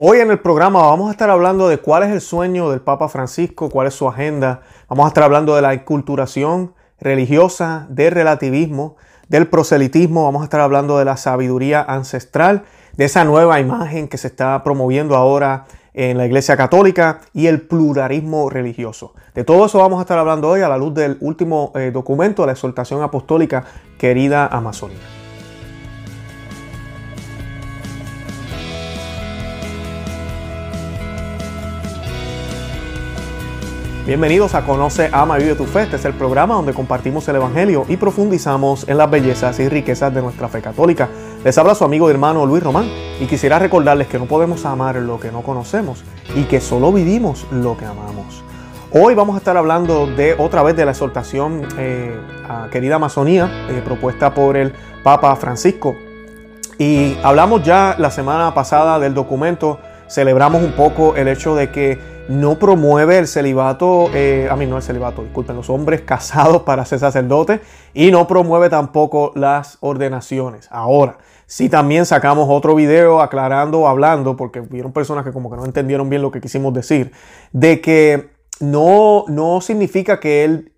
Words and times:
Hoy 0.00 0.20
en 0.20 0.30
el 0.30 0.38
programa 0.38 0.82
vamos 0.82 1.08
a 1.08 1.10
estar 1.10 1.28
hablando 1.28 1.66
de 1.66 1.78
cuál 1.78 2.04
es 2.04 2.10
el 2.10 2.20
sueño 2.20 2.70
del 2.70 2.80
Papa 2.80 3.08
Francisco, 3.08 3.68
cuál 3.68 3.88
es 3.88 3.94
su 3.94 4.06
agenda. 4.06 4.60
Vamos 4.88 5.06
a 5.06 5.08
estar 5.08 5.24
hablando 5.24 5.56
de 5.56 5.62
la 5.62 5.74
inculturación 5.74 6.72
religiosa, 7.00 7.88
del 7.90 8.12
relativismo, 8.12 8.94
del 9.28 9.48
proselitismo. 9.48 10.22
Vamos 10.22 10.42
a 10.42 10.44
estar 10.44 10.60
hablando 10.60 11.00
de 11.00 11.04
la 11.04 11.16
sabiduría 11.16 11.82
ancestral, 11.82 12.62
de 12.96 13.06
esa 13.06 13.24
nueva 13.24 13.58
imagen 13.58 14.06
que 14.06 14.18
se 14.18 14.28
está 14.28 14.62
promoviendo 14.62 15.16
ahora 15.16 15.66
en 15.94 16.16
la 16.16 16.26
Iglesia 16.26 16.56
Católica 16.56 17.18
y 17.32 17.48
el 17.48 17.62
pluralismo 17.62 18.50
religioso. 18.50 19.14
De 19.34 19.42
todo 19.42 19.66
eso 19.66 19.78
vamos 19.78 19.98
a 19.98 20.02
estar 20.02 20.16
hablando 20.16 20.48
hoy 20.48 20.60
a 20.60 20.68
la 20.68 20.78
luz 20.78 20.94
del 20.94 21.16
último 21.18 21.72
eh, 21.74 21.90
documento 21.92 22.42
de 22.42 22.46
la 22.46 22.52
exhortación 22.52 23.02
apostólica 23.02 23.64
Querida 23.98 24.46
Amazonía. 24.46 25.17
Bienvenidos 34.08 34.54
a 34.54 34.64
Conoce, 34.64 35.10
Ama 35.12 35.38
y 35.38 35.42
Vive 35.42 35.54
tu 35.54 35.66
Fe. 35.66 35.82
Este 35.82 35.96
es 35.96 36.04
el 36.06 36.14
programa 36.14 36.54
donde 36.54 36.72
compartimos 36.72 37.28
el 37.28 37.36
Evangelio 37.36 37.84
y 37.90 37.98
profundizamos 37.98 38.88
en 38.88 38.96
las 38.96 39.10
bellezas 39.10 39.60
y 39.60 39.68
riquezas 39.68 40.14
de 40.14 40.22
nuestra 40.22 40.48
fe 40.48 40.62
católica. 40.62 41.10
Les 41.44 41.58
habla 41.58 41.74
su 41.74 41.84
amigo 41.84 42.08
y 42.08 42.14
hermano 42.14 42.46
Luis 42.46 42.62
Román 42.62 42.86
y 43.20 43.26
quisiera 43.26 43.58
recordarles 43.58 44.06
que 44.06 44.18
no 44.18 44.24
podemos 44.24 44.64
amar 44.64 44.96
lo 44.96 45.20
que 45.20 45.30
no 45.30 45.42
conocemos 45.42 46.04
y 46.34 46.44
que 46.44 46.58
solo 46.58 46.90
vivimos 46.90 47.46
lo 47.50 47.76
que 47.76 47.84
amamos. 47.84 48.42
Hoy 48.92 49.14
vamos 49.14 49.34
a 49.34 49.40
estar 49.40 49.58
hablando 49.58 50.06
de 50.06 50.34
otra 50.38 50.62
vez 50.62 50.74
de 50.74 50.86
la 50.86 50.92
exhortación 50.92 51.68
eh, 51.76 52.18
a 52.48 52.68
querida 52.70 52.94
Amazonía 52.94 53.66
eh, 53.68 53.82
propuesta 53.84 54.32
por 54.32 54.56
el 54.56 54.72
Papa 55.02 55.36
Francisco. 55.36 55.94
Y 56.78 57.18
hablamos 57.22 57.62
ya 57.62 57.94
la 57.98 58.10
semana 58.10 58.54
pasada 58.54 58.98
del 58.98 59.12
documento, 59.12 59.80
celebramos 60.08 60.62
un 60.62 60.72
poco 60.72 61.14
el 61.14 61.28
hecho 61.28 61.54
de 61.54 61.70
que 61.70 62.17
no 62.28 62.58
promueve 62.58 63.18
el 63.18 63.26
celibato, 63.26 64.10
eh, 64.14 64.48
a 64.50 64.56
mí 64.56 64.66
no 64.66 64.76
el 64.76 64.82
celibato, 64.82 65.22
disculpen, 65.22 65.56
los 65.56 65.70
hombres 65.70 66.02
casados 66.02 66.62
para 66.62 66.84
ser 66.84 66.98
sacerdotes 66.98 67.60
y 67.94 68.10
no 68.10 68.26
promueve 68.26 68.68
tampoco 68.68 69.32
las 69.34 69.78
ordenaciones. 69.80 70.68
Ahora, 70.70 71.18
si 71.46 71.70
también 71.70 72.04
sacamos 72.04 72.46
otro 72.50 72.74
video 72.74 73.22
aclarando, 73.22 73.88
hablando, 73.88 74.36
porque 74.36 74.60
vieron 74.60 74.92
personas 74.92 75.24
que 75.24 75.32
como 75.32 75.50
que 75.50 75.56
no 75.56 75.64
entendieron 75.64 76.10
bien 76.10 76.20
lo 76.20 76.30
que 76.30 76.42
quisimos 76.42 76.74
decir, 76.74 77.12
de 77.52 77.80
que 77.80 78.30
no, 78.60 79.24
no 79.28 79.62
significa 79.62 80.20
que 80.20 80.44
él 80.44 80.72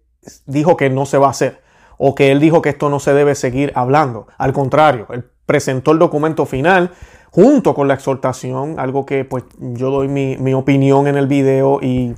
dijo 0.47 0.77
que 0.77 0.88
no 0.88 1.06
se 1.06 1.19
va 1.19 1.27
a 1.27 1.30
hacer 1.30 1.60
o 1.98 2.14
que 2.14 2.30
él 2.30 2.41
dijo 2.41 2.62
que 2.62 2.70
esto 2.70 2.88
no 2.88 3.00
se 3.00 3.12
debe 3.12 3.34
seguir 3.34 3.72
hablando. 3.75 4.27
Al 4.38 4.53
contrario, 4.53 5.06
él 5.10 5.28
presentó 5.51 5.91
el 5.91 5.98
documento 5.98 6.47
final 6.47 6.93
junto 7.33 7.75
con 7.75 7.89
la 7.89 7.95
exhortación, 7.95 8.79
algo 8.79 9.05
que 9.05 9.25
pues 9.25 9.43
yo 9.59 9.91
doy 9.91 10.06
mi, 10.06 10.55
opinión 10.55 11.09
en 11.09 11.17
el 11.17 11.27
video 11.27 11.81
y 11.83 12.15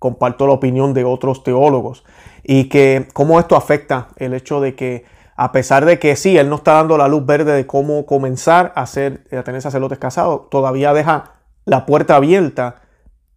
comparto 0.00 0.48
la 0.48 0.54
opinión 0.54 0.92
de 0.92 1.04
otros 1.04 1.44
teólogos 1.44 2.02
y 2.42 2.64
que 2.64 3.06
cómo 3.12 3.38
esto 3.38 3.54
afecta 3.54 4.08
el 4.16 4.34
hecho 4.34 4.60
de 4.60 4.74
que 4.74 5.04
a 5.36 5.52
pesar 5.52 5.84
de 5.84 6.00
que 6.00 6.16
sí, 6.16 6.36
él 6.36 6.48
no 6.48 6.56
está 6.56 6.72
dando 6.72 6.98
la 6.98 7.06
luz 7.06 7.24
verde 7.24 7.52
de 7.52 7.68
cómo 7.68 8.04
comenzar 8.04 8.72
a, 8.74 8.82
hacer, 8.82 9.28
a 9.30 9.44
tener 9.44 9.62
sacerdotes 9.62 9.98
casados, 9.98 10.50
todavía 10.50 10.92
deja 10.92 11.34
la 11.64 11.86
puerta 11.86 12.16
abierta 12.16 12.82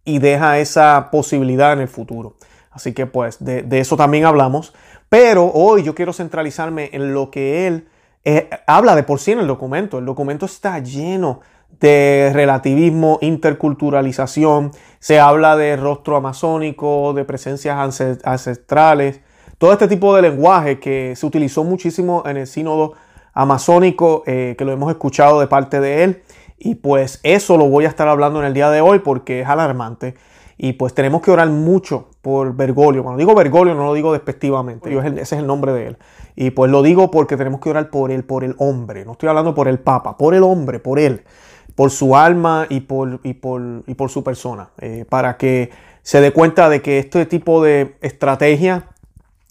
y 0.04 0.18
deja 0.18 0.58
esa 0.58 1.10
posibilidad 1.12 1.72
en 1.72 1.78
el 1.78 1.88
futuro. 1.88 2.34
Así 2.72 2.94
que 2.94 3.06
pues 3.06 3.44
de, 3.44 3.62
de 3.62 3.78
eso 3.78 3.96
también 3.96 4.24
hablamos. 4.24 4.74
Pero 5.08 5.52
hoy 5.54 5.84
yo 5.84 5.94
quiero 5.94 6.12
centralizarme 6.12 6.90
en 6.92 7.14
lo 7.14 7.30
que 7.30 7.68
él 7.68 7.86
eh, 8.28 8.50
habla 8.66 8.96
de 8.96 9.04
por 9.04 9.20
sí 9.20 9.30
en 9.30 9.38
el 9.38 9.46
documento. 9.46 9.98
El 10.00 10.04
documento 10.04 10.46
está 10.46 10.80
lleno 10.80 11.42
de 11.78 12.32
relativismo, 12.34 13.20
interculturalización, 13.22 14.72
se 14.98 15.20
habla 15.20 15.56
de 15.56 15.76
rostro 15.76 16.16
amazónico, 16.16 17.12
de 17.14 17.24
presencias 17.24 18.00
ancestrales, 18.24 19.20
todo 19.58 19.72
este 19.72 19.86
tipo 19.86 20.16
de 20.16 20.22
lenguaje 20.22 20.80
que 20.80 21.14
se 21.14 21.24
utilizó 21.24 21.62
muchísimo 21.62 22.24
en 22.26 22.36
el 22.38 22.48
sínodo 22.48 22.94
amazónico, 23.32 24.24
eh, 24.26 24.56
que 24.58 24.64
lo 24.64 24.72
hemos 24.72 24.90
escuchado 24.90 25.38
de 25.38 25.46
parte 25.46 25.78
de 25.78 26.02
él, 26.02 26.22
y 26.58 26.74
pues 26.74 27.20
eso 27.22 27.56
lo 27.56 27.68
voy 27.68 27.84
a 27.84 27.88
estar 27.88 28.08
hablando 28.08 28.40
en 28.40 28.46
el 28.46 28.54
día 28.54 28.70
de 28.70 28.80
hoy 28.80 28.98
porque 28.98 29.42
es 29.42 29.46
alarmante. 29.46 30.16
Y 30.58 30.72
pues 30.72 30.94
tenemos 30.94 31.20
que 31.20 31.30
orar 31.30 31.48
mucho 31.50 32.08
por 32.22 32.56
Bergoglio. 32.56 33.02
Cuando 33.02 33.18
digo 33.18 33.34
Bergoglio 33.34 33.74
no 33.74 33.84
lo 33.84 33.92
digo 33.92 34.12
despectivamente, 34.12 34.90
ese 34.96 35.20
es 35.20 35.32
el 35.32 35.46
nombre 35.46 35.72
de 35.72 35.88
él. 35.88 35.98
Y 36.36 36.50
pues 36.50 36.70
lo 36.70 36.82
digo 36.82 37.10
porque 37.10 37.36
tenemos 37.36 37.60
que 37.60 37.70
orar 37.70 37.90
por 37.90 38.12
él, 38.12 38.22
por 38.22 38.44
el 38.44 38.54
hombre. 38.58 39.04
No 39.04 39.12
estoy 39.12 39.28
hablando 39.30 39.54
por 39.54 39.68
el 39.68 39.78
Papa, 39.78 40.16
por 40.18 40.34
el 40.34 40.42
hombre, 40.42 40.78
por 40.78 40.98
él, 40.98 41.24
por 41.74 41.90
su 41.90 42.14
alma 42.14 42.66
y 42.68 42.80
por, 42.80 43.20
y 43.24 43.34
por, 43.34 43.62
y 43.86 43.94
por 43.94 44.10
su 44.10 44.22
persona. 44.22 44.68
Eh, 44.78 45.06
para 45.08 45.38
que 45.38 45.70
se 46.02 46.20
dé 46.20 46.32
cuenta 46.32 46.68
de 46.68 46.82
que 46.82 46.98
este 46.98 47.24
tipo 47.26 47.64
de 47.64 47.96
estrategia 48.02 48.90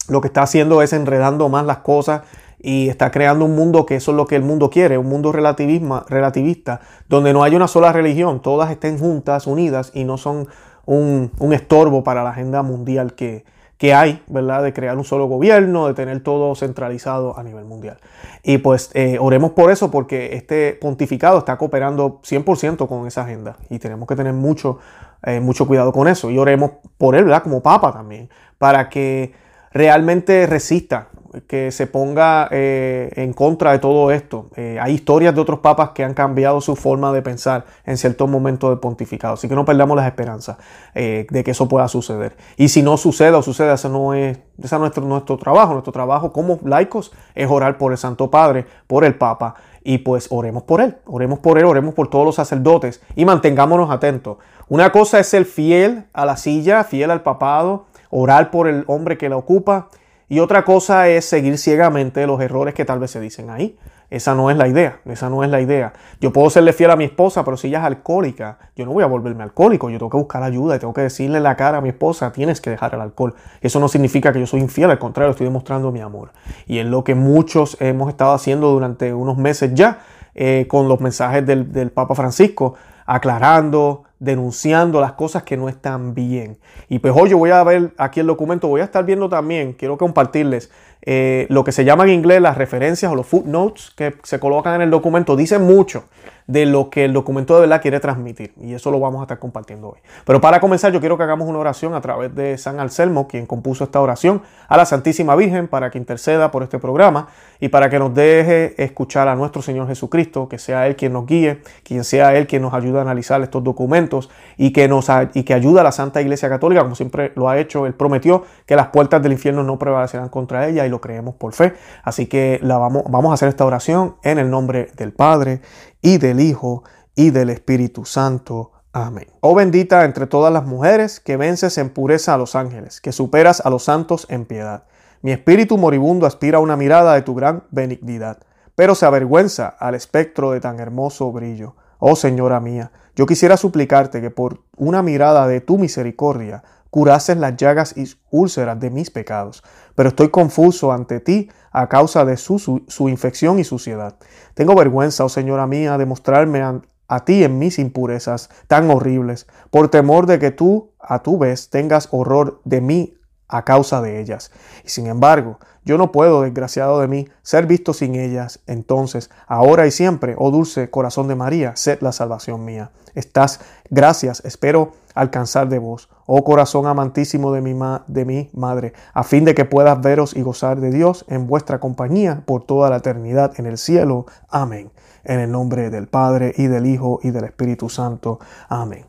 lo 0.08 0.20
que 0.20 0.28
está 0.28 0.42
haciendo 0.42 0.80
es 0.80 0.92
enredando 0.92 1.48
más 1.48 1.66
las 1.66 1.78
cosas 1.78 2.22
y 2.58 2.88
está 2.88 3.10
creando 3.10 3.44
un 3.44 3.54
mundo 3.54 3.84
que 3.84 3.96
eso 3.96 4.12
es 4.12 4.16
lo 4.16 4.26
que 4.26 4.36
el 4.36 4.42
mundo 4.42 4.70
quiere, 4.70 4.98
un 4.98 5.06
mundo 5.06 5.32
relativista, 5.32 6.80
donde 7.08 7.32
no 7.32 7.42
hay 7.42 7.54
una 7.54 7.68
sola 7.68 7.92
religión, 7.92 8.40
todas 8.40 8.70
estén 8.70 8.98
juntas, 8.98 9.46
unidas 9.46 9.90
y 9.94 10.04
no 10.04 10.16
son 10.16 10.48
un, 10.86 11.30
estorbo 11.52 12.02
para 12.02 12.24
la 12.24 12.30
agenda 12.30 12.62
mundial 12.62 13.14
que, 13.14 13.44
que 13.78 13.92
hay, 13.92 14.22
¿verdad? 14.26 14.62
De 14.62 14.72
crear 14.72 14.96
un 14.96 15.04
solo 15.04 15.26
gobierno, 15.26 15.86
de 15.86 15.94
tener 15.94 16.22
todo 16.22 16.54
centralizado 16.54 17.38
a 17.38 17.42
nivel 17.42 17.64
mundial. 17.64 17.98
Y 18.42 18.58
pues 18.58 18.90
eh, 18.94 19.18
oremos 19.20 19.52
por 19.52 19.70
eso, 19.70 19.90
porque 19.90 20.34
este 20.34 20.72
pontificado 20.80 21.38
está 21.38 21.58
cooperando 21.58 22.20
100% 22.22 22.88
con 22.88 23.06
esa 23.06 23.22
agenda 23.22 23.56
y 23.68 23.78
tenemos 23.78 24.08
que 24.08 24.16
tener 24.16 24.32
mucho, 24.32 24.78
eh, 25.22 25.40
mucho 25.40 25.66
cuidado 25.66 25.92
con 25.92 26.08
eso. 26.08 26.30
Y 26.30 26.38
oremos 26.38 26.72
por 26.96 27.16
él, 27.16 27.24
¿verdad? 27.24 27.42
Como 27.42 27.62
papa 27.62 27.92
también, 27.92 28.30
para 28.58 28.88
que 28.88 29.34
realmente 29.72 30.46
resista 30.46 31.08
que 31.46 31.70
se 31.70 31.86
ponga 31.86 32.48
eh, 32.50 33.10
en 33.16 33.32
contra 33.32 33.72
de 33.72 33.78
todo 33.78 34.10
esto. 34.10 34.50
Eh, 34.56 34.78
hay 34.80 34.94
historias 34.94 35.34
de 35.34 35.40
otros 35.40 35.60
papas 35.60 35.90
que 35.90 36.04
han 36.04 36.14
cambiado 36.14 36.60
su 36.60 36.76
forma 36.76 37.12
de 37.12 37.22
pensar 37.22 37.64
en 37.84 37.96
ciertos 37.96 38.28
momentos 38.28 38.70
de 38.70 38.76
pontificado. 38.76 39.34
Así 39.34 39.48
que 39.48 39.54
no 39.54 39.64
perdamos 39.64 39.96
las 39.96 40.06
esperanzas 40.06 40.56
eh, 40.94 41.26
de 41.30 41.44
que 41.44 41.52
eso 41.52 41.68
pueda 41.68 41.88
suceder. 41.88 42.36
Y 42.56 42.68
si 42.68 42.82
no 42.82 42.96
sucede 42.96 43.32
o 43.32 43.42
sucede, 43.42 43.72
eso 43.72 43.88
no 43.88 44.14
es, 44.14 44.38
ese 44.62 44.74
es 44.74 44.80
nuestro, 44.80 45.04
nuestro 45.04 45.36
trabajo. 45.36 45.72
Nuestro 45.72 45.92
trabajo 45.92 46.32
como 46.32 46.58
laicos 46.64 47.12
es 47.34 47.50
orar 47.50 47.78
por 47.78 47.92
el 47.92 47.98
Santo 47.98 48.30
Padre, 48.30 48.66
por 48.86 49.04
el 49.04 49.14
Papa. 49.14 49.54
Y 49.82 49.98
pues 49.98 50.26
oremos 50.30 50.64
por 50.64 50.80
él, 50.80 50.96
oremos 51.04 51.38
por 51.38 51.58
él, 51.58 51.64
oremos 51.64 51.94
por 51.94 52.08
todos 52.08 52.24
los 52.24 52.34
sacerdotes 52.34 53.00
y 53.14 53.24
mantengámonos 53.24 53.88
atentos. 53.90 54.38
Una 54.68 54.90
cosa 54.90 55.20
es 55.20 55.28
ser 55.28 55.44
fiel 55.44 56.06
a 56.12 56.26
la 56.26 56.36
silla, 56.36 56.82
fiel 56.82 57.12
al 57.12 57.22
papado, 57.22 57.86
orar 58.10 58.50
por 58.50 58.66
el 58.66 58.82
hombre 58.88 59.16
que 59.16 59.28
la 59.28 59.36
ocupa 59.36 59.88
y 60.28 60.40
otra 60.40 60.64
cosa 60.64 61.08
es 61.08 61.24
seguir 61.24 61.56
ciegamente 61.58 62.26
los 62.26 62.40
errores 62.40 62.74
que 62.74 62.84
tal 62.84 62.98
vez 62.98 63.10
se 63.12 63.20
dicen 63.20 63.50
ahí. 63.50 63.76
Esa 64.08 64.36
no 64.36 64.50
es 64.50 64.56
la 64.56 64.68
idea, 64.68 65.00
esa 65.04 65.28
no 65.28 65.42
es 65.42 65.50
la 65.50 65.60
idea. 65.60 65.92
Yo 66.20 66.32
puedo 66.32 66.48
serle 66.48 66.72
fiel 66.72 66.92
a 66.92 66.96
mi 66.96 67.04
esposa, 67.04 67.44
pero 67.44 67.56
si 67.56 67.68
ella 67.68 67.78
es 67.78 67.84
alcohólica, 67.84 68.58
yo 68.76 68.84
no 68.84 68.92
voy 68.92 69.02
a 69.02 69.06
volverme 69.06 69.42
alcohólico, 69.42 69.90
yo 69.90 69.98
tengo 69.98 70.10
que 70.10 70.16
buscar 70.16 70.44
ayuda 70.44 70.76
y 70.76 70.78
tengo 70.78 70.94
que 70.94 71.00
decirle 71.00 71.40
la 71.40 71.56
cara 71.56 71.78
a 71.78 71.80
mi 71.80 71.88
esposa, 71.88 72.30
tienes 72.30 72.60
que 72.60 72.70
dejar 72.70 72.94
el 72.94 73.00
alcohol. 73.00 73.34
Eso 73.60 73.80
no 73.80 73.88
significa 73.88 74.32
que 74.32 74.38
yo 74.38 74.46
soy 74.46 74.60
infiel, 74.60 74.90
al 74.90 75.00
contrario, 75.00 75.32
estoy 75.32 75.46
demostrando 75.46 75.90
mi 75.90 76.00
amor. 76.00 76.30
Y 76.66 76.78
es 76.78 76.86
lo 76.86 77.02
que 77.02 77.16
muchos 77.16 77.76
hemos 77.80 78.08
estado 78.08 78.32
haciendo 78.32 78.70
durante 78.70 79.12
unos 79.12 79.38
meses 79.38 79.74
ya 79.74 79.98
eh, 80.36 80.66
con 80.68 80.88
los 80.88 81.00
mensajes 81.00 81.44
del 81.44 81.90
Papa 81.90 82.14
Francisco, 82.14 82.74
aclarando, 83.06 84.04
denunciando 84.18 85.00
las 85.00 85.12
cosas 85.12 85.42
que 85.42 85.56
no 85.56 85.68
están 85.68 86.14
bien. 86.14 86.58
Y 86.88 86.98
pues 86.98 87.14
hoy 87.16 87.30
yo 87.30 87.38
voy 87.38 87.50
a 87.50 87.62
ver 87.64 87.92
aquí 87.98 88.20
el 88.20 88.26
documento, 88.26 88.68
voy 88.68 88.80
a 88.80 88.84
estar 88.84 89.04
viendo 89.04 89.28
también, 89.28 89.72
quiero 89.72 89.98
compartirles 89.98 90.70
eh, 91.06 91.46
lo 91.48 91.62
que 91.62 91.72
se 91.72 91.84
llama 91.84 92.04
en 92.04 92.10
inglés 92.10 92.40
las 92.40 92.58
referencias 92.58 93.10
o 93.10 93.14
los 93.14 93.26
footnotes 93.26 93.92
que 93.96 94.16
se 94.24 94.40
colocan 94.40 94.74
en 94.74 94.82
el 94.82 94.90
documento, 94.90 95.36
dicen 95.36 95.62
mucho 95.62 96.04
de 96.46 96.64
lo 96.64 96.90
que 96.90 97.04
el 97.04 97.12
documento 97.12 97.54
de 97.54 97.62
verdad 97.62 97.82
quiere 97.82 98.00
transmitir. 98.00 98.52
Y 98.60 98.74
eso 98.74 98.90
lo 98.90 99.00
vamos 99.00 99.20
a 99.20 99.24
estar 99.24 99.38
compartiendo 99.38 99.88
hoy. 99.88 99.98
Pero 100.24 100.40
para 100.40 100.60
comenzar, 100.60 100.92
yo 100.92 101.00
quiero 101.00 101.16
que 101.16 101.24
hagamos 101.24 101.48
una 101.48 101.58
oración 101.58 101.94
a 101.94 102.00
través 102.00 102.34
de 102.34 102.56
San 102.56 102.78
Anselmo, 102.78 103.26
quien 103.26 103.46
compuso 103.46 103.84
esta 103.84 104.00
oración, 104.00 104.42
a 104.68 104.76
la 104.76 104.86
Santísima 104.86 105.34
Virgen 105.34 105.68
para 105.68 105.90
que 105.90 105.98
interceda 105.98 106.50
por 106.50 106.62
este 106.62 106.78
programa 106.78 107.28
y 107.58 107.68
para 107.68 107.90
que 107.90 107.98
nos 107.98 108.14
deje 108.14 108.80
escuchar 108.82 109.28
a 109.28 109.34
nuestro 109.34 109.62
Señor 109.62 109.88
Jesucristo, 109.88 110.48
que 110.48 110.58
sea 110.58 110.86
Él 110.86 110.94
quien 110.94 111.12
nos 111.12 111.26
guíe, 111.26 111.62
quien 111.82 112.04
sea 112.04 112.36
Él 112.36 112.46
quien 112.46 112.62
nos 112.62 112.74
ayude 112.74 112.98
a 112.98 113.02
analizar 113.02 113.42
estos 113.42 113.64
documentos 113.64 114.30
y 114.56 114.72
que, 114.72 114.86
nos, 114.88 115.08
y 115.34 115.42
que 115.42 115.54
ayude 115.54 115.80
a 115.80 115.82
la 115.82 115.92
Santa 115.92 116.20
Iglesia 116.20 116.48
Católica, 116.48 116.82
como 116.82 116.94
siempre 116.94 117.32
lo 117.34 117.48
ha 117.48 117.58
hecho. 117.58 117.86
Él 117.86 117.94
prometió 117.94 118.44
que 118.66 118.76
las 118.76 118.88
puertas 118.88 119.22
del 119.22 119.32
infierno 119.32 119.64
no 119.64 119.78
prevalecerán 119.78 120.28
contra 120.28 120.68
ella 120.68 120.86
y 120.86 120.90
lo 120.90 120.95
creemos 121.00 121.34
por 121.34 121.52
fe. 121.52 121.74
Así 122.02 122.26
que 122.26 122.58
la 122.62 122.78
vamos, 122.78 123.04
vamos 123.08 123.30
a 123.30 123.34
hacer 123.34 123.48
esta 123.48 123.64
oración 123.64 124.16
en 124.22 124.38
el 124.38 124.50
nombre 124.50 124.90
del 124.96 125.12
Padre 125.12 125.60
y 126.02 126.18
del 126.18 126.40
Hijo 126.40 126.84
y 127.14 127.30
del 127.30 127.50
Espíritu 127.50 128.04
Santo. 128.04 128.72
Amén. 128.92 129.26
Oh 129.40 129.54
bendita 129.54 130.04
entre 130.04 130.26
todas 130.26 130.52
las 130.52 130.64
mujeres, 130.64 131.20
que 131.20 131.36
vences 131.36 131.76
en 131.78 131.90
pureza 131.90 132.34
a 132.34 132.38
los 132.38 132.56
ángeles, 132.56 133.00
que 133.00 133.12
superas 133.12 133.60
a 133.60 133.70
los 133.70 133.84
santos 133.84 134.26
en 134.30 134.46
piedad. 134.46 134.84
Mi 135.22 135.32
espíritu 135.32 135.76
moribundo 135.76 136.24
aspira 136.24 136.58
a 136.58 136.60
una 136.60 136.76
mirada 136.76 137.14
de 137.14 137.22
tu 137.22 137.34
gran 137.34 137.64
benignidad, 137.70 138.38
pero 138.74 138.94
se 138.94 139.04
avergüenza 139.04 139.68
al 139.68 139.94
espectro 139.94 140.52
de 140.52 140.60
tan 140.60 140.78
hermoso 140.80 141.32
brillo. 141.32 141.74
Oh 141.98 142.16
Señora 142.16 142.60
mía, 142.60 142.92
yo 143.16 143.26
quisiera 143.26 143.56
suplicarte 143.56 144.20
que 144.20 144.30
por 144.30 144.62
una 144.76 145.02
mirada 145.02 145.46
de 145.46 145.60
tu 145.60 145.78
misericordia 145.78 146.62
curases 146.96 147.36
las 147.36 147.58
llagas 147.58 147.94
y 147.94 148.10
úlceras 148.30 148.80
de 148.80 148.88
mis 148.88 149.10
pecados, 149.10 149.62
pero 149.94 150.08
estoy 150.08 150.30
confuso 150.30 150.92
ante 150.92 151.20
ti 151.20 151.50
a 151.70 151.90
causa 151.90 152.24
de 152.24 152.38
su, 152.38 152.58
su, 152.58 153.08
infección 153.10 153.58
y 153.58 153.64
suciedad. 153.64 154.16
Tengo 154.54 154.74
vergüenza, 154.74 155.22
oh 155.22 155.28
Señora 155.28 155.66
mía, 155.66 155.98
de 155.98 156.06
mostrarme 156.06 156.62
a, 156.62 156.80
a 157.06 157.24
ti 157.26 157.44
en 157.44 157.58
mis 157.58 157.78
impurezas 157.78 158.48
tan 158.66 158.90
horribles, 158.90 159.46
por 159.70 159.90
temor 159.90 160.24
de 160.24 160.38
que 160.38 160.52
tú, 160.52 160.94
a 160.98 161.22
tu 161.22 161.36
vez, 161.36 161.68
tengas 161.68 162.08
horror 162.12 162.62
de 162.64 162.80
mí 162.80 163.18
a 163.46 163.66
causa 163.66 164.00
de 164.00 164.18
ellas. 164.18 164.50
Y 164.82 164.88
sin 164.88 165.06
embargo, 165.06 165.58
yo 165.84 165.98
no 165.98 166.12
puedo, 166.12 166.40
desgraciado 166.40 166.98
de 167.02 167.08
mí, 167.08 167.28
ser 167.42 167.66
visto 167.66 167.92
sin 167.92 168.14
ellas. 168.14 168.60
Entonces, 168.66 169.28
ahora 169.46 169.86
y 169.86 169.90
siempre, 169.90 170.34
oh 170.38 170.50
dulce 170.50 170.88
corazón 170.88 171.28
de 171.28 171.34
María, 171.34 171.76
sed 171.76 171.98
la 172.00 172.12
salvación 172.12 172.64
mía. 172.64 172.90
Estás, 173.14 173.60
gracias, 173.90 174.42
espero 174.46 174.94
alcanzar 175.16 175.68
de 175.68 175.78
vos, 175.78 176.08
oh 176.26 176.44
corazón 176.44 176.86
amantísimo 176.86 177.52
de 177.52 177.62
mi, 177.62 177.74
de 178.06 178.24
mi 178.24 178.50
madre, 178.52 178.92
a 179.14 179.24
fin 179.24 179.44
de 179.44 179.54
que 179.54 179.64
puedas 179.64 180.00
veros 180.00 180.36
y 180.36 180.42
gozar 180.42 180.80
de 180.80 180.90
Dios 180.90 181.24
en 181.28 181.46
vuestra 181.46 181.80
compañía 181.80 182.42
por 182.46 182.64
toda 182.64 182.90
la 182.90 182.98
eternidad 182.98 183.52
en 183.58 183.66
el 183.66 183.78
cielo. 183.78 184.26
Amén. 184.48 184.92
En 185.24 185.40
el 185.40 185.50
nombre 185.50 185.90
del 185.90 186.06
Padre 186.06 186.54
y 186.56 186.68
del 186.68 186.86
Hijo 186.86 187.18
y 187.22 187.30
del 187.30 187.44
Espíritu 187.44 187.88
Santo. 187.88 188.38
Amén. 188.68 189.04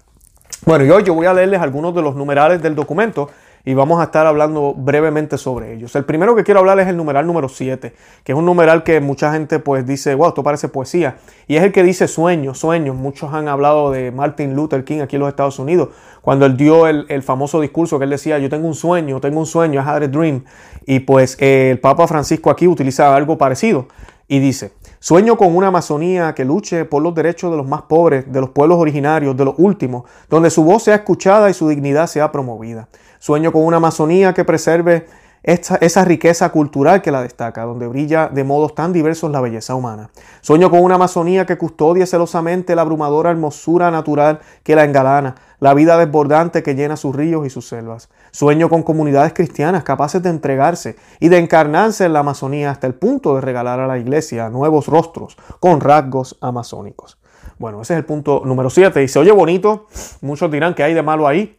Bueno, 0.66 0.86
y 0.86 0.90
hoy 0.90 1.04
yo 1.04 1.14
voy 1.14 1.28
a 1.28 1.34
leerles 1.34 1.62
algunos 1.62 1.94
de 1.94 2.02
los 2.02 2.16
numerales 2.16 2.62
del 2.62 2.74
documento 2.74 3.30
y 3.68 3.74
vamos 3.74 4.00
a 4.00 4.06
estar 4.06 4.26
hablando 4.26 4.74
brevemente 4.74 5.38
sobre 5.38 5.74
ellos. 5.74 5.94
El 5.98 6.06
primero 6.06 6.38
que 6.38 6.46
quiero 6.46 6.62
hablar 6.62 6.80
es 6.80 6.88
el 6.88 6.96
numeral 6.96 7.28
número 7.28 7.50
7, 7.50 7.94
que 8.24 8.32
es 8.32 8.38
un 8.38 8.46
numeral 8.46 8.84
que 8.84 9.02
mucha 9.02 9.34
gente 9.34 9.60
pues 9.60 9.86
dice, 9.86 10.16
wow, 10.16 10.30
esto 10.30 10.42
parece 10.42 10.70
poesía, 10.70 11.18
y 11.50 11.58
es 11.58 11.64
el 11.64 11.74
que 11.74 11.84
dice 11.84 12.08
sueños, 12.08 12.60
sueños. 12.60 12.96
Muchos 12.96 13.34
han 13.34 13.50
hablado 13.50 13.92
de 13.92 14.10
Martin 14.12 14.56
Luther 14.56 14.86
King 14.86 15.02
aquí 15.02 15.18
en 15.18 15.20
los 15.20 15.28
Estados 15.28 15.60
Unidos, 15.60 15.90
cuando 16.22 16.46
él 16.46 16.56
dio 16.56 16.88
el, 16.88 17.24
famoso 17.24 17.60
discurso 17.60 17.98
que 18.00 18.06
él 18.06 18.12
decía, 18.12 18.40
yo 18.40 18.50
tengo 18.50 18.70
un 18.70 18.74
sueño, 18.74 19.20
tengo 19.20 19.42
un 19.42 19.46
sueño, 19.46 19.82
I 19.82 19.84
had 19.86 20.04
a 20.04 20.08
dream, 20.08 20.46
y 20.86 21.02
pues 21.02 21.36
eh, 21.42 21.72
el 21.72 21.82
Papa 21.82 22.08
Francisco 22.08 22.50
aquí 22.50 22.70
utiliza 22.70 23.14
algo 23.14 23.38
parecido 23.38 23.90
y 24.30 24.40
dice, 24.40 24.72
Sueño 25.00 25.38
con 25.38 25.56
una 25.56 25.68
Amazonía 25.68 26.34
que 26.34 26.44
luche 26.44 26.84
por 26.84 27.04
los 27.04 27.14
derechos 27.14 27.52
de 27.52 27.58
los 27.58 27.68
más 27.68 27.84
pobres, 27.84 28.32
de 28.32 28.42
los 28.42 28.50
pueblos 28.50 28.80
originarios, 28.80 29.38
de 29.38 29.46
los 29.46 29.54
últimos, 29.58 30.10
donde 30.28 30.50
su 30.50 30.64
voz 30.64 30.84
sea 30.84 30.96
escuchada 30.96 31.52
y 31.52 31.54
su 31.54 31.70
dignidad 31.70 32.08
sea 32.08 32.32
promovida. 32.32 32.88
Sueño 33.28 33.52
con 33.52 33.66
una 33.66 33.76
Amazonía 33.76 34.34
que 34.34 34.46
preserve 34.46 35.06
esa 35.44 36.06
riqueza 36.06 36.50
cultural 36.50 37.02
que 37.02 37.12
la 37.12 37.22
destaca, 37.22 37.66
donde 37.66 37.86
brilla 37.86 38.30
de 38.30 38.46
modos 38.46 38.74
tan 38.74 38.94
diversos 38.94 39.30
la 39.32 39.42
belleza 39.42 39.76
humana. 39.76 40.12
Sueño 40.40 40.70
con 40.70 40.80
una 40.80 40.96
Amazonía 40.96 41.46
que 41.46 41.58
custodie 41.58 42.06
celosamente 42.06 42.74
la 42.74 42.84
abrumadora 42.84 43.30
hermosura 43.30 43.92
natural 43.92 44.40
que 44.64 44.78
la 44.78 44.86
engalana, 44.86 45.36
la 45.60 45.74
vida 45.74 45.98
desbordante 45.98 46.64
que 46.64 46.74
llena 46.74 46.96
sus 46.96 47.14
ríos 47.14 47.46
y 47.46 47.50
sus 47.50 47.68
selvas. 47.68 48.08
Sueño 48.32 48.70
con 48.70 48.84
comunidades 48.84 49.34
cristianas 49.34 49.84
capaces 49.84 50.24
de 50.24 50.30
entregarse 50.30 50.96
y 51.20 51.28
de 51.28 51.38
encarnarse 51.38 52.06
en 52.06 52.14
la 52.14 52.20
Amazonía 52.20 52.72
hasta 52.72 52.88
el 52.88 52.94
punto 52.94 53.36
de 53.36 53.42
regalar 53.42 53.82
a 53.82 53.88
la 53.88 53.98
iglesia 53.98 54.48
nuevos 54.48 54.88
rostros 54.88 55.36
con 55.60 55.82
rasgos 55.82 56.38
amazónicos. 56.40 57.18
Bueno, 57.60 57.82
ese 57.82 57.94
es 57.94 57.98
el 57.98 58.06
punto 58.06 58.44
número 58.46 58.70
7. 58.70 59.04
Y 59.04 59.10
se 59.10 59.20
oye 59.20 59.34
bonito, 59.34 59.88
muchos 60.22 60.50
dirán 60.50 60.74
que 60.74 60.84
hay 60.84 60.94
de 60.94 61.04
malo 61.04 61.28
ahí. 61.28 61.58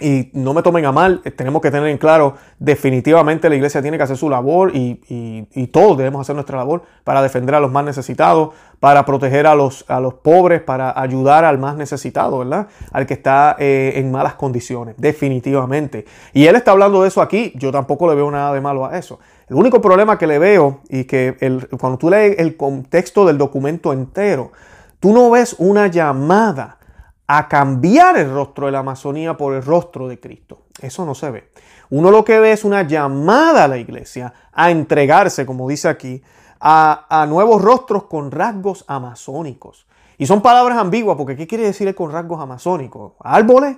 Y 0.00 0.30
no 0.32 0.52
me 0.54 0.62
tomen 0.62 0.84
a 0.86 0.90
mal, 0.90 1.22
tenemos 1.36 1.62
que 1.62 1.70
tener 1.70 1.88
en 1.88 1.98
claro, 1.98 2.34
definitivamente 2.58 3.48
la 3.48 3.54
iglesia 3.54 3.80
tiene 3.80 3.96
que 3.96 4.02
hacer 4.02 4.16
su 4.16 4.28
labor 4.28 4.72
y, 4.74 5.68
todos 5.70 5.96
debemos 5.96 6.20
hacer 6.20 6.34
nuestra 6.34 6.58
labor 6.58 6.82
para 7.04 7.22
defender 7.22 7.54
a 7.54 7.60
los 7.60 7.70
más 7.70 7.84
necesitados, 7.84 8.50
para 8.80 9.04
proteger 9.04 9.46
a 9.46 9.54
los, 9.54 9.84
a 9.88 10.00
los 10.00 10.14
pobres, 10.14 10.62
para 10.62 11.00
ayudar 11.00 11.44
al 11.44 11.58
más 11.58 11.76
necesitado, 11.76 12.38
¿verdad? 12.38 12.66
Al 12.90 13.06
que 13.06 13.14
está 13.14 13.54
eh, 13.60 13.92
en 13.94 14.10
malas 14.10 14.34
condiciones, 14.34 14.96
definitivamente. 14.98 16.06
Y 16.32 16.46
él 16.46 16.56
está 16.56 16.72
hablando 16.72 17.02
de 17.02 17.08
eso 17.08 17.22
aquí, 17.22 17.52
yo 17.54 17.70
tampoco 17.70 18.08
le 18.08 18.16
veo 18.16 18.28
nada 18.32 18.52
de 18.52 18.60
malo 18.60 18.84
a 18.84 18.98
eso. 18.98 19.20
El 19.48 19.54
único 19.54 19.80
problema 19.80 20.18
que 20.18 20.26
le 20.26 20.40
veo 20.40 20.80
y 20.88 21.04
que 21.04 21.36
cuando 21.78 21.98
tú 21.98 22.10
lees 22.10 22.40
el 22.40 22.56
contexto 22.56 23.24
del 23.26 23.38
documento 23.38 23.92
entero, 23.92 24.50
tú 24.98 25.12
no 25.12 25.30
ves 25.30 25.54
una 25.58 25.86
llamada 25.86 26.78
a 27.26 27.48
cambiar 27.48 28.16
el 28.18 28.30
rostro 28.30 28.66
de 28.66 28.72
la 28.72 28.80
Amazonía 28.80 29.36
por 29.36 29.54
el 29.54 29.62
rostro 29.62 30.08
de 30.08 30.20
Cristo. 30.20 30.62
Eso 30.80 31.06
no 31.06 31.14
se 31.14 31.30
ve. 31.30 31.50
Uno 31.90 32.10
lo 32.10 32.24
que 32.24 32.38
ve 32.40 32.52
es 32.52 32.64
una 32.64 32.82
llamada 32.82 33.64
a 33.64 33.68
la 33.68 33.78
iglesia 33.78 34.32
a 34.52 34.70
entregarse, 34.70 35.46
como 35.46 35.68
dice 35.68 35.88
aquí, 35.88 36.22
a, 36.60 37.26
nuevos 37.28 37.62
rostros 37.62 38.04
con 38.04 38.30
rasgos 38.30 38.84
amazónicos. 38.88 39.86
Y 40.16 40.26
son 40.26 40.42
palabras 40.42 40.78
ambiguas, 40.78 41.16
porque 41.16 41.36
¿qué 41.36 41.46
quiere 41.46 41.64
decir 41.64 41.92
con 41.94 42.10
rasgos 42.10 42.40
amazónicos? 42.40 43.12
Árboles, 43.20 43.76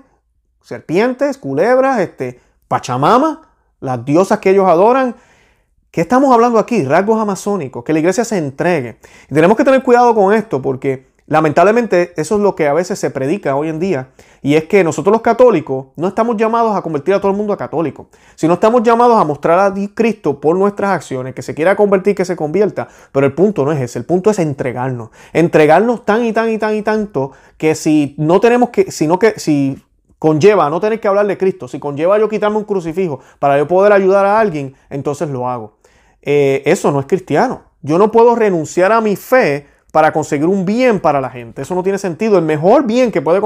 serpientes, 0.61 1.39
culebras, 1.39 2.01
este, 2.01 2.41
Pachamama, 2.69 3.43
las 3.81 4.05
diosas 4.05 4.39
que 4.39 4.51
ellos 4.51 4.69
adoran. 4.69 5.17
¿Qué 5.91 6.03
estamos 6.03 6.33
hablando 6.33 6.59
aquí? 6.59 6.85
Rasgos 6.85 7.21
amazónicos, 7.21 7.83
que 7.85 7.93
la 7.93 8.01
iglesia 8.01 8.25
se 8.25 8.39
entregue. 8.39 8.99
Tenemos 9.29 9.57
que 9.57 9.65
tener 9.65 9.83
cuidado 9.83 10.15
con 10.15 10.35
esto, 10.35 10.61
porque 10.61 11.07
Lamentablemente 11.29 12.13
eso 12.17 12.37
es 12.37 12.41
lo 12.41 12.55
que 12.55 12.69
a 12.69 12.73
veces 12.73 13.01
se 13.01 13.11
predica 13.11 13.57
hoy 13.57 13.69
en 13.69 13.81
día 13.81 14.11
y 14.43 14.55
es 14.55 14.65
que 14.65 14.85
nosotros 14.85 15.13
los 15.13 15.23
católicos 15.23 15.87
no 15.97 16.07
estamos 16.07 16.37
llamados 16.37 16.77
a 16.77 16.83
convertir 16.83 17.15
a 17.15 17.21
todo 17.21 17.33
el 17.33 17.37
mundo 17.37 17.53
a 17.53 17.57
católico, 17.57 18.09
sino 18.37 18.55
estamos 18.55 18.85
llamados 18.85 19.21
a 19.21 19.25
mostrar 19.25 19.59
a 19.59 19.75
Cristo 19.93 20.41
por 20.41 20.57
nuestras 20.57 20.91
acciones, 20.91 21.35
que 21.35 21.43
se 21.43 21.55
quiera 21.55 21.75
convertir, 21.75 22.15
que 22.15 22.25
se 22.25 22.37
convierta, 22.37 22.87
pero 23.11 23.27
el 23.27 23.35
punto 23.35 23.65
no 23.65 23.73
es 23.73 23.81
ese, 23.81 23.99
el 23.99 24.05
punto 24.05 24.31
es 24.31 24.39
entregarnos, 24.39 25.11
entregarnos 25.33 26.05
tan 26.05 26.25
y 26.25 26.33
tan 26.33 26.49
y 26.49 26.59
tan 26.59 26.77
y 26.77 26.83
tanto 26.83 27.33
que 27.57 27.75
si 27.75 28.15
no 28.19 28.39
tenemos 28.39 28.71
que, 28.71 28.93
sino 28.93 29.19
que 29.19 29.41
si 29.41 29.83
conlleva 30.21 30.71
no 30.71 30.79
tener 30.81 31.01
que 31.01 31.09
hablar 31.09 31.27
de 31.27 31.37
Cristo, 31.37 31.67
si 31.67 31.81
conlleva 31.81 32.19
yo 32.21 32.29
quitarme 32.29 32.59
un 32.59 32.65
crucifijo 32.65 33.19
para 33.41 33.59
yo 33.59 33.67
poder 33.67 33.93
ayudar 33.93 34.27
a 34.27 34.39
alguien, 34.39 34.77
entonces 34.91 35.29
lo 35.29 35.49
hago. 35.49 35.75
Eh, 36.23 36.63
eso 36.67 36.93
no 36.93 37.01
es 37.01 37.07
cristiano. 37.07 37.63
Yo 37.83 37.99
no 37.99 38.11
puedo 38.11 38.35
renunciar 38.35 38.93
a 38.93 39.01
mi 39.01 39.17
fe 39.17 39.67
para 39.97 40.13
conseguir 40.13 40.45
un 40.45 40.67
bien 40.67 41.01
para 41.01 41.23
la 41.23 41.31
gente. 41.31 41.63
Eso 41.63 41.75
no 41.75 41.83
tiene 41.83 41.97
sentido. 41.97 42.37
El 42.37 42.45
mejor 42.45 42.85
bien 42.85 43.11
que 43.11 43.23
puede 43.23 43.41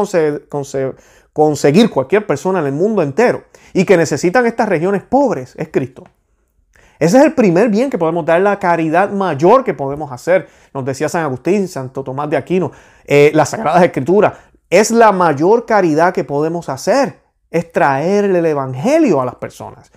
conseguir 1.33 1.91
cualquier 1.91 2.27
persona 2.27 2.59
en 2.59 2.67
el 2.67 2.73
mundo 2.73 3.03
entero 3.03 3.45
y 3.73 3.85
que 3.85 3.97
necesitan 3.97 4.45
estas 4.47 4.69
regiones 4.69 5.05
pobres 5.05 5.55
es 5.57 5.69
Cristo. 5.69 6.03
Ese 6.99 7.19
es 7.19 7.25
el 7.25 7.35
primer 7.35 7.69
bien 7.69 7.89
que 7.89 7.99
podemos 7.99 8.27
dar, 8.27 8.41
la 8.41 8.59
caridad 8.59 9.13
mayor 9.13 9.63
que 9.63 9.75
podemos 9.75 10.11
hacer. 10.11 10.49
Nos 10.75 10.85
decía 10.85 11.09
San 11.09 11.23
Agustín, 11.23 11.69
Santo 11.69 12.03
Tomás 12.03 12.29
de 12.29 12.37
Aquino, 12.37 12.73
eh, 13.05 13.31
las 13.33 13.51
Sagradas 13.51 13.85
Escrituras. 13.85 14.33
Es 14.69 14.91
la 14.91 15.13
mayor 15.13 15.67
caridad 15.67 16.13
que 16.13 16.25
podemos 16.25 16.69
hacer. 16.69 17.21
Es 17.53 17.71
traer 17.71 18.25
el 18.25 18.45
Evangelio 18.45 19.21
a 19.21 19.25
las 19.25 19.37
personas. 19.37 19.93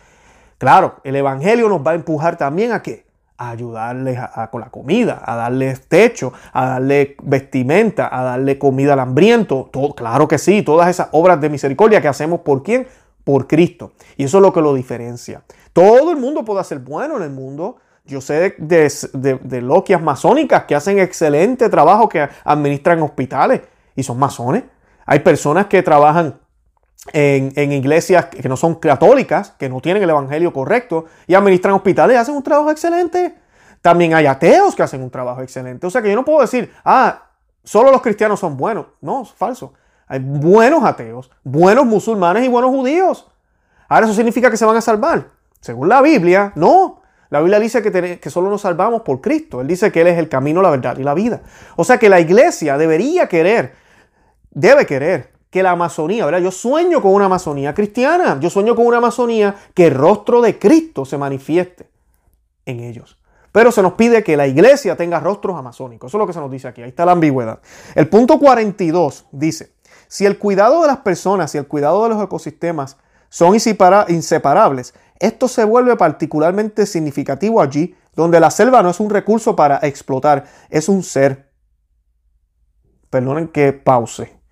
Claro, 0.60 0.98
el 1.04 1.16
Evangelio 1.16 1.68
nos 1.68 1.82
va 1.82 1.94
a 1.94 1.96
empujar 1.96 2.38
también 2.38 2.74
a 2.74 2.84
qué? 2.84 3.08
A 3.38 3.50
ayudarles 3.50 4.20
con 4.52 4.62
la 4.62 4.70
comida, 4.70 5.22
a 5.26 5.36
darles 5.36 5.88
techo, 5.88 6.34
a 6.52 6.66
darle 6.68 7.16
vestimenta, 7.24 8.10
a 8.12 8.24
darle 8.24 8.58
comida 8.60 8.94
al 8.94 9.00
hambriento. 9.00 9.70
Todo, 9.72 9.94
claro 9.94 10.28
que 10.28 10.38
sí, 10.38 10.62
todas 10.62 10.90
esas 10.90 11.10
obras 11.12 11.42
de 11.42 11.50
misericordia 11.50 12.02
que 12.02 12.08
hacemos 12.08 12.42
por 12.42 12.64
quién? 12.64 12.88
Por 13.24 13.48
Cristo. 13.48 13.94
Y 14.18 14.26
eso 14.26 14.38
es 14.38 14.42
lo 14.42 14.54
que 14.54 14.62
lo 14.62 14.74
diferencia. 14.74 15.44
Todo 15.72 16.12
el 16.12 16.18
mundo 16.18 16.46
puede 16.46 16.62
hacer 16.62 16.80
bueno 16.80 17.18
en 17.18 17.24
el 17.24 17.32
mundo. 17.32 17.78
Yo 18.06 18.22
sé 18.22 18.56
de, 18.58 19.40
de, 19.42 19.62
loquias 19.62 20.02
masónicas 20.02 20.66
que 20.66 20.76
hacen 20.76 21.00
excelente 21.00 21.70
trabajo, 21.70 22.10
que 22.10 22.28
administran 22.44 23.02
hospitales 23.02 23.62
y 23.96 24.04
son 24.04 24.20
masones. 24.20 24.64
Hay 25.06 25.20
personas 25.20 25.68
que 25.68 25.82
trabajan 25.82 26.36
en, 27.12 27.72
iglesias 27.72 28.28
que 28.28 28.48
no 28.48 28.56
son 28.56 28.76
católicas, 28.76 29.54
que 29.58 29.68
no 29.68 29.82
tienen 29.82 30.04
el 30.04 30.10
evangelio 30.10 30.54
correcto 30.54 31.06
y 31.28 31.34
administran 31.34 31.74
hospitales 31.74 32.16
y 32.16 32.18
hacen 32.18 32.36
un 32.36 32.44
trabajo 32.44 32.72
excelente. 32.72 33.36
También 33.82 34.14
hay 34.14 34.26
ateos 34.26 34.76
que 34.76 34.84
hacen 34.84 35.02
un 35.02 35.10
trabajo 35.10 35.42
excelente. 35.42 35.86
O 35.86 35.90
sea 35.90 36.02
que 36.02 36.10
yo 36.10 36.16
no 36.16 36.24
puedo 36.24 36.40
decir, 36.40 36.72
ah, 36.86 37.24
solo 37.64 37.92
los 37.92 38.02
cristianos 38.02 38.40
son 38.40 38.56
buenos. 38.56 38.86
No, 39.02 39.24
es 39.24 39.34
falso. 39.34 39.74
Hay 40.08 40.20
buenos 40.20 40.84
ateos, 40.84 41.30
buenos 41.44 41.86
musulmanes 41.86 42.46
y 42.46 42.48
buenos 42.48 42.72
judíos. 42.72 43.28
Ahora 43.90 44.06
eso 44.06 44.16
significa 44.16 44.50
que 44.50 44.58
se 44.58 44.66
van 44.66 44.78
a 44.78 44.82
salvar. 44.82 45.28
Según 45.60 45.90
la 45.90 46.02
Biblia, 46.02 46.54
no. 46.56 47.02
La 47.30 47.40
Biblia 47.40 47.60
dice 47.60 47.82
que, 47.82 48.20
que 48.20 48.30
solo 48.30 48.50
nos 48.50 48.62
salvamos 48.62 49.02
por 49.02 49.20
Cristo. 49.20 49.60
Él 49.60 49.68
dice 49.68 49.92
que 49.92 50.02
Él 50.02 50.08
es 50.08 50.20
el 50.20 50.30
camino, 50.30 50.62
la 50.62 50.70
verdad 50.70 50.98
y 50.98 51.04
la 51.04 51.14
vida. 51.14 51.42
O 51.76 51.84
sea 51.84 51.98
que 51.98 52.08
la 52.08 52.20
iglesia 52.20 52.78
debería 52.78 53.28
querer, 53.28 53.74
debe 54.52 54.86
querer 54.86 55.33
que 55.54 55.62
la 55.62 55.70
Amazonía, 55.70 56.26
¿verdad? 56.26 56.42
Yo 56.42 56.50
sueño 56.50 57.00
con 57.00 57.14
una 57.14 57.26
Amazonía 57.26 57.76
cristiana, 57.76 58.40
yo 58.40 58.50
sueño 58.50 58.76
con 58.76 58.88
una 58.88 58.98
Amazonía 58.98 59.56
que 59.76 59.86
el 59.86 59.94
rostro 59.94 60.42
de 60.42 60.58
Cristo 60.58 61.06
se 61.06 61.16
manifieste 61.16 61.92
en 62.66 62.80
ellos. 62.80 63.20
Pero 63.52 63.72
se 63.72 63.84
nos 63.84 63.94
pide 63.94 64.24
que 64.24 64.36
la 64.36 64.48
iglesia 64.48 64.96
tenga 64.96 65.20
rostros 65.20 65.56
amazónicos. 65.56 66.10
Eso 66.10 66.18
es 66.18 66.20
lo 66.20 66.26
que 66.26 66.34
se 66.34 66.40
nos 66.40 66.50
dice 66.50 66.68
aquí. 66.68 66.82
Ahí 66.82 66.90
está 66.90 67.06
la 67.06 67.12
ambigüedad. 67.12 67.60
El 67.94 68.10
punto 68.10 68.40
42 68.40 69.28
dice, 69.32 69.74
si 70.08 70.26
el 70.26 70.40
cuidado 70.40 70.82
de 70.82 70.88
las 70.88 70.98
personas 70.98 71.54
y 71.54 71.60
el 71.60 71.68
cuidado 71.68 72.02
de 72.02 72.10
los 72.10 72.24
ecosistemas 72.24 72.98
son 73.30 73.54
inseparables, 73.54 74.96
esto 75.20 75.48
se 75.48 75.66
vuelve 75.66 75.96
particularmente 75.98 76.88
significativo 76.88 77.62
allí 77.62 77.96
donde 78.16 78.40
la 78.40 78.50
selva 78.50 78.82
no 78.82 78.90
es 78.90 79.00
un 79.00 79.12
recurso 79.12 79.56
para 79.56 79.78
explotar, 79.84 80.46
es 80.72 80.90
un 80.90 81.04
ser 81.04 81.52
perdonen 83.12 83.50
que 83.50 83.72
pause. 83.72 84.43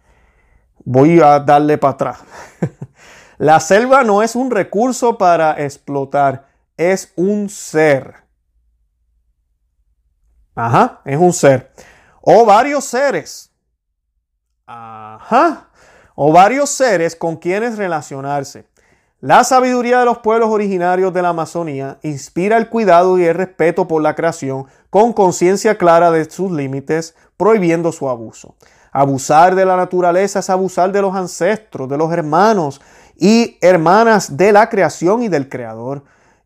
Voy 0.84 1.20
a 1.22 1.40
darle 1.40 1.78
para 1.78 1.94
atrás. 1.94 2.20
La 3.38 3.60
selva 3.60 4.04
no 4.04 4.22
es 4.22 4.36
un 4.36 4.52
recurso 4.52 5.18
para 5.18 5.60
explotar, 5.64 6.48
es 6.78 7.12
un 7.16 7.50
ser. 7.50 8.16
Ajá, 10.54 11.02
es 11.06 11.18
un 11.18 11.34
ser. 11.34 11.72
O 12.22 12.46
varios 12.46 12.86
seres. 12.86 13.52
Ajá. 14.66 15.70
O 16.16 16.32
varios 16.32 16.70
seres 16.70 17.16
con 17.16 17.38
quienes 17.38 17.78
relacionarse. 17.78 18.68
La 19.22 19.44
sabiduría 19.44 20.00
de 20.00 20.06
los 20.06 20.20
pueblos 20.20 20.50
originarios 20.50 21.14
de 21.14 21.22
la 21.22 21.30
Amazonía 21.30 22.00
inspira 22.02 22.58
el 22.58 22.70
cuidado 22.70 23.20
y 23.20 23.26
el 23.26 23.36
respeto 23.36 23.88
por 23.88 24.02
la 24.02 24.16
creación 24.16 24.66
con 24.90 25.14
conciencia 25.14 25.78
clara 25.78 26.10
de 26.12 26.30
sus 26.30 26.52
límites, 26.52 27.16
prohibiendo 27.38 27.92
su 27.92 28.10
abuso. 28.10 28.56
Abusar 28.92 29.56
de 29.56 29.66
la 29.66 29.78
naturaleza 29.78 30.40
es 30.40 30.50
abusar 30.50 30.92
de 30.92 31.02
los 31.02 31.16
ancestros, 31.16 31.88
de 31.90 31.98
los 31.98 32.12
hermanos 32.12 32.82
y 33.16 33.58
hermanas 33.62 34.38
de 34.38 34.52
la 34.52 34.70
creación 34.70 35.24
y 35.24 35.30
del 35.30 35.50
Creador, 35.50 36.04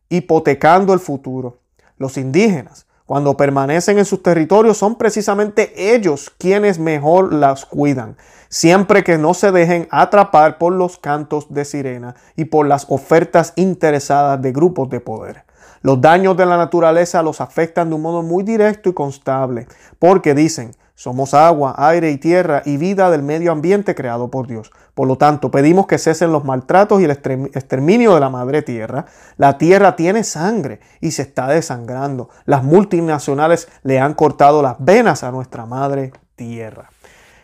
hipotecando 0.08 0.92
el 0.92 1.00
futuro. 1.00 1.58
Los 1.98 2.16
indígenas, 2.16 2.86
cuando 3.04 3.36
permanecen 3.36 3.98
en 3.98 4.04
sus 4.04 4.22
territorios, 4.22 4.76
son 4.78 4.96
precisamente 4.96 5.94
ellos 5.94 6.32
quienes 6.38 6.78
mejor 6.78 7.32
las 7.32 7.64
cuidan 7.64 8.16
siempre 8.48 9.04
que 9.04 9.18
no 9.18 9.34
se 9.34 9.52
dejen 9.52 9.88
atrapar 9.90 10.58
por 10.58 10.72
los 10.72 10.98
cantos 10.98 11.52
de 11.52 11.64
sirena 11.64 12.14
y 12.36 12.46
por 12.46 12.66
las 12.66 12.86
ofertas 12.88 13.52
interesadas 13.56 14.40
de 14.40 14.52
grupos 14.52 14.88
de 14.90 15.00
poder. 15.00 15.44
Los 15.82 16.00
daños 16.00 16.36
de 16.36 16.46
la 16.46 16.56
naturaleza 16.56 17.22
los 17.22 17.40
afectan 17.40 17.90
de 17.90 17.96
un 17.96 18.02
modo 18.02 18.22
muy 18.22 18.42
directo 18.42 18.88
y 18.88 18.94
constable, 18.94 19.68
porque 19.98 20.34
dicen, 20.34 20.74
somos 20.96 21.34
agua, 21.34 21.74
aire 21.76 22.10
y 22.10 22.16
tierra 22.16 22.62
y 22.64 22.78
vida 22.78 23.10
del 23.10 23.22
medio 23.22 23.52
ambiente 23.52 23.94
creado 23.94 24.30
por 24.30 24.46
Dios. 24.46 24.72
Por 24.94 25.06
lo 25.06 25.16
tanto, 25.18 25.50
pedimos 25.50 25.86
que 25.86 25.98
cesen 25.98 26.32
los 26.32 26.44
maltratos 26.44 27.02
y 27.02 27.04
el 27.04 27.10
exterminio 27.10 28.14
de 28.14 28.20
la 28.20 28.30
madre 28.30 28.62
tierra. 28.62 29.04
La 29.36 29.58
tierra 29.58 29.94
tiene 29.94 30.24
sangre 30.24 30.80
y 31.02 31.10
se 31.10 31.20
está 31.20 31.48
desangrando. 31.48 32.30
Las 32.46 32.64
multinacionales 32.64 33.68
le 33.82 34.00
han 34.00 34.14
cortado 34.14 34.62
las 34.62 34.76
venas 34.78 35.22
a 35.22 35.30
nuestra 35.30 35.66
madre 35.66 36.12
tierra. 36.34 36.88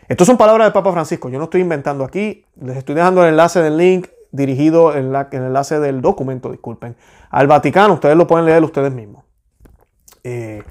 Estas 0.07 0.25
son 0.25 0.35
palabras 0.37 0.65
del 0.65 0.73
Papa 0.73 0.91
Francisco. 0.91 1.29
Yo 1.29 1.37
no 1.37 1.45
estoy 1.45 1.61
inventando 1.61 2.03
aquí. 2.03 2.45
Les 2.59 2.75
estoy 2.75 2.95
dejando 2.95 3.23
el 3.23 3.29
enlace 3.29 3.61
del 3.61 3.77
link 3.77 4.07
dirigido 4.31 4.95
en 4.95 5.13
el 5.13 5.27
enlace 5.31 5.79
del 5.79 6.01
documento, 6.01 6.49
disculpen, 6.49 6.95
al 7.29 7.45
Vaticano. 7.45 7.93
Ustedes 7.93 8.17
lo 8.17 8.25
pueden 8.25 8.47
leer 8.47 8.63
ustedes 8.63 8.91
mismos. 8.91 9.23
Eh, 10.23 10.63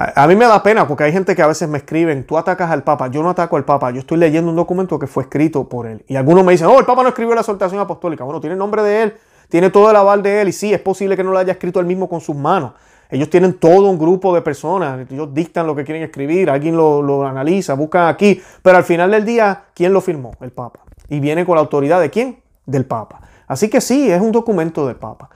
a, 0.00 0.28
mí 0.28 0.36
me 0.36 0.44
da 0.44 0.62
pena 0.62 0.86
porque 0.86 1.02
hay 1.02 1.12
gente 1.12 1.34
que 1.34 1.42
a 1.42 1.48
veces 1.48 1.68
me 1.68 1.78
escriben, 1.78 2.24
tú 2.24 2.38
atacas 2.38 2.70
al 2.70 2.84
Papa. 2.84 3.08
Yo 3.08 3.20
no 3.20 3.30
ataco 3.30 3.56
al 3.56 3.64
Papa. 3.64 3.90
Yo 3.90 3.98
estoy 3.98 4.16
leyendo 4.18 4.48
un 4.48 4.54
documento 4.54 4.96
que 4.96 5.08
fue 5.08 5.24
escrito 5.24 5.68
por 5.68 5.88
él. 5.88 6.04
Y 6.06 6.14
algunos 6.14 6.44
me 6.44 6.52
dicen, 6.52 6.68
oh, 6.68 6.78
el 6.78 6.86
Papa 6.86 7.02
no 7.02 7.08
escribió 7.08 7.34
la 7.34 7.40
exhortación 7.40 7.80
apostólica. 7.80 8.22
Bueno, 8.22 8.40
tiene 8.40 8.52
el 8.52 8.60
nombre 8.60 8.84
de 8.84 9.02
él, 9.02 9.14
tiene 9.48 9.70
todo 9.70 9.90
el 9.90 9.96
aval 9.96 10.22
de 10.22 10.40
él. 10.40 10.48
Y 10.48 10.52
sí, 10.52 10.72
es 10.72 10.80
posible 10.80 11.16
que 11.16 11.24
no 11.24 11.32
lo 11.32 11.38
haya 11.38 11.50
escrito 11.50 11.80
él 11.80 11.86
mismo 11.86 12.08
con 12.08 12.20
sus 12.20 12.36
manos. 12.36 12.74
Ellos 13.10 13.28
tienen 13.28 13.54
todo 13.54 13.90
un 13.90 13.98
grupo 13.98 14.32
de 14.34 14.42
personas, 14.42 15.10
ellos 15.10 15.32
dictan 15.32 15.66
lo 15.66 15.74
que 15.74 15.82
quieren 15.82 16.04
escribir, 16.04 16.48
alguien 16.48 16.76
lo, 16.76 17.26
analiza, 17.26 17.74
buscan 17.74 18.06
aquí, 18.06 18.40
pero 18.62 18.76
al 18.76 18.84
final 18.84 19.10
del 19.10 19.24
día, 19.24 19.64
¿quién 19.74 19.92
lo 19.92 20.00
firmó? 20.00 20.32
El 20.40 20.52
Papa. 20.52 20.80
Y 21.08 21.18
viene 21.18 21.44
con 21.44 21.56
la 21.56 21.62
autoridad 21.62 22.00
de 22.00 22.10
quién? 22.10 22.40
Del 22.66 22.84
Papa. 22.84 23.22
Así 23.48 23.68
que 23.68 23.80
sí, 23.80 24.10
es 24.10 24.20
un 24.20 24.30
documento 24.30 24.86
del 24.86 24.96
Papa. 24.96 25.30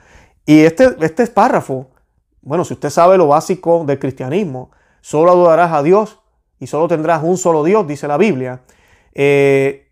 Y 0.45 0.61
este, 0.61 0.95
este 1.01 1.25
párrafo, 1.27 1.87
bueno, 2.43 2.65
si 2.65 2.73
usted 2.73 2.89
sabe 2.89 3.17
lo 3.17 3.27
básico 3.27 3.83
del 3.85 3.99
cristianismo, 3.99 4.71
solo 5.01 5.31
adorarás 5.31 5.71
a 5.73 5.81
Dios 5.81 6.19
y 6.59 6.67
solo 6.67 6.87
tendrás 6.87 7.23
un 7.23 7.37
solo 7.37 7.63
Dios, 7.63 7.87
dice 7.87 8.07
la 8.07 8.17
Biblia. 8.17 8.61
Eh, 9.13 9.91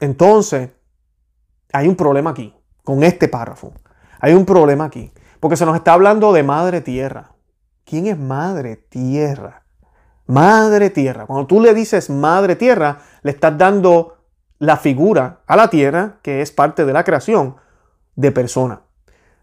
entonces, 0.00 0.70
hay 1.72 1.88
un 1.88 1.96
problema 1.96 2.30
aquí, 2.30 2.54
con 2.82 3.02
este 3.02 3.28
párrafo. 3.28 3.72
Hay 4.20 4.34
un 4.34 4.44
problema 4.44 4.84
aquí. 4.84 5.12
Porque 5.40 5.56
se 5.56 5.66
nos 5.66 5.76
está 5.76 5.94
hablando 5.94 6.32
de 6.32 6.42
madre 6.42 6.80
tierra. 6.80 7.32
¿Quién 7.84 8.06
es 8.06 8.18
madre 8.18 8.76
tierra? 8.76 9.64
Madre 10.26 10.90
tierra. 10.90 11.26
Cuando 11.26 11.46
tú 11.46 11.60
le 11.60 11.74
dices 11.74 12.08
madre 12.08 12.56
tierra, 12.56 12.98
le 13.22 13.32
estás 13.32 13.58
dando 13.58 14.18
la 14.58 14.76
figura 14.76 15.40
a 15.46 15.56
la 15.56 15.68
tierra, 15.68 16.18
que 16.22 16.40
es 16.40 16.52
parte 16.52 16.84
de 16.84 16.92
la 16.92 17.02
creación, 17.02 17.56
de 18.14 18.30
persona. 18.30 18.82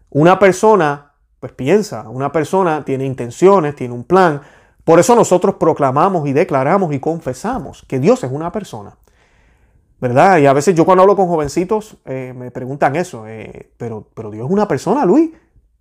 Una 0.08 0.38
persona, 0.38 1.09
pues 1.40 1.52
piensa, 1.52 2.08
una 2.08 2.30
persona 2.30 2.84
tiene 2.84 3.06
intenciones, 3.06 3.74
tiene 3.74 3.94
un 3.94 4.04
plan. 4.04 4.42
Por 4.84 5.00
eso 5.00 5.16
nosotros 5.16 5.56
proclamamos 5.56 6.28
y 6.28 6.32
declaramos 6.32 6.92
y 6.92 7.00
confesamos 7.00 7.84
que 7.88 7.98
Dios 7.98 8.22
es 8.22 8.30
una 8.30 8.52
persona. 8.52 8.96
¿Verdad? 10.00 10.38
Y 10.38 10.46
a 10.46 10.52
veces 10.52 10.74
yo 10.74 10.86
cuando 10.86 11.02
hablo 11.02 11.16
con 11.16 11.26
jovencitos 11.26 11.96
eh, 12.06 12.32
me 12.34 12.50
preguntan 12.50 12.96
eso, 12.96 13.26
eh, 13.26 13.70
pero, 13.76 14.06
pero 14.14 14.30
Dios 14.30 14.46
es 14.46 14.52
una 14.52 14.66
persona, 14.66 15.04
Luis. 15.04 15.30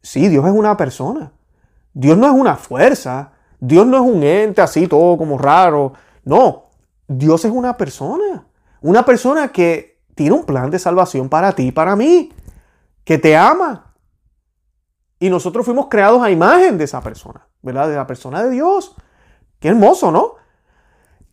Sí, 0.01 0.27
Dios 0.27 0.45
es 0.45 0.51
una 0.51 0.75
persona. 0.75 1.31
Dios 1.93 2.17
no 2.17 2.27
es 2.27 2.33
una 2.33 2.55
fuerza. 2.55 3.31
Dios 3.59 3.85
no 3.85 3.97
es 3.97 4.03
un 4.03 4.23
ente 4.23 4.61
así, 4.61 4.87
todo 4.87 5.17
como 5.17 5.37
raro. 5.37 5.93
No, 6.23 6.65
Dios 7.07 7.43
es 7.45 7.51
una 7.51 7.75
persona. 7.77 8.45
Una 8.81 9.03
persona 9.05 9.49
que 9.49 9.99
tiene 10.15 10.35
un 10.35 10.45
plan 10.45 10.69
de 10.69 10.79
salvación 10.79 11.29
para 11.29 11.53
ti 11.53 11.67
y 11.67 11.71
para 11.71 11.95
mí. 11.95 12.31
Que 13.03 13.17
te 13.17 13.35
ama. 13.35 13.88
Y 15.19 15.29
nosotros 15.29 15.65
fuimos 15.65 15.88
creados 15.89 16.21
a 16.21 16.31
imagen 16.31 16.77
de 16.77 16.85
esa 16.85 17.01
persona, 17.01 17.45
¿verdad? 17.61 17.89
De 17.89 17.95
la 17.95 18.07
persona 18.07 18.43
de 18.43 18.51
Dios. 18.51 18.95
Qué 19.59 19.67
hermoso, 19.67 20.11
¿no? 20.11 20.35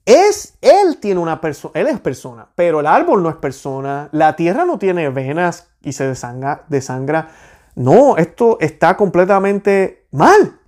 Es, 0.05 0.59
él 0.61 0.99
tiene 1.00 1.21
una 1.21 1.40
persona, 1.40 1.73
él 1.75 1.88
es 1.88 1.99
persona, 2.00 2.49
pero 2.55 2.81
el 2.81 2.87
árbol 2.87 3.23
no 3.23 3.28
es 3.28 3.37
persona, 3.37 4.09
la 4.12 4.37
tierra 4.37 4.64
no 4.64 4.78
tiene 4.78 5.09
venas 5.11 5.69
y 5.83 5.93
se 5.93 6.07
desangra, 6.07 6.64
desangra 6.69 7.28
no, 7.76 8.16
esto 8.16 8.57
está 8.59 8.97
completamente 8.97 10.07
mal. 10.11 10.59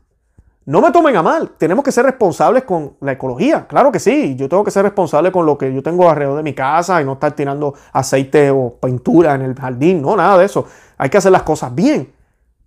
No 0.67 0.83
me 0.83 0.91
tomen 0.91 1.17
a 1.17 1.23
mal. 1.23 1.53
Tenemos 1.57 1.83
que 1.83 1.91
ser 1.91 2.05
responsables 2.05 2.65
con 2.65 2.99
la 3.01 3.13
ecología. 3.13 3.67
Claro 3.67 3.91
que 3.91 3.99
sí. 3.99 4.37
Yo 4.37 4.47
tengo 4.47 4.63
que 4.63 4.71
ser 4.71 4.83
responsable 4.83 5.33
con 5.33 5.47
lo 5.47 5.57
que 5.57 5.73
yo 5.73 5.83
tengo 5.83 6.11
alrededor 6.11 6.37
de 6.37 6.43
mi 6.43 6.53
casa 6.53 7.01
y 7.01 7.07
no 7.07 7.15
estar 7.15 7.33
tirando 7.33 7.73
aceite 7.95 8.51
o 8.51 8.75
pintura 8.75 9.35
en 9.35 9.41
el 9.41 9.55
jardín. 9.55 10.03
No, 10.03 10.17
nada 10.17 10.37
de 10.37 10.45
eso. 10.45 10.67
Hay 10.99 11.09
que 11.09 11.17
hacer 11.17 11.33
las 11.33 11.45
cosas 11.45 11.75
bien. 11.75 12.13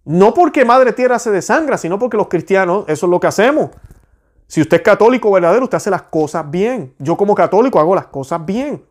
No 0.03 0.33
porque 0.33 0.65
Madre 0.65 0.93
Tierra 0.93 1.19
se 1.19 1.31
desangra, 1.31 1.77
sino 1.77 1.99
porque 1.99 2.17
los 2.17 2.27
cristianos, 2.27 2.85
eso 2.87 3.05
es 3.05 3.09
lo 3.09 3.19
que 3.19 3.27
hacemos. 3.27 3.69
Si 4.47 4.59
usted 4.59 4.77
es 4.77 4.83
católico 4.83 5.31
verdadero, 5.31 5.63
usted 5.63 5.77
hace 5.77 5.89
las 5.89 6.01
cosas 6.03 6.49
bien. 6.49 6.93
Yo 6.99 7.15
como 7.15 7.35
católico 7.35 7.79
hago 7.79 7.95
las 7.95 8.07
cosas 8.07 8.45
bien. 8.45 8.83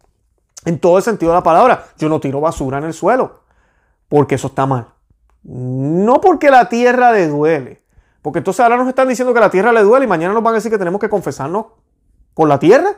En 0.65 0.79
todo 0.79 0.97
el 0.97 1.03
sentido 1.03 1.33
de 1.33 1.39
la 1.39 1.43
palabra. 1.43 1.85
Yo 1.99 2.09
no 2.09 2.21
tiro 2.21 2.41
basura 2.41 2.79
en 2.79 2.85
el 2.85 2.95
suelo. 2.95 3.41
Porque 4.09 4.37
eso 4.37 4.47
está 4.47 4.65
mal. 4.65 4.87
No 5.43 6.21
porque 6.21 6.51
la 6.51 6.69
tierra 6.69 7.13
le 7.13 7.29
duele. 7.29 7.83
Porque 8.23 8.39
entonces 8.39 8.61
ahora 8.61 8.77
nos 8.77 8.89
están 8.89 9.09
diciendo 9.09 9.35
que 9.35 9.41
la 9.41 9.51
tierra 9.51 9.73
le 9.73 9.83
duele 9.83 10.07
y 10.07 10.09
mañana 10.09 10.33
nos 10.33 10.43
van 10.43 10.55
a 10.55 10.57
decir 10.57 10.71
que 10.71 10.79
tenemos 10.79 11.01
que 11.01 11.09
confesarnos 11.09 11.67
con 12.33 12.49
la 12.49 12.59
tierra. 12.59 12.97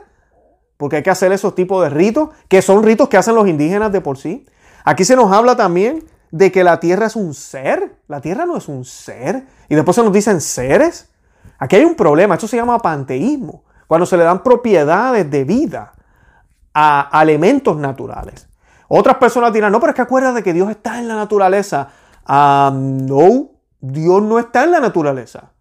Porque 0.77 0.97
hay 0.97 1.03
que 1.03 1.09
hacer 1.09 1.31
esos 1.31 1.55
tipos 1.55 1.83
de 1.83 1.89
ritos, 1.89 2.29
que 2.47 2.61
son 2.61 2.83
ritos 2.83 3.09
que 3.09 3.17
hacen 3.17 3.35
los 3.35 3.47
indígenas 3.47 3.91
de 3.91 4.01
por 4.01 4.17
sí. 4.17 4.45
Aquí 4.85 5.03
se 5.05 5.15
nos 5.15 5.31
habla 5.31 5.55
también 5.55 6.03
de 6.33 6.51
que 6.51 6.63
la 6.63 6.79
tierra 6.79 7.05
es 7.05 7.15
un 7.15 7.35
ser. 7.35 7.99
La 8.07 8.19
tierra 8.19 8.47
no 8.47 8.57
es 8.57 8.67
un 8.67 8.85
ser. 8.85 9.45
Y 9.69 9.75
después 9.75 9.93
se 9.93 10.03
nos 10.03 10.11
dicen 10.11 10.41
seres. 10.41 11.11
Aquí 11.59 11.75
hay 11.75 11.85
un 11.85 11.93
problema. 11.93 12.33
Esto 12.33 12.47
se 12.47 12.57
llama 12.57 12.79
panteísmo. 12.79 13.63
Cuando 13.85 14.07
se 14.07 14.17
le 14.17 14.23
dan 14.23 14.41
propiedades 14.41 15.29
de 15.29 15.43
vida 15.43 15.93
a 16.73 17.19
elementos 17.21 17.77
naturales. 17.77 18.47
Otras 18.87 19.17
personas 19.17 19.53
dirán, 19.53 19.71
no, 19.71 19.79
pero 19.79 19.91
es 19.91 19.95
que 19.95 20.01
acuérdate 20.01 20.41
que 20.41 20.53
Dios 20.53 20.71
está 20.71 20.97
en 20.97 21.07
la 21.07 21.13
naturaleza. 21.13 21.89
Ah, 22.25 22.71
no, 22.73 23.51
Dios 23.79 24.23
no 24.23 24.39
está 24.39 24.63
en 24.63 24.71
la 24.71 24.79
naturaleza. 24.79 25.51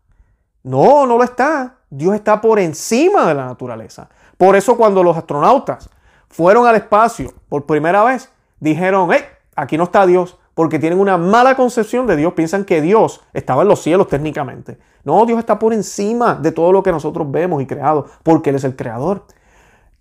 No, 0.63 1.05
no 1.07 1.19
lo 1.19 1.25
está. 1.25 1.81
Dios 1.91 2.15
está 2.15 2.41
por 2.41 2.59
encima 2.59 3.27
de 3.27 3.35
la 3.35 3.45
naturaleza. 3.45 4.09
Por 4.39 4.57
eso 4.57 4.79
cuando 4.79 5.03
los 5.03 5.19
astronautas 5.19 5.91
fueron 6.31 6.67
al 6.67 6.77
espacio 6.77 7.35
por 7.51 7.67
primera 7.67 8.03
vez, 8.05 8.33
dijeron, 8.59 9.11
hey, 9.13 9.23
aquí 9.55 9.77
no 9.77 9.85
está 9.85 10.07
Dios, 10.07 10.39
porque 10.55 10.79
tienen 10.79 11.01
una 11.01 11.17
mala 11.17 11.57
concepción 11.57 12.07
de 12.07 12.17
Dios, 12.17 12.35
piensan 12.35 12.65
que 12.65 12.83
Dios 12.83 13.23
estaba 13.33 13.63
en 13.63 13.69
los 13.69 13.83
cielos 13.83 14.09
técnicamente. 14.09 14.79
No, 15.05 15.25
Dios 15.25 15.39
está 15.39 15.59
por 15.59 15.73
encima 15.73 16.35
de 16.35 16.53
todo 16.53 16.73
lo 16.73 16.83
que 16.83 16.93
nosotros 16.93 17.31
vemos 17.31 17.63
y 17.63 17.67
creado, 17.67 18.07
porque 18.23 18.51
Él 18.51 18.57
es 18.57 18.65
el 18.65 18.77
creador. 18.77 19.25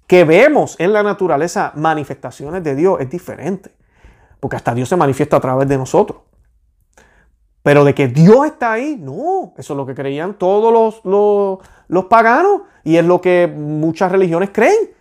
Que 0.08 0.26
vemos 0.26 0.76
en 0.80 0.92
la 0.92 1.04
naturaleza 1.04 1.72
manifestaciones 1.76 2.64
de 2.64 2.76
Dios 2.76 3.00
es 3.00 3.10
diferente, 3.10 3.72
porque 4.40 4.58
hasta 4.58 4.74
Dios 4.74 4.90
se 4.90 4.98
manifiesta 4.98 5.38
a 5.38 5.40
través 5.40 5.68
de 5.68 5.78
nosotros. 5.78 6.20
Pero 7.64 7.86
de 7.86 7.94
que 7.94 8.08
Dios 8.08 8.46
está 8.46 8.74
ahí, 8.74 8.98
no, 9.00 9.54
eso 9.58 9.74
es 9.74 9.78
lo 9.78 9.86
que 9.86 9.94
creían 9.94 10.34
todos 10.34 11.02
los, 11.04 11.60
los, 11.88 12.06
paganos 12.06 12.64
y 12.84 12.98
es 12.98 13.06
lo 13.06 13.22
que 13.22 13.48
muchas 13.48 14.12
religiones 14.12 14.50
creen. 14.52 14.92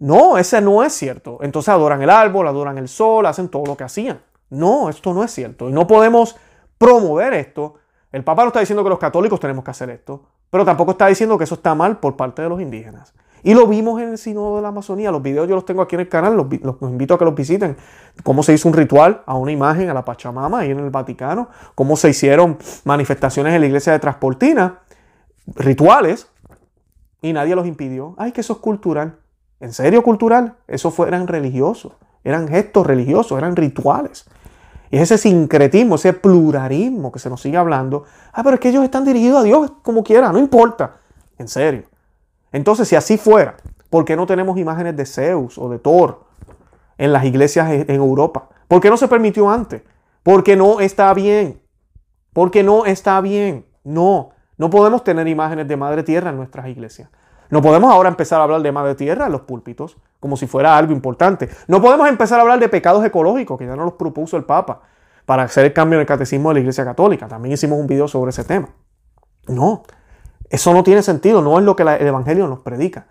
No, 0.00 0.36
ese 0.36 0.60
no 0.60 0.82
es 0.82 0.92
cierto. 0.92 1.38
Entonces 1.40 1.68
adoran 1.68 2.02
el 2.02 2.10
árbol, 2.10 2.48
adoran 2.48 2.78
el 2.78 2.88
sol, 2.88 3.24
hacen 3.26 3.48
todo 3.48 3.64
lo 3.64 3.76
que 3.76 3.84
hacían. 3.84 4.20
No, 4.54 4.88
esto 4.88 5.12
no 5.12 5.22
es 5.24 5.30
cierto. 5.30 5.68
Y 5.68 5.72
no 5.72 5.86
podemos 5.86 6.36
promover 6.78 7.34
esto. 7.34 7.74
El 8.12 8.24
Papa 8.24 8.42
no 8.42 8.48
está 8.48 8.60
diciendo 8.60 8.84
que 8.84 8.90
los 8.90 8.98
católicos 8.98 9.40
tenemos 9.40 9.64
que 9.64 9.70
hacer 9.70 9.90
esto, 9.90 10.22
pero 10.50 10.64
tampoco 10.64 10.92
está 10.92 11.08
diciendo 11.08 11.36
que 11.36 11.44
eso 11.44 11.56
está 11.56 11.74
mal 11.74 11.98
por 11.98 12.16
parte 12.16 12.42
de 12.42 12.48
los 12.48 12.60
indígenas. 12.60 13.12
Y 13.42 13.52
lo 13.52 13.66
vimos 13.66 14.00
en 14.00 14.08
el 14.08 14.18
Sínodo 14.18 14.56
de 14.56 14.62
la 14.62 14.68
Amazonía. 14.68 15.10
Los 15.10 15.22
videos 15.22 15.46
yo 15.46 15.54
los 15.54 15.66
tengo 15.66 15.82
aquí 15.82 15.96
en 15.96 16.00
el 16.00 16.08
canal, 16.08 16.34
los, 16.34 16.46
invito 16.80 17.14
a 17.14 17.18
que 17.18 17.26
los 17.26 17.34
visiten. 17.34 17.76
Cómo 18.22 18.42
se 18.42 18.54
hizo 18.54 18.68
un 18.68 18.74
ritual 18.74 19.22
a 19.26 19.34
una 19.34 19.52
imagen, 19.52 19.90
a 19.90 19.94
la 19.94 20.02
Pachamama, 20.02 20.60
ahí 20.60 20.70
en 20.70 20.78
el 20.78 20.88
Vaticano. 20.88 21.50
Cómo 21.74 21.94
se 21.96 22.08
hicieron 22.08 22.56
manifestaciones 22.84 23.52
en 23.52 23.60
la 23.60 23.66
iglesia 23.66 23.92
de 23.92 23.98
Transportina. 23.98 24.80
Rituales. 25.46 26.28
Y 27.20 27.34
nadie 27.34 27.54
los 27.54 27.66
impidió. 27.66 28.14
Ay, 28.16 28.32
que 28.32 28.40
eso 28.40 28.54
es 28.54 28.60
cultural. 28.60 29.18
¿En 29.60 29.74
serio 29.74 30.02
cultural? 30.02 30.54
Eso 30.66 30.90
fue, 30.90 31.08
eran 31.08 31.26
religiosos. 31.26 31.92
Eran 32.24 32.48
gestos 32.48 32.86
religiosos, 32.86 33.36
eran 33.36 33.56
rituales. 33.56 34.24
Y 34.94 34.98
ese 34.98 35.18
sincretismo, 35.18 35.96
ese 35.96 36.12
pluralismo 36.12 37.10
que 37.10 37.18
se 37.18 37.28
nos 37.28 37.42
sigue 37.42 37.56
hablando. 37.56 38.04
Ah, 38.32 38.44
pero 38.44 38.54
es 38.54 38.60
que 38.60 38.68
ellos 38.68 38.84
están 38.84 39.04
dirigidos 39.04 39.40
a 39.40 39.42
Dios 39.42 39.72
como 39.82 40.04
quiera, 40.04 40.30
no 40.30 40.38
importa. 40.38 40.98
En 41.36 41.48
serio. 41.48 41.82
Entonces, 42.52 42.86
si 42.86 42.94
así 42.94 43.18
fuera, 43.18 43.56
¿por 43.90 44.04
qué 44.04 44.14
no 44.14 44.24
tenemos 44.24 44.56
imágenes 44.56 44.96
de 44.96 45.04
Zeus 45.04 45.58
o 45.58 45.68
de 45.68 45.80
Thor 45.80 46.26
en 46.96 47.12
las 47.12 47.24
iglesias 47.24 47.72
en 47.72 47.90
Europa? 47.90 48.48
¿Por 48.68 48.80
qué 48.80 48.88
no 48.88 48.96
se 48.96 49.08
permitió 49.08 49.50
antes? 49.50 49.82
Porque 50.22 50.54
no 50.54 50.78
está 50.78 51.12
bien. 51.12 51.60
Porque 52.32 52.62
no 52.62 52.86
está 52.86 53.20
bien. 53.20 53.66
No, 53.82 54.30
no 54.56 54.70
podemos 54.70 55.02
tener 55.02 55.26
imágenes 55.26 55.66
de 55.66 55.76
Madre 55.76 56.04
Tierra 56.04 56.30
en 56.30 56.36
nuestras 56.36 56.68
iglesias. 56.68 57.10
No 57.54 57.62
podemos 57.62 57.88
ahora 57.92 58.08
empezar 58.08 58.40
a 58.40 58.42
hablar 58.42 58.62
de 58.62 58.72
Madre 58.72 58.96
Tierra 58.96 59.26
en 59.26 59.32
los 59.32 59.42
púlpitos 59.42 59.96
como 60.18 60.36
si 60.36 60.48
fuera 60.48 60.76
algo 60.76 60.92
importante. 60.92 61.48
No 61.68 61.80
podemos 61.80 62.08
empezar 62.08 62.40
a 62.40 62.42
hablar 62.42 62.58
de 62.58 62.68
pecados 62.68 63.04
ecológicos, 63.04 63.56
que 63.56 63.64
ya 63.64 63.76
nos 63.76 63.84
los 63.84 63.94
propuso 63.94 64.36
el 64.36 64.42
Papa, 64.42 64.80
para 65.24 65.44
hacer 65.44 65.66
el 65.66 65.72
cambio 65.72 65.98
en 65.98 66.00
el 66.00 66.06
catecismo 66.08 66.48
de 66.48 66.54
la 66.54 66.60
Iglesia 66.62 66.84
Católica. 66.84 67.28
También 67.28 67.52
hicimos 67.52 67.78
un 67.78 67.86
video 67.86 68.08
sobre 68.08 68.30
ese 68.30 68.42
tema. 68.42 68.70
No, 69.46 69.84
eso 70.50 70.74
no 70.74 70.82
tiene 70.82 71.04
sentido, 71.04 71.42
no 71.42 71.56
es 71.60 71.64
lo 71.64 71.76
que 71.76 71.84
el 71.84 72.08
Evangelio 72.08 72.48
nos 72.48 72.58
predica. 72.58 73.06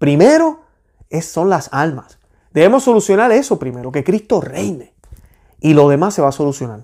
Primero 0.00 0.62
es, 1.08 1.26
son 1.26 1.48
las 1.48 1.68
almas. 1.72 2.18
Debemos 2.50 2.82
solucionar 2.82 3.30
eso 3.30 3.60
primero, 3.60 3.92
que 3.92 4.02
Cristo 4.02 4.40
reine. 4.40 4.92
Y 5.60 5.74
lo 5.74 5.88
demás 5.88 6.14
se 6.14 6.20
va 6.20 6.30
a 6.30 6.32
solucionar. 6.32 6.80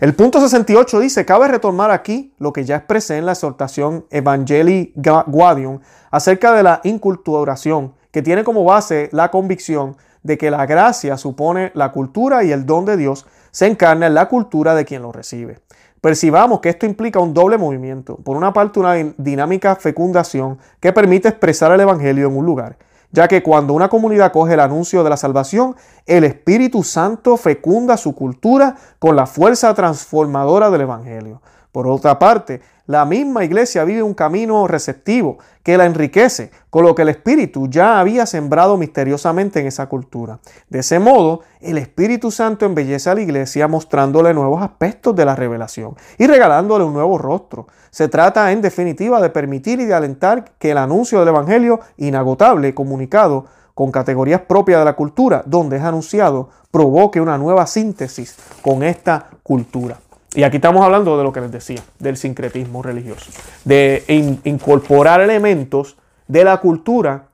El 0.00 0.14
punto 0.14 0.40
68 0.40 0.98
dice, 0.98 1.26
cabe 1.26 1.46
retomar 1.46 1.90
aquí 1.90 2.32
lo 2.38 2.54
que 2.54 2.64
ya 2.64 2.76
expresé 2.76 3.18
en 3.18 3.26
la 3.26 3.32
exhortación 3.32 4.06
Evangelii 4.08 4.94
Guadium 5.26 5.80
acerca 6.10 6.54
de 6.54 6.62
la 6.62 6.80
inculturación, 6.84 7.92
que 8.10 8.22
tiene 8.22 8.42
como 8.42 8.64
base 8.64 9.10
la 9.12 9.30
convicción 9.30 9.98
de 10.22 10.38
que 10.38 10.50
la 10.50 10.64
gracia 10.64 11.18
supone 11.18 11.70
la 11.74 11.92
cultura 11.92 12.42
y 12.44 12.50
el 12.50 12.64
don 12.64 12.86
de 12.86 12.96
Dios 12.96 13.26
se 13.50 13.66
encarna 13.66 14.06
en 14.06 14.14
la 14.14 14.26
cultura 14.30 14.74
de 14.74 14.86
quien 14.86 15.02
lo 15.02 15.12
recibe. 15.12 15.60
Percibamos 16.00 16.60
que 16.60 16.70
esto 16.70 16.86
implica 16.86 17.20
un 17.20 17.34
doble 17.34 17.58
movimiento. 17.58 18.16
Por 18.16 18.38
una 18.38 18.54
parte, 18.54 18.80
una 18.80 18.94
dinámica 19.18 19.76
fecundación 19.76 20.56
que 20.80 20.94
permite 20.94 21.28
expresar 21.28 21.72
el 21.72 21.80
Evangelio 21.80 22.26
en 22.28 22.38
un 22.38 22.46
lugar, 22.46 22.78
ya 23.12 23.28
que 23.28 23.42
cuando 23.42 23.74
una 23.74 23.88
comunidad 23.88 24.32
coge 24.32 24.54
el 24.54 24.60
anuncio 24.60 25.02
de 25.02 25.10
la 25.10 25.16
salvación, 25.16 25.76
el 26.06 26.24
Espíritu 26.24 26.82
Santo 26.82 27.36
fecunda 27.36 27.96
su 27.96 28.14
cultura 28.14 28.76
con 28.98 29.16
la 29.16 29.26
fuerza 29.26 29.74
transformadora 29.74 30.70
del 30.70 30.82
Evangelio. 30.82 31.42
Por 31.72 31.86
otra 31.86 32.18
parte, 32.18 32.60
la 32.90 33.04
misma 33.04 33.44
iglesia 33.44 33.84
vive 33.84 34.02
un 34.02 34.14
camino 34.14 34.66
receptivo 34.66 35.38
que 35.62 35.78
la 35.78 35.84
enriquece, 35.84 36.50
con 36.70 36.84
lo 36.84 36.96
que 36.96 37.02
el 37.02 37.10
Espíritu 37.10 37.68
ya 37.68 38.00
había 38.00 38.26
sembrado 38.26 38.76
misteriosamente 38.76 39.60
en 39.60 39.68
esa 39.68 39.88
cultura. 39.88 40.40
De 40.68 40.80
ese 40.80 40.98
modo, 40.98 41.42
el 41.60 41.78
Espíritu 41.78 42.32
Santo 42.32 42.66
embellece 42.66 43.08
a 43.08 43.14
la 43.14 43.20
iglesia 43.20 43.68
mostrándole 43.68 44.34
nuevos 44.34 44.60
aspectos 44.60 45.14
de 45.14 45.24
la 45.24 45.36
revelación 45.36 45.94
y 46.18 46.26
regalándole 46.26 46.82
un 46.82 46.92
nuevo 46.92 47.16
rostro. 47.16 47.68
Se 47.92 48.08
trata, 48.08 48.50
en 48.50 48.60
definitiva, 48.60 49.22
de 49.22 49.30
permitir 49.30 49.78
y 49.78 49.84
de 49.84 49.94
alentar 49.94 50.50
que 50.58 50.72
el 50.72 50.78
anuncio 50.78 51.20
del 51.20 51.28
Evangelio 51.28 51.78
inagotable, 51.96 52.74
comunicado 52.74 53.44
con 53.72 53.92
categorías 53.92 54.40
propias 54.40 54.80
de 54.80 54.86
la 54.86 54.96
cultura, 54.96 55.44
donde 55.46 55.76
es 55.76 55.84
anunciado, 55.84 56.48
provoque 56.72 57.20
una 57.20 57.38
nueva 57.38 57.68
síntesis 57.68 58.34
con 58.62 58.82
esta 58.82 59.28
cultura. 59.44 60.00
Y 60.34 60.44
aquí 60.44 60.56
estamos 60.58 60.84
hablando 60.84 61.18
de 61.18 61.24
lo 61.24 61.32
que 61.32 61.40
les 61.40 61.50
decía, 61.50 61.82
del 61.98 62.16
sincretismo 62.16 62.82
religioso, 62.82 63.32
de 63.64 64.04
incorporar 64.44 65.20
elementos 65.20 65.96
de 66.28 66.44
la 66.44 66.58
cultura 66.58 67.30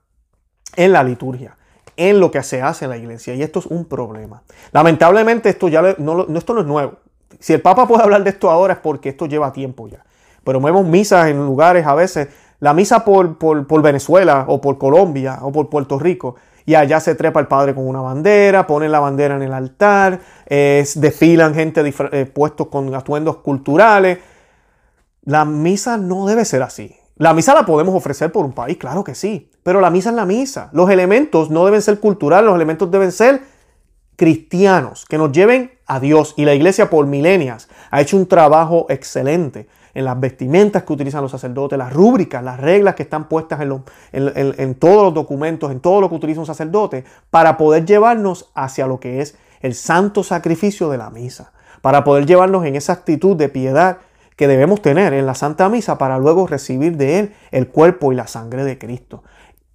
en 0.76 0.92
la 0.92 1.02
liturgia, 1.02 1.56
en 1.96 2.20
lo 2.20 2.30
que 2.30 2.42
se 2.42 2.62
hace 2.62 2.86
en 2.86 2.90
la 2.90 2.96
iglesia. 2.96 3.34
Y 3.34 3.42
esto 3.42 3.58
es 3.58 3.66
un 3.66 3.84
problema. 3.84 4.42
Lamentablemente 4.72 5.50
esto 5.50 5.68
ya 5.68 5.82
no, 5.98 6.26
esto 6.36 6.54
no 6.54 6.60
es 6.60 6.66
nuevo. 6.66 6.94
Si 7.38 7.52
el 7.52 7.60
Papa 7.60 7.86
puede 7.86 8.02
hablar 8.02 8.24
de 8.24 8.30
esto 8.30 8.50
ahora 8.50 8.74
es 8.74 8.78
porque 8.78 9.10
esto 9.10 9.26
lleva 9.26 9.52
tiempo 9.52 9.88
ya. 9.88 10.02
Pero 10.42 10.58
vemos 10.60 10.86
misas 10.86 11.28
en 11.28 11.36
lugares 11.44 11.86
a 11.86 11.94
veces, 11.94 12.28
la 12.60 12.72
misa 12.72 13.04
por, 13.04 13.36
por 13.36 13.82
Venezuela 13.82 14.46
o 14.48 14.62
por 14.62 14.78
Colombia 14.78 15.40
o 15.42 15.52
por 15.52 15.68
Puerto 15.68 15.98
Rico 15.98 16.36
y 16.66 16.74
allá 16.74 16.98
se 16.98 17.14
trepa 17.14 17.38
el 17.38 17.46
padre 17.46 17.74
con 17.74 17.86
una 17.86 18.00
bandera, 18.00 18.66
ponen 18.66 18.90
la 18.90 18.98
bandera 18.98 19.36
en 19.36 19.42
el 19.42 19.52
altar, 19.52 20.20
desfilan 20.48 21.54
gente 21.54 21.94
eh, 22.12 22.26
puestos 22.26 22.66
con 22.66 22.92
atuendos 22.92 23.36
culturales. 23.36 24.18
La 25.22 25.44
misa 25.44 25.96
no 25.96 26.26
debe 26.26 26.44
ser 26.44 26.62
así. 26.62 26.94
La 27.18 27.32
misa 27.32 27.54
la 27.54 27.64
podemos 27.64 27.94
ofrecer 27.94 28.30
por 28.30 28.44
un 28.44 28.52
país, 28.52 28.76
claro 28.76 29.02
que 29.02 29.14
sí, 29.14 29.50
pero 29.62 29.80
la 29.80 29.90
misa 29.90 30.10
es 30.10 30.16
la 30.16 30.26
misa. 30.26 30.68
Los 30.72 30.90
elementos 30.90 31.50
no 31.50 31.64
deben 31.64 31.80
ser 31.80 31.98
culturales, 32.00 32.46
los 32.46 32.56
elementos 32.56 32.90
deben 32.90 33.12
ser 33.12 33.42
cristianos, 34.16 35.06
que 35.08 35.18
nos 35.18 35.32
lleven 35.32 35.70
a 35.86 36.00
Dios. 36.00 36.34
Y 36.36 36.44
la 36.44 36.54
iglesia 36.54 36.90
por 36.90 37.06
milenias 37.06 37.68
ha 37.90 38.00
hecho 38.00 38.16
un 38.16 38.26
trabajo 38.26 38.86
excelente 38.88 39.68
en 39.96 40.04
las 40.04 40.20
vestimentas 40.20 40.82
que 40.82 40.92
utilizan 40.92 41.22
los 41.22 41.30
sacerdotes, 41.30 41.78
las 41.78 41.90
rúbricas, 41.90 42.44
las 42.44 42.60
reglas 42.60 42.94
que 42.94 43.02
están 43.02 43.30
puestas 43.30 43.62
en, 43.62 43.82
en, 44.12 44.74
todos 44.74 45.04
los 45.04 45.14
documentos, 45.14 45.72
en 45.72 45.80
todo 45.80 46.02
lo 46.02 46.10
que 46.10 46.16
utiliza 46.16 46.38
un 46.38 46.44
sacerdote, 46.46 47.04
para 47.30 47.56
poder 47.56 47.86
llevarnos 47.86 48.50
hacia 48.54 48.86
lo 48.86 49.00
que 49.00 49.22
es 49.22 49.38
el 49.62 49.74
santo 49.74 50.22
sacrificio 50.22 50.90
de 50.90 50.98
la 50.98 51.08
misa, 51.08 51.52
para 51.80 52.04
poder 52.04 52.26
llevarnos 52.26 52.66
en 52.66 52.76
esa 52.76 52.92
actitud 52.92 53.36
de 53.36 53.48
piedad 53.48 53.96
que 54.36 54.48
debemos 54.48 54.82
tener 54.82 55.14
en 55.14 55.24
la 55.24 55.34
Santa 55.34 55.70
Misa 55.70 55.96
para 55.96 56.18
luego 56.18 56.46
recibir 56.46 56.98
de 56.98 57.18
Él 57.18 57.34
el 57.50 57.68
cuerpo 57.68 58.12
y 58.12 58.16
la 58.16 58.26
sangre 58.26 58.64
de 58.64 58.76
Cristo. 58.76 59.24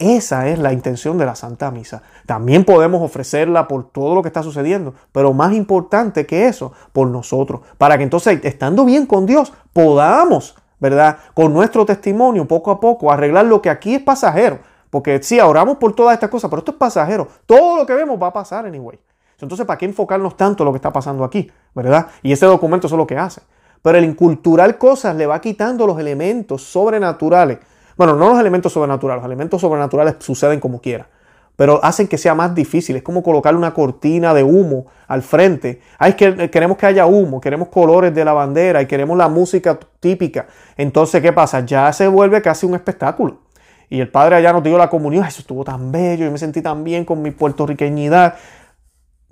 Esa 0.02 0.48
es 0.48 0.58
la 0.58 0.74
intención 0.74 1.20
de 1.20 1.28
la 1.28 1.36
Santa 1.36 1.70
Misa. 1.70 2.02
También 2.26 2.66
podemos 2.66 3.04
ofrecerla 3.04 3.68
por 3.68 3.92
todo 3.92 4.16
lo 4.16 4.24
que 4.24 4.30
está 4.30 4.42
sucediendo, 4.42 4.96
pero 5.12 5.32
más 5.32 5.54
importante 5.54 6.26
que 6.26 6.48
eso, 6.48 6.72
por 6.92 7.08
nosotros, 7.08 7.62
para 7.78 8.00
que 8.00 8.04
entonces, 8.04 8.40
estando 8.42 8.84
bien 8.84 9.06
con 9.06 9.28
Dios, 9.28 9.54
podamos, 9.74 10.56
¿verdad? 10.80 11.20
Con 11.36 11.54
nuestro 11.54 11.86
testimonio, 11.86 12.48
poco 12.48 12.72
a 12.72 12.80
poco, 12.80 13.12
arreglar 13.12 13.46
lo 13.46 13.62
que 13.62 13.70
aquí 13.70 13.94
es 13.94 14.02
pasajero. 14.02 14.58
Porque 14.90 15.22
sí, 15.22 15.40
oramos 15.40 15.78
por 15.78 15.94
todas 15.94 16.16
estas 16.16 16.32
cosas, 16.32 16.50
pero 16.50 16.62
esto 16.62 16.72
es 16.72 16.78
pasajero. 16.78 17.28
Todo 17.46 17.78
lo 17.78 17.86
que 17.86 17.94
vemos 17.94 18.20
va 18.20 18.28
a 18.28 18.34
pasar 18.34 18.66
anyway. 18.66 19.00
Entonces, 19.40 19.68
¿para 19.68 19.78
qué 19.78 19.86
enfocarnos 19.86 20.36
tanto 20.36 20.64
en 20.64 20.66
lo 20.66 20.72
que 20.72 20.78
está 20.78 20.92
pasando 20.92 21.24
aquí? 21.24 21.52
¿Verdad? 21.76 22.08
Y 22.24 22.32
ese 22.32 22.48
documento 22.48 22.88
es 22.88 22.94
lo 22.94 23.06
que 23.06 23.20
hace. 23.20 23.42
Pero 23.84 24.00
el 24.00 24.06
incultural 24.06 24.80
cosas 24.80 25.16
le 25.16 25.28
va 25.28 25.40
quitando 25.42 25.86
los 25.86 26.00
elementos 26.00 26.64
sobrenaturales 26.64 27.60
bueno, 28.02 28.16
no 28.16 28.30
los 28.30 28.40
elementos 28.40 28.74
sobrenaturales, 28.74 29.22
los 29.22 29.28
elementos 29.28 29.62
sobrenaturales 29.62 30.16
suceden 30.18 30.60
como 30.60 30.82
quiera, 30.82 31.08
pero 31.56 31.80
hacen 31.86 32.08
que 32.08 32.18
sea 32.18 32.34
más 32.34 32.56
difícil. 32.56 32.96
Es 32.96 33.04
como 33.04 33.22
colocar 33.22 33.56
una 33.56 33.76
cortina 33.76 34.34
de 34.34 34.42
humo 34.42 34.88
al 35.08 35.22
frente. 35.22 35.82
Ay, 36.00 36.14
que 36.14 36.50
queremos 36.50 36.78
que 36.78 36.88
haya 36.88 37.06
humo, 37.06 37.40
queremos 37.40 37.68
colores 37.68 38.12
de 38.16 38.26
la 38.26 38.34
bandera 38.34 38.82
y 38.82 38.88
queremos 38.88 39.16
la 39.20 39.30
música 39.30 39.78
típica. 40.00 40.48
Entonces, 40.78 41.22
¿qué 41.22 41.32
pasa? 41.32 41.64
Ya 41.64 41.94
se 41.94 42.08
vuelve 42.08 42.42
casi 42.42 42.66
un 42.66 42.74
espectáculo. 42.74 43.42
Y 43.88 44.00
el 44.00 44.10
padre 44.10 44.38
allá 44.38 44.52
nos 44.52 44.64
dio 44.64 44.80
la 44.80 44.90
comunión, 44.90 45.24
eso 45.24 45.42
estuvo 45.42 45.64
tan 45.64 45.92
bello, 45.92 46.26
yo 46.26 46.32
me 46.32 46.40
sentí 46.40 46.64
tan 46.64 46.84
bien 46.84 47.06
con 47.06 47.22
mi 47.22 47.30
puertorriqueñidad. 47.30 48.34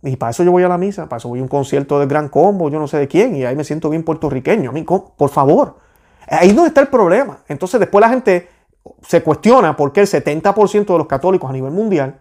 Y 0.03 0.15
para 0.15 0.29
eso 0.29 0.43
yo 0.43 0.51
voy 0.51 0.61
a 0.61 0.67
la 0.67 0.77
misa, 0.77 1.09
para 1.09 1.17
eso 1.17 1.29
voy 1.29 1.39
a 1.39 1.41
un 1.41 1.47
concierto 1.47 1.97
del 1.97 2.07
Gran 2.07 2.29
Combo, 2.29 2.69
yo 2.69 2.77
no 2.77 2.87
sé 2.87 2.99
de 2.99 3.07
quién, 3.07 3.35
y 3.35 3.45
ahí 3.45 3.55
me 3.55 3.63
siento 3.63 3.89
bien 3.89 4.03
puertorriqueño. 4.03 4.69
A 4.69 4.73
mí, 4.73 4.83
por 4.83 5.29
favor. 5.31 5.89
Ahí 6.27 6.49
es 6.49 6.55
donde 6.55 6.67
está 6.67 6.81
el 6.81 6.89
problema. 6.89 7.39
Entonces 7.47 7.79
después 7.79 7.99
la 7.99 8.09
gente 8.09 8.58
se 9.01 9.23
cuestiona 9.23 9.75
por 9.75 9.93
qué 9.93 10.01
el 10.01 10.07
70% 10.07 10.85
de 10.85 10.97
los 10.97 11.07
católicos 11.07 11.49
a 11.49 11.53
nivel 11.53 11.71
mundial 11.71 12.19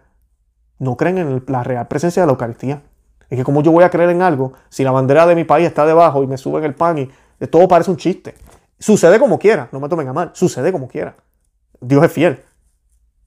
no 0.77 0.95
creen 0.97 1.17
en 1.17 1.43
la 1.47 1.63
real 1.63 1.87
presencia 1.87 2.21
de 2.21 2.27
la 2.27 2.31
Eucaristía. 2.31 2.83
Es 3.29 3.37
que 3.37 3.43
como 3.43 3.61
yo 3.61 3.71
voy 3.71 3.83
a 3.83 3.89
creer 3.89 4.09
en 4.09 4.21
algo 4.21 4.53
si 4.69 4.83
la 4.83 4.91
bandera 4.91 5.25
de 5.27 5.35
mi 5.35 5.43
país 5.43 5.67
está 5.67 5.85
debajo 5.85 6.23
y 6.23 6.27
me 6.27 6.37
suben 6.37 6.63
el 6.63 6.73
pan 6.73 6.97
y 6.97 7.09
de 7.39 7.47
todo 7.47 7.67
parece 7.67 7.91
un 7.91 7.97
chiste. 7.97 8.35
Sucede 8.79 9.19
como 9.19 9.37
quiera, 9.39 9.69
no 9.71 9.79
me 9.79 9.89
tomen 9.89 10.07
a 10.07 10.13
mal, 10.13 10.31
sucede 10.33 10.71
como 10.71 10.87
quiera. 10.87 11.15
Dios 11.81 12.03
es 12.03 12.11
fiel. 12.11 12.43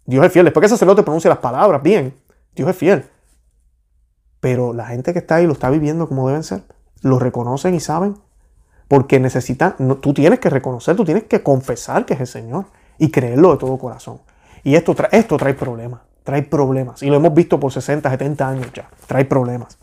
Dios 0.04 0.24
es 0.24 0.32
fiel. 0.32 0.46
Después 0.46 0.62
que 0.62 0.66
el 0.66 0.70
sacerdote 0.70 1.02
pronuncia 1.02 1.28
las 1.28 1.38
palabras 1.38 1.82
bien, 1.82 2.14
Dios 2.54 2.68
es 2.68 2.76
fiel. 2.76 3.04
Pero 4.40 4.72
la 4.72 4.86
gente 4.86 5.12
que 5.12 5.20
está 5.20 5.36
ahí 5.36 5.46
lo 5.46 5.52
está 5.52 5.70
viviendo 5.70 6.08
como 6.08 6.26
deben 6.26 6.42
ser. 6.42 6.62
Lo 7.02 7.18
reconocen 7.18 7.74
y 7.74 7.80
saben. 7.80 8.16
Porque 8.88 9.20
necesitan, 9.20 9.76
tú 10.00 10.12
tienes 10.12 10.40
que 10.40 10.50
reconocer, 10.50 10.96
tú 10.96 11.04
tienes 11.04 11.24
que 11.24 11.42
confesar 11.42 12.04
que 12.04 12.14
es 12.14 12.20
el 12.20 12.26
Señor 12.26 12.66
y 12.98 13.10
creerlo 13.10 13.52
de 13.52 13.58
todo 13.58 13.76
corazón. 13.78 14.20
Y 14.64 14.74
esto, 14.74 14.94
esto 15.10 15.36
trae 15.36 15.54
problemas, 15.54 16.00
trae 16.24 16.42
problemas. 16.42 17.02
Y 17.02 17.06
lo 17.08 17.16
hemos 17.16 17.34
visto 17.34 17.58
por 17.58 17.72
60, 17.72 18.08
70 18.08 18.48
años 18.48 18.66
ya, 18.72 18.88
trae 19.06 19.24
problemas. 19.24 19.78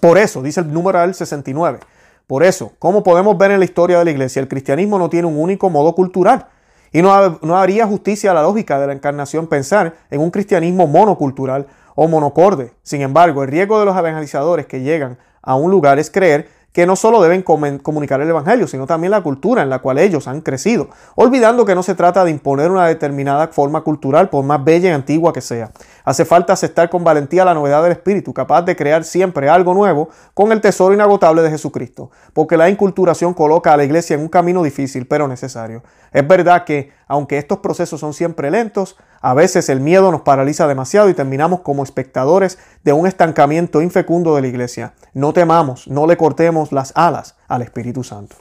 Por 0.00 0.18
eso, 0.18 0.42
dice 0.42 0.60
el 0.60 0.72
numeral 0.72 1.14
69, 1.14 1.80
por 2.26 2.42
eso, 2.42 2.72
como 2.78 3.02
podemos 3.02 3.38
ver 3.38 3.52
en 3.52 3.60
la 3.60 3.64
historia 3.64 3.98
de 3.98 4.04
la 4.04 4.10
iglesia, 4.10 4.40
el 4.40 4.48
cristianismo 4.48 4.98
no 4.98 5.08
tiene 5.08 5.28
un 5.28 5.38
único 5.38 5.70
modo 5.70 5.94
cultural 5.94 6.48
Y 6.92 7.02
no, 7.02 7.38
no 7.42 7.56
haría 7.56 7.86
justicia 7.86 8.32
a 8.32 8.34
la 8.34 8.42
lógica 8.42 8.80
de 8.80 8.88
la 8.88 8.92
encarnación 8.92 9.46
pensar 9.46 9.94
en 10.10 10.20
un 10.20 10.30
cristianismo 10.30 10.86
monocultural 10.86 11.66
o 11.94 12.08
monocorde. 12.08 12.72
Sin 12.82 13.00
embargo, 13.02 13.42
el 13.42 13.48
riesgo 13.48 13.78
de 13.78 13.86
los 13.86 13.96
evangelizadores 13.96 14.66
que 14.66 14.80
llegan 14.80 15.18
a 15.42 15.54
un 15.54 15.70
lugar 15.70 15.98
es 15.98 16.10
creer 16.10 16.48
que 16.76 16.84
no 16.84 16.94
solo 16.94 17.22
deben 17.22 17.40
comunicar 17.42 18.20
el 18.20 18.28
Evangelio, 18.28 18.66
sino 18.66 18.86
también 18.86 19.10
la 19.10 19.22
cultura 19.22 19.62
en 19.62 19.70
la 19.70 19.78
cual 19.78 19.96
ellos 19.96 20.28
han 20.28 20.42
crecido, 20.42 20.90
olvidando 21.14 21.64
que 21.64 21.74
no 21.74 21.82
se 21.82 21.94
trata 21.94 22.22
de 22.22 22.30
imponer 22.30 22.70
una 22.70 22.86
determinada 22.86 23.48
forma 23.48 23.80
cultural, 23.80 24.28
por 24.28 24.44
más 24.44 24.62
bella 24.62 24.90
y 24.90 24.92
antigua 24.92 25.32
que 25.32 25.40
sea. 25.40 25.70
Hace 26.06 26.24
falta 26.24 26.52
aceptar 26.52 26.88
con 26.88 27.02
valentía 27.02 27.44
la 27.44 27.52
novedad 27.52 27.82
del 27.82 27.90
Espíritu, 27.90 28.32
capaz 28.32 28.62
de 28.62 28.76
crear 28.76 29.02
siempre 29.02 29.48
algo 29.48 29.74
nuevo 29.74 30.08
con 30.34 30.52
el 30.52 30.60
tesoro 30.60 30.94
inagotable 30.94 31.42
de 31.42 31.50
Jesucristo, 31.50 32.12
porque 32.32 32.56
la 32.56 32.70
inculturación 32.70 33.34
coloca 33.34 33.72
a 33.72 33.76
la 33.76 33.82
iglesia 33.82 34.14
en 34.14 34.20
un 34.20 34.28
camino 34.28 34.62
difícil, 34.62 35.08
pero 35.08 35.26
necesario. 35.26 35.82
Es 36.12 36.24
verdad 36.24 36.62
que, 36.62 36.92
aunque 37.08 37.38
estos 37.38 37.58
procesos 37.58 37.98
son 37.98 38.14
siempre 38.14 38.52
lentos, 38.52 38.96
a 39.20 39.34
veces 39.34 39.68
el 39.68 39.80
miedo 39.80 40.12
nos 40.12 40.20
paraliza 40.20 40.68
demasiado 40.68 41.10
y 41.10 41.14
terminamos 41.14 41.62
como 41.62 41.82
espectadores 41.82 42.56
de 42.84 42.92
un 42.92 43.08
estancamiento 43.08 43.82
infecundo 43.82 44.36
de 44.36 44.42
la 44.42 44.46
iglesia. 44.46 44.94
No 45.12 45.32
temamos, 45.32 45.88
no 45.88 46.06
le 46.06 46.16
cortemos 46.16 46.70
las 46.70 46.92
alas 46.94 47.34
al 47.48 47.62
Espíritu 47.62 48.04
Santo. 48.04 48.36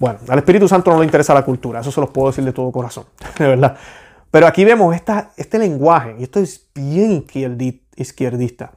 Bueno, 0.00 0.18
al 0.26 0.38
Espíritu 0.38 0.66
Santo 0.66 0.90
no 0.90 0.98
le 0.98 1.04
interesa 1.04 1.32
la 1.32 1.44
cultura, 1.44 1.78
eso 1.78 1.92
se 1.92 2.00
los 2.00 2.10
puedo 2.10 2.30
decir 2.30 2.44
de 2.44 2.52
todo 2.52 2.72
corazón, 2.72 3.04
de 3.38 3.46
verdad. 3.46 3.76
Pero 4.34 4.48
aquí 4.48 4.64
vemos 4.64 4.96
este 5.36 5.60
lenguaje, 5.60 6.16
y 6.18 6.24
esto 6.24 6.40
es 6.40 6.66
bien 6.74 7.24
izquierdista 7.94 8.72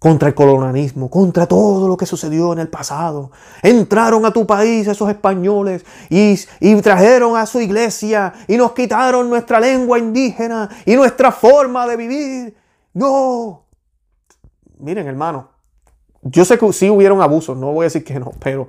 contra 0.00 0.26
el 0.26 0.34
colonialismo, 0.34 1.08
contra 1.08 1.46
todo 1.46 1.86
lo 1.86 1.96
que 1.96 2.06
sucedió 2.06 2.52
en 2.54 2.58
el 2.58 2.66
pasado. 2.66 3.30
Entraron 3.62 4.26
a 4.26 4.32
tu 4.32 4.48
país 4.48 4.88
esos 4.88 5.08
españoles 5.08 5.86
y, 6.08 6.34
trajeron 6.82 7.36
a 7.36 7.46
su 7.46 7.60
iglesia 7.60 8.32
y 8.48 8.56
nos 8.56 8.72
quitaron 8.72 9.30
nuestra 9.30 9.60
lengua 9.60 9.96
indígena 9.96 10.68
y 10.84 10.96
nuestra 10.96 11.30
forma 11.30 11.86
de 11.86 11.96
vivir. 11.96 12.56
No. 12.92 13.66
Miren, 14.80 15.06
hermano, 15.06 15.50
yo 16.22 16.44
sé 16.44 16.58
que 16.58 16.72
sí 16.72 16.90
hubieron 16.90 17.22
abusos, 17.22 17.56
no 17.56 17.70
voy 17.70 17.84
a 17.84 17.86
decir 17.86 18.02
que 18.02 18.18
no, 18.18 18.32
pero 18.40 18.66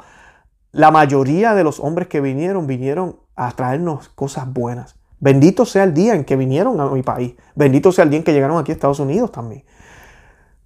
la 0.72 0.92
mayoría 0.92 1.56
de 1.56 1.64
los 1.64 1.80
hombres 1.80 2.08
que 2.08 2.22
vinieron 2.22 2.68
vinieron 2.68 3.20
a 3.36 3.52
traernos 3.54 4.10
cosas 4.10 4.48
buenas. 4.54 5.01
Bendito 5.22 5.66
sea 5.66 5.84
el 5.84 5.94
día 5.94 6.16
en 6.16 6.26
que 6.26 6.36
vinieron 6.36 6.82
a 6.82 6.88
mi 6.88 7.04
país. 7.04 7.36
Bendito 7.56 7.92
sea 7.92 8.04
el 8.04 8.10
día 8.10 8.18
en 8.18 8.24
que 8.24 8.34
llegaron 8.34 8.58
aquí 8.58 8.72
a 8.72 8.74
Estados 8.74 9.00
Unidos 9.00 9.32
también. 9.32 9.64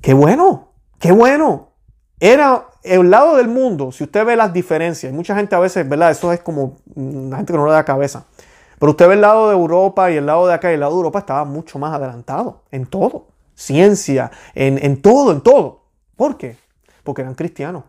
Qué 0.02 0.14
bueno, 0.14 0.72
qué 0.98 1.12
bueno. 1.12 1.74
Era 2.22 2.68
el 2.82 3.12
lado 3.12 3.36
del 3.36 3.50
mundo, 3.50 3.92
si 3.92 4.06
usted 4.06 4.26
ve 4.26 4.38
las 4.38 4.54
diferencias, 4.54 5.12
mucha 5.12 5.36
gente 5.36 5.56
a 5.56 5.60
veces, 5.60 5.88
¿verdad? 5.88 6.12
Eso 6.12 6.32
es 6.32 6.40
como 6.40 6.78
la 6.96 7.36
gente 7.36 7.52
que 7.52 7.58
no 7.60 7.66
le 7.66 7.74
da 7.74 7.84
cabeza. 7.84 8.26
Pero 8.80 8.92
usted 8.92 9.10
ve 9.10 9.16
el 9.16 9.22
lado 9.22 9.50
de 9.50 9.56
Europa 9.56 10.10
y 10.10 10.16
el 10.16 10.26
lado 10.26 10.48
de 10.48 10.54
acá 10.54 10.72
y 10.72 10.76
el 10.76 10.80
lado 10.80 10.94
de 10.94 10.98
Europa 10.98 11.20
estaba 11.20 11.44
mucho 11.44 11.78
más 11.78 11.94
adelantado 11.94 12.64
en 12.72 12.86
todo. 12.86 13.28
Ciencia, 13.56 14.32
en, 14.54 14.84
en 14.84 15.02
todo, 15.02 15.34
en 15.34 15.42
todo. 15.42 15.84
¿Por 16.16 16.38
qué? 16.38 16.56
Porque 17.04 17.24
eran 17.24 17.36
cristianos. 17.36 17.84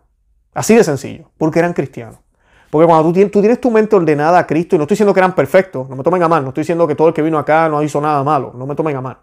Así 0.53 0.75
de 0.75 0.83
sencillo, 0.83 1.31
porque 1.39 1.61
eran 1.61 1.75
cristianos. 1.75 2.19
Porque 2.77 2.89
cuando 2.89 3.11
tú 3.11 3.31
tienes, 3.41 3.59
tu 3.59 3.71
mente 3.71 3.97
ordenada 3.97 4.39
a 4.39 4.47
Cristo, 4.47 4.77
y 4.77 4.79
no 4.79 4.83
estoy 4.85 4.97
diciendo 4.97 5.15
que 5.15 5.21
eran 5.21 5.35
perfectos, 5.35 5.89
no 5.89 5.97
me 5.97 6.03
tomen 6.03 6.23
a 6.23 6.29
mal, 6.29 6.43
no 6.43 6.51
estoy 6.51 6.61
diciendo 6.61 6.87
que 6.87 6.95
todo 6.95 7.09
el 7.09 7.15
que 7.15 7.23
vino 7.23 7.39
acá 7.39 7.71
no 7.71 7.83
hizo 7.83 8.03
nada 8.03 8.23
malo, 8.23 8.53
no 8.55 8.67
me 8.67 8.75
tomen 8.75 8.95
a 8.95 9.01
mal. 9.01 9.17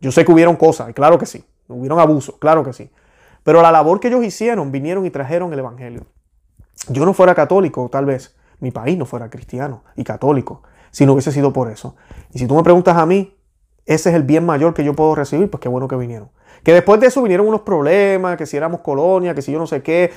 Yo 0.00 0.12
sé 0.12 0.24
que 0.24 0.30
hubieron 0.30 0.54
cosas, 0.54 0.88
y 0.88 0.92
claro 0.92 1.18
que 1.18 1.26
sí. 1.26 1.44
Hubieron 1.66 1.98
abusos, 1.98 2.36
claro 2.38 2.62
que 2.62 2.72
sí. 2.72 2.92
Pero 3.42 3.60
la 3.60 3.72
labor 3.72 3.98
que 3.98 4.06
ellos 4.06 4.24
hicieron, 4.24 4.70
vinieron 4.70 5.04
y 5.04 5.10
trajeron 5.10 5.52
el 5.52 5.58
Evangelio. 5.58 6.02
Yo 6.90 7.04
no 7.04 7.12
fuera 7.12 7.34
católico, 7.34 7.88
tal 7.90 8.04
vez 8.04 8.36
mi 8.60 8.70
país 8.70 8.96
no 8.96 9.04
fuera 9.04 9.28
cristiano 9.28 9.82
y 9.96 10.04
católico, 10.04 10.62
si 10.92 11.04
no 11.04 11.14
hubiese 11.14 11.32
sido 11.32 11.52
por 11.52 11.72
eso. 11.72 11.96
Y 12.32 12.38
si 12.38 12.46
tú 12.46 12.54
me 12.54 12.62
preguntas 12.62 12.96
a 12.96 13.04
mí, 13.04 13.36
ese 13.84 14.10
es 14.10 14.14
el 14.14 14.22
bien 14.22 14.46
mayor 14.46 14.74
que 14.74 14.84
yo 14.84 14.94
puedo 14.94 15.16
recibir, 15.16 15.50
pues 15.50 15.60
qué 15.60 15.68
bueno 15.68 15.88
que 15.88 15.96
vinieron. 15.96 16.30
Que 16.62 16.72
después 16.72 17.00
de 17.00 17.08
eso 17.08 17.20
vinieron 17.20 17.48
unos 17.48 17.62
problemas, 17.62 18.36
que 18.36 18.46
si 18.46 18.56
éramos 18.56 18.78
colonia, 18.78 19.34
que 19.34 19.42
si 19.42 19.50
yo 19.50 19.58
no 19.58 19.66
sé 19.66 19.82
qué, 19.82 20.12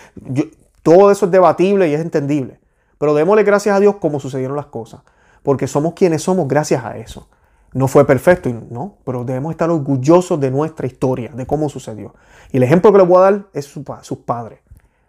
todo 0.84 1.10
eso 1.10 1.26
es 1.26 1.32
debatible 1.32 1.90
y 1.90 1.96
es 1.96 2.02
entendible. 2.02 2.60
Pero 2.98 3.14
démosle 3.14 3.44
gracias 3.44 3.76
a 3.76 3.80
Dios 3.80 3.96
como 3.98 4.20
sucedieron 4.20 4.56
las 4.56 4.68
cosas, 4.68 5.02
porque 5.44 5.68
somos 5.68 5.94
quienes 5.94 6.24
somos 6.24 6.48
gracias 6.48 6.84
a 6.84 6.98
eso. 6.98 7.28
No 7.74 7.90
fue 7.90 8.06
perfecto, 8.06 8.50
no, 8.70 9.00
pero 9.04 9.26
debemos 9.26 9.52
estar 9.52 9.70
orgullosos 9.70 10.40
de 10.40 10.50
nuestra 10.50 10.88
historia, 10.88 11.32
de 11.34 11.46
cómo 11.46 11.68
sucedió. 11.68 12.16
Y 12.52 12.58
el 12.58 12.64
ejemplo 12.64 12.92
que 12.92 13.00
les 13.00 13.08
voy 13.08 13.18
a 13.18 13.32
dar 13.32 13.48
es 13.54 13.66
sus 13.66 14.18
padres. 14.20 14.60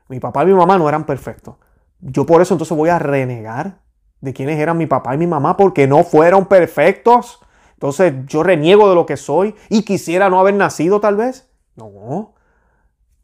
Mi 0.08 0.18
papá 0.18 0.42
y 0.42 0.46
mi 0.46 0.54
mamá 0.54 0.76
no 0.76 0.88
eran 0.88 1.06
perfectos. 1.06 1.54
Yo 2.00 2.26
por 2.26 2.42
eso 2.42 2.54
entonces 2.54 2.76
voy 2.76 2.88
a 2.88 2.98
renegar 2.98 3.80
de 4.20 4.32
quiénes 4.32 4.58
eran 4.58 4.76
mi 4.78 4.86
papá 4.86 5.14
y 5.14 5.18
mi 5.18 5.26
mamá 5.26 5.56
porque 5.56 5.86
no 5.86 6.02
fueron 6.04 6.46
perfectos. 6.46 7.40
Entonces 7.74 8.14
yo 8.26 8.42
reniego 8.42 8.88
de 8.88 8.94
lo 8.94 9.06
que 9.06 9.16
soy 9.16 9.54
y 9.68 9.84
quisiera 9.84 10.28
no 10.28 10.40
haber 10.40 10.54
nacido 10.54 11.00
tal 11.00 11.16
vez. 11.16 11.48
No, 11.76 12.34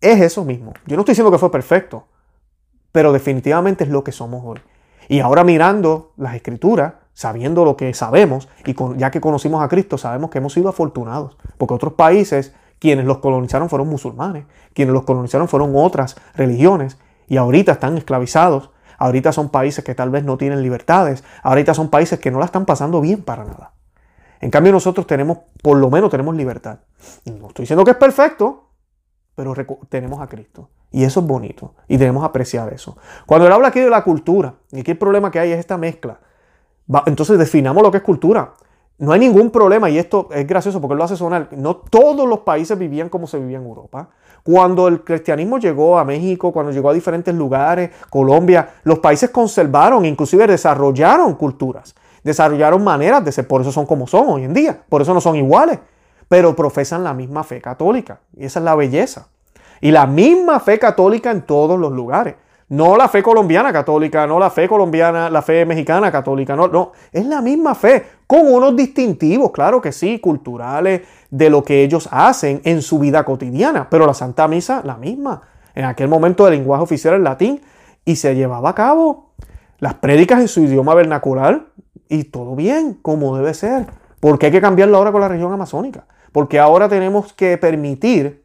es 0.00 0.20
eso 0.20 0.44
mismo. 0.44 0.72
Yo 0.86 0.96
no 0.96 1.02
estoy 1.02 1.14
diciendo 1.14 1.32
que 1.32 1.38
fue 1.38 1.50
perfecto, 1.50 2.06
pero 2.92 3.12
definitivamente 3.12 3.84
es 3.84 3.90
lo 3.90 4.04
que 4.04 4.12
somos 4.12 4.42
hoy. 4.44 4.60
Y 5.08 5.20
ahora 5.20 5.44
mirando 5.44 6.12
las 6.16 6.34
escrituras, 6.34 6.94
sabiendo 7.14 7.64
lo 7.64 7.76
que 7.76 7.92
sabemos 7.94 8.48
y 8.64 8.74
ya 8.96 9.10
que 9.10 9.20
conocimos 9.20 9.62
a 9.62 9.68
Cristo, 9.68 9.98
sabemos 9.98 10.30
que 10.30 10.38
hemos 10.38 10.52
sido 10.52 10.68
afortunados, 10.68 11.36
porque 11.58 11.74
otros 11.74 11.94
países, 11.94 12.54
quienes 12.78 13.04
los 13.04 13.18
colonizaron 13.18 13.68
fueron 13.68 13.88
musulmanes, 13.88 14.44
quienes 14.74 14.92
los 14.92 15.04
colonizaron 15.04 15.48
fueron 15.48 15.72
otras 15.74 16.16
religiones 16.34 16.98
y 17.28 17.36
ahorita 17.36 17.72
están 17.72 17.96
esclavizados, 17.98 18.70
ahorita 18.98 19.32
son 19.32 19.48
países 19.50 19.84
que 19.84 19.94
tal 19.94 20.10
vez 20.10 20.24
no 20.24 20.36
tienen 20.36 20.62
libertades, 20.62 21.24
ahorita 21.42 21.74
son 21.74 21.88
países 21.90 22.18
que 22.18 22.30
no 22.30 22.38
la 22.38 22.46
están 22.46 22.64
pasando 22.64 23.00
bien 23.00 23.22
para 23.22 23.44
nada. 23.44 23.72
En 24.40 24.50
cambio 24.50 24.72
nosotros 24.72 25.06
tenemos, 25.06 25.38
por 25.62 25.76
lo 25.76 25.88
menos 25.90 26.10
tenemos 26.10 26.34
libertad. 26.34 26.80
No 27.24 27.48
estoy 27.48 27.62
diciendo 27.62 27.84
que 27.84 27.92
es 27.92 27.96
perfecto, 27.96 28.70
pero 29.34 29.54
tenemos 29.88 30.20
a 30.20 30.26
Cristo. 30.26 30.68
Y 30.92 31.04
eso 31.04 31.20
es 31.20 31.26
bonito. 31.26 31.74
Y 31.88 31.96
debemos 31.96 32.24
apreciar 32.24 32.72
eso. 32.72 32.96
Cuando 33.26 33.46
él 33.46 33.52
habla 33.52 33.68
aquí 33.68 33.80
de 33.80 33.90
la 33.90 34.04
cultura, 34.04 34.54
y 34.70 34.80
aquí 34.80 34.92
el 34.92 34.98
problema 34.98 35.30
que 35.30 35.40
hay 35.40 35.52
es 35.52 35.58
esta 35.58 35.76
mezcla 35.78 36.20
entonces 37.06 37.38
definamos 37.38 37.82
lo 37.82 37.90
que 37.90 37.98
es 37.98 38.02
cultura. 38.02 38.52
No 38.98 39.12
hay 39.12 39.20
ningún 39.20 39.50
problema, 39.50 39.90
y 39.90 39.98
esto 39.98 40.28
es 40.32 40.46
gracioso 40.46 40.80
porque 40.80 40.94
lo 40.94 41.02
hace 41.02 41.16
sonar. 41.16 41.48
No 41.52 41.76
todos 41.76 42.28
los 42.28 42.40
países 42.40 42.78
vivían 42.78 43.08
como 43.08 43.26
se 43.26 43.38
vivía 43.38 43.58
en 43.58 43.64
Europa. 43.64 44.10
Cuando 44.44 44.86
el 44.88 45.02
cristianismo 45.02 45.58
llegó 45.58 45.98
a 45.98 46.04
México, 46.04 46.52
cuando 46.52 46.72
llegó 46.72 46.90
a 46.90 46.92
diferentes 46.92 47.34
lugares, 47.34 47.90
Colombia, 48.10 48.74
los 48.84 48.98
países 48.98 49.30
conservaron, 49.30 50.04
inclusive 50.04 50.46
desarrollaron 50.46 51.34
culturas, 51.34 51.94
desarrollaron 52.22 52.82
maneras 52.82 53.24
de 53.24 53.32
ser, 53.32 53.46
por 53.46 53.60
eso 53.60 53.72
son 53.72 53.86
como 53.86 54.06
son 54.06 54.28
hoy 54.28 54.44
en 54.44 54.52
día, 54.52 54.82
por 54.88 55.02
eso 55.02 55.14
no 55.14 55.20
son 55.20 55.36
iguales, 55.36 55.78
pero 56.28 56.56
profesan 56.56 57.04
la 57.04 57.14
misma 57.14 57.44
fe 57.44 57.60
católica, 57.60 58.20
y 58.36 58.44
esa 58.44 58.58
es 58.58 58.64
la 58.64 58.74
belleza. 58.74 59.28
Y 59.82 59.90
la 59.90 60.06
misma 60.06 60.60
fe 60.60 60.78
católica 60.78 61.30
en 61.30 61.42
todos 61.42 61.78
los 61.78 61.92
lugares. 61.92 62.36
No 62.68 62.96
la 62.96 63.08
fe 63.08 63.22
colombiana 63.22 63.70
católica, 63.70 64.26
no 64.26 64.38
la 64.38 64.48
fe 64.48 64.66
colombiana, 64.66 65.28
la 65.28 65.42
fe 65.42 65.66
mexicana 65.66 66.10
católica, 66.10 66.56
no, 66.56 66.68
no, 66.68 66.92
es 67.12 67.26
la 67.26 67.42
misma 67.42 67.74
fe, 67.74 68.02
con 68.26 68.50
unos 68.50 68.74
distintivos, 68.74 69.50
claro 69.50 69.82
que 69.82 69.92
sí, 69.92 70.20
culturales, 70.20 71.02
de 71.30 71.50
lo 71.50 71.62
que 71.62 71.82
ellos 71.82 72.08
hacen 72.10 72.62
en 72.64 72.80
su 72.80 72.98
vida 72.98 73.24
cotidiana, 73.24 73.88
pero 73.90 74.06
la 74.06 74.14
Santa 74.14 74.48
Misa, 74.48 74.80
la 74.86 74.96
misma. 74.96 75.42
En 75.74 75.84
aquel 75.84 76.08
momento 76.08 76.46
el 76.46 76.54
lenguaje 76.54 76.82
oficial 76.82 77.14
era 77.14 77.22
latín 77.22 77.60
y 78.06 78.16
se 78.16 78.34
llevaba 78.34 78.70
a 78.70 78.74
cabo 78.74 79.32
las 79.78 79.94
prédicas 79.94 80.40
en 80.40 80.48
su 80.48 80.60
idioma 80.60 80.94
vernacular 80.94 81.66
y 82.08 82.24
todo 82.24 82.54
bien, 82.54 82.94
como 83.02 83.36
debe 83.36 83.52
ser. 83.52 83.86
porque 84.20 84.46
hay 84.46 84.52
que 84.52 84.60
cambiarlo 84.60 84.96
ahora 84.96 85.12
con 85.12 85.20
la 85.20 85.28
región 85.28 85.52
amazónica? 85.52 86.06
Porque 86.30 86.58
ahora 86.58 86.88
tenemos 86.88 87.32
que 87.34 87.58
permitir 87.58 88.41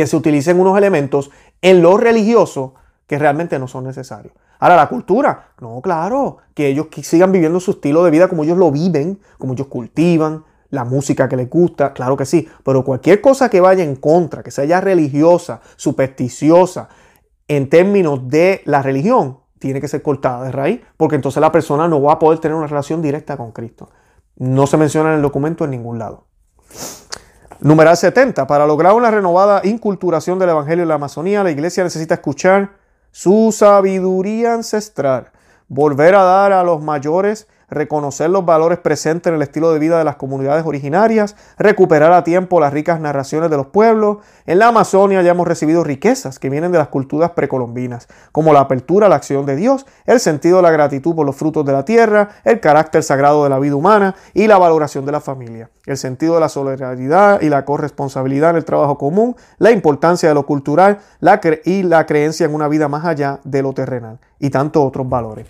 que 0.00 0.06
se 0.06 0.16
utilicen 0.16 0.58
unos 0.58 0.78
elementos 0.78 1.30
en 1.60 1.82
lo 1.82 1.98
religioso 1.98 2.72
que 3.06 3.18
realmente 3.18 3.58
no 3.58 3.68
son 3.68 3.84
necesarios. 3.84 4.32
Ahora, 4.58 4.76
la 4.76 4.88
cultura, 4.88 5.48
no, 5.60 5.78
claro, 5.82 6.38
que 6.54 6.68
ellos 6.68 6.86
sigan 7.02 7.32
viviendo 7.32 7.60
su 7.60 7.72
estilo 7.72 8.02
de 8.02 8.10
vida 8.10 8.26
como 8.26 8.44
ellos 8.44 8.56
lo 8.56 8.70
viven, 8.70 9.20
como 9.36 9.52
ellos 9.52 9.66
cultivan, 9.66 10.46
la 10.70 10.84
música 10.84 11.28
que 11.28 11.36
les 11.36 11.50
gusta, 11.50 11.92
claro 11.92 12.16
que 12.16 12.24
sí, 12.24 12.48
pero 12.64 12.82
cualquier 12.82 13.20
cosa 13.20 13.50
que 13.50 13.60
vaya 13.60 13.84
en 13.84 13.94
contra, 13.96 14.42
que 14.42 14.50
sea 14.50 14.80
religiosa, 14.80 15.60
supersticiosa, 15.76 16.88
en 17.46 17.68
términos 17.68 18.26
de 18.26 18.62
la 18.64 18.80
religión, 18.80 19.40
tiene 19.58 19.82
que 19.82 19.88
ser 19.88 20.00
cortada 20.00 20.46
de 20.46 20.52
raíz, 20.52 20.80
porque 20.96 21.16
entonces 21.16 21.42
la 21.42 21.52
persona 21.52 21.88
no 21.88 22.00
va 22.00 22.14
a 22.14 22.18
poder 22.18 22.38
tener 22.38 22.56
una 22.56 22.68
relación 22.68 23.02
directa 23.02 23.36
con 23.36 23.52
Cristo. 23.52 23.90
No 24.36 24.66
se 24.66 24.78
menciona 24.78 25.10
en 25.10 25.16
el 25.16 25.22
documento 25.22 25.66
en 25.66 25.72
ningún 25.72 25.98
lado. 25.98 26.24
Numeral 27.62 27.94
70. 27.94 28.46
Para 28.46 28.66
lograr 28.66 28.94
una 28.94 29.10
renovada 29.10 29.60
inculturación 29.64 30.38
del 30.38 30.48
Evangelio 30.48 30.82
en 30.82 30.88
la 30.88 30.94
Amazonía, 30.94 31.44
la 31.44 31.50
iglesia 31.50 31.84
necesita 31.84 32.14
escuchar 32.14 32.70
su 33.10 33.54
sabiduría 33.54 34.54
ancestral, 34.54 35.30
volver 35.68 36.14
a 36.14 36.22
dar 36.22 36.52
a 36.52 36.62
los 36.62 36.82
mayores 36.82 37.48
reconocer 37.70 38.30
los 38.30 38.44
valores 38.44 38.78
presentes 38.78 39.30
en 39.30 39.36
el 39.36 39.42
estilo 39.42 39.72
de 39.72 39.78
vida 39.78 39.98
de 39.98 40.04
las 40.04 40.16
comunidades 40.16 40.64
originarias, 40.66 41.36
recuperar 41.58 42.12
a 42.12 42.24
tiempo 42.24 42.60
las 42.60 42.72
ricas 42.72 43.00
narraciones 43.00 43.50
de 43.50 43.56
los 43.56 43.66
pueblos. 43.66 44.18
En 44.46 44.58
la 44.58 44.68
Amazonia 44.68 45.22
ya 45.22 45.30
hemos 45.30 45.46
recibido 45.46 45.84
riquezas 45.84 46.38
que 46.38 46.50
vienen 46.50 46.72
de 46.72 46.78
las 46.78 46.88
culturas 46.88 47.30
precolombinas, 47.30 48.08
como 48.32 48.52
la 48.52 48.60
apertura 48.60 49.06
a 49.06 49.08
la 49.08 49.16
acción 49.16 49.46
de 49.46 49.56
Dios, 49.56 49.86
el 50.06 50.20
sentido 50.20 50.56
de 50.56 50.62
la 50.62 50.70
gratitud 50.70 51.14
por 51.14 51.26
los 51.26 51.36
frutos 51.36 51.64
de 51.64 51.72
la 51.72 51.84
tierra, 51.84 52.30
el 52.44 52.60
carácter 52.60 53.02
sagrado 53.02 53.44
de 53.44 53.50
la 53.50 53.58
vida 53.58 53.76
humana 53.76 54.14
y 54.34 54.46
la 54.46 54.58
valoración 54.58 55.06
de 55.06 55.12
la 55.12 55.20
familia, 55.20 55.70
el 55.86 55.96
sentido 55.96 56.34
de 56.34 56.40
la 56.40 56.48
solidaridad 56.48 57.40
y 57.40 57.48
la 57.48 57.64
corresponsabilidad 57.64 58.50
en 58.50 58.56
el 58.56 58.64
trabajo 58.64 58.98
común, 58.98 59.36
la 59.58 59.70
importancia 59.70 60.28
de 60.28 60.34
lo 60.34 60.46
cultural 60.46 60.98
y 61.64 61.82
la 61.82 62.06
creencia 62.06 62.46
en 62.46 62.54
una 62.54 62.68
vida 62.68 62.88
más 62.88 63.04
allá 63.04 63.40
de 63.44 63.62
lo 63.62 63.72
terrenal 63.72 64.18
y 64.38 64.50
tantos 64.50 64.84
otros 64.84 65.08
valores. 65.08 65.46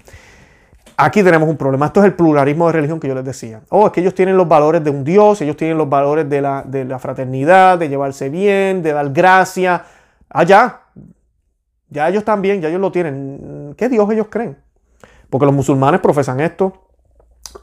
Aquí 1.03 1.23
tenemos 1.23 1.49
un 1.49 1.57
problema. 1.57 1.87
Esto 1.87 2.01
es 2.01 2.07
el 2.07 2.15
pluralismo 2.15 2.67
de 2.67 2.73
religión 2.75 3.01
que 3.01 3.09
yo 3.09 3.15
les 3.15 3.25
decía. 3.25 3.63
Oh, 3.71 3.87
es 3.87 3.93
que 3.93 4.03
ellos 4.03 4.15
tienen 4.15 4.37
los 4.37 4.47
valores 4.47 4.85
de 4.85 4.91
un 4.91 5.03
Dios, 5.03 5.41
ellos 5.41 5.57
tienen 5.57 5.79
los 5.79 5.89
valores 5.89 6.29
de 6.29 6.43
la, 6.43 6.63
de 6.63 6.85
la 6.85 6.99
fraternidad, 6.99 7.79
de 7.79 7.89
llevarse 7.89 8.29
bien, 8.29 8.83
de 8.83 8.93
dar 8.93 9.11
gracia. 9.11 9.85
Allá, 10.29 10.81
ya 11.89 12.07
ellos 12.07 12.23
también, 12.23 12.61
ya 12.61 12.69
ellos 12.69 12.83
lo 12.83 12.93
tienen. 12.93 13.75
¿Qué 13.79 13.89
Dios 13.89 14.11
ellos 14.11 14.27
creen? 14.29 14.59
Porque 15.31 15.47
los 15.47 15.55
musulmanes 15.55 16.01
profesan 16.01 16.39
esto, 16.41 16.89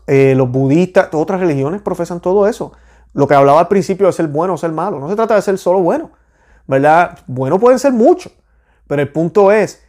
eh, 0.08 0.34
los 0.36 0.50
budistas, 0.50 1.10
otras 1.14 1.40
religiones 1.40 1.82
profesan 1.82 2.20
todo 2.20 2.48
eso. 2.48 2.72
Lo 3.14 3.28
que 3.28 3.36
hablaba 3.36 3.60
al 3.60 3.68
principio 3.68 4.08
de 4.08 4.14
ser 4.14 4.28
bueno 4.30 4.56
o 4.56 4.58
ser 4.58 4.72
malo. 4.72 5.00
No 5.00 5.10
se 5.10 5.16
trata 5.16 5.36
de 5.36 5.44
ser 5.44 5.60
solo 5.60 5.80
bueno, 5.80 6.10
¿verdad? 6.66 7.20
Bueno 7.28 7.60
pueden 7.60 7.78
ser 7.78 7.94
muchos, 7.94 8.34
pero 8.88 9.02
el 9.02 9.12
punto 9.12 9.52
es, 9.52 9.84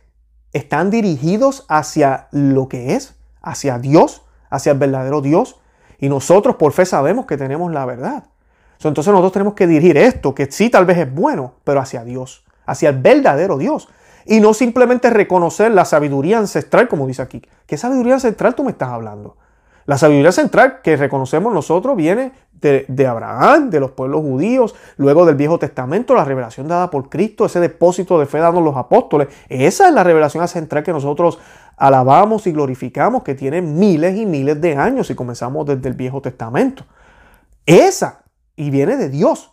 ¿están 0.53 0.91
dirigidos 0.91 1.65
hacia 1.69 2.29
lo 2.31 2.69
que 2.69 2.95
es? 2.95 3.18
Hacia 3.43 3.79
Dios, 3.79 4.23
hacia 4.51 4.73
el 4.73 4.79
verdadero 4.79 5.21
Dios. 5.21 5.61
Y 5.99 6.09
nosotros 6.09 6.57
por 6.57 6.73
fe 6.73 6.87
sabemos 6.87 7.27
que 7.27 7.37
tenemos 7.37 7.73
la 7.73 7.85
verdad. 7.87 8.25
Entonces 8.85 9.11
nosotros 9.11 9.33
tenemos 9.33 9.55
que 9.55 9.67
dirigir 9.67 9.97
esto, 9.97 10.35
que 10.35 10.51
sí 10.51 10.71
tal 10.71 10.87
vez 10.87 10.99
es 10.99 11.13
bueno, 11.13 11.55
pero 11.65 11.81
hacia 11.81 12.05
Dios, 12.05 12.45
hacia 12.65 12.91
el 12.91 12.99
verdadero 12.99 13.59
Dios. 13.59 13.89
Y 14.25 14.41
no 14.41 14.55
simplemente 14.55 15.11
reconocer 15.11 15.73
la 15.73 15.85
sabiduría 15.85 16.39
ancestral, 16.39 16.87
como 16.87 17.07
dice 17.07 17.23
aquí. 17.23 17.43
¿Qué 17.67 17.77
sabiduría 17.77 18.15
ancestral 18.15 18.55
tú 18.55 18.63
me 18.63 18.71
estás 18.71 18.91
hablando? 18.91 19.37
La 19.87 19.97
sabiduría 19.97 20.33
central 20.33 20.81
que 20.83 20.97
reconocemos 20.97 21.53
nosotros 21.53 21.97
viene 21.97 22.33
de, 22.61 23.07
Abraham, 23.07 23.71
de 23.71 23.81
los 23.81 23.93
pueblos 23.93 24.21
judíos, 24.23 24.75
luego 24.97 25.25
del 25.25 25.37
Viejo 25.37 25.59
Testamento, 25.59 26.15
la 26.15 26.25
revelación 26.25 26.69
dada 26.69 26.91
por 26.91 27.09
Cristo, 27.09 27.47
ese 27.47 27.61
depósito 27.61 28.19
de 28.19 28.27
fe 28.27 28.39
dado 28.39 28.61
los 28.61 28.77
apóstoles. 28.77 29.29
Esa 29.49 29.89
es 29.89 29.95
la 29.95 30.05
revelación 30.05 30.47
central 30.49 30.83
que 30.83 30.93
nosotros 30.93 31.39
alabamos 31.77 32.47
y 32.47 32.53
glorificamos, 32.53 33.23
que 33.23 33.35
tiene 33.35 33.63
miles 33.63 34.17
y 34.17 34.27
miles 34.27 34.61
de 34.61 34.77
años 34.77 35.11
y 35.11 35.15
comenzamos 35.15 35.67
desde 35.67 35.89
el 35.89 35.95
Viejo 35.95 36.21
Testamento. 36.21 36.85
Esa, 37.67 38.23
y 38.57 38.71
viene 38.71 38.97
de 38.97 39.09
Dios. 39.09 39.53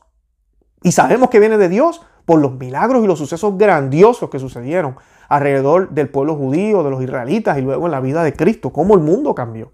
Y 0.82 0.92
sabemos 0.92 1.30
que 1.30 1.40
viene 1.40 1.58
de 1.58 1.70
Dios 1.70 2.02
por 2.26 2.40
los 2.40 2.54
milagros 2.54 3.04
y 3.04 3.08
los 3.08 3.20
sucesos 3.20 3.58
grandiosos 3.58 4.30
que 4.30 4.40
sucedieron 4.40 4.96
alrededor 5.30 5.90
del 5.90 6.10
pueblo 6.10 6.36
judío, 6.36 6.84
de 6.84 6.90
los 6.90 7.02
israelitas 7.04 7.58
y 7.58 7.62
luego 7.62 7.86
en 7.86 7.92
la 7.92 8.00
vida 8.00 8.24
de 8.24 8.34
Cristo, 8.34 8.72
cómo 8.72 8.96
el 8.96 9.02
mundo 9.02 9.34
cambió. 9.36 9.72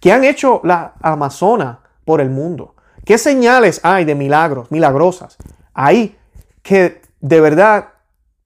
¿Qué 0.00 0.12
han 0.12 0.24
hecho 0.24 0.60
las 0.64 0.90
Amazonas 1.00 1.78
por 2.04 2.20
el 2.20 2.30
mundo? 2.30 2.74
¿Qué 3.04 3.18
señales 3.18 3.80
hay 3.82 4.04
de 4.04 4.14
milagros, 4.14 4.70
milagrosas? 4.70 5.36
Hay 5.74 6.16
que 6.62 7.02
de 7.20 7.40
verdad 7.40 7.88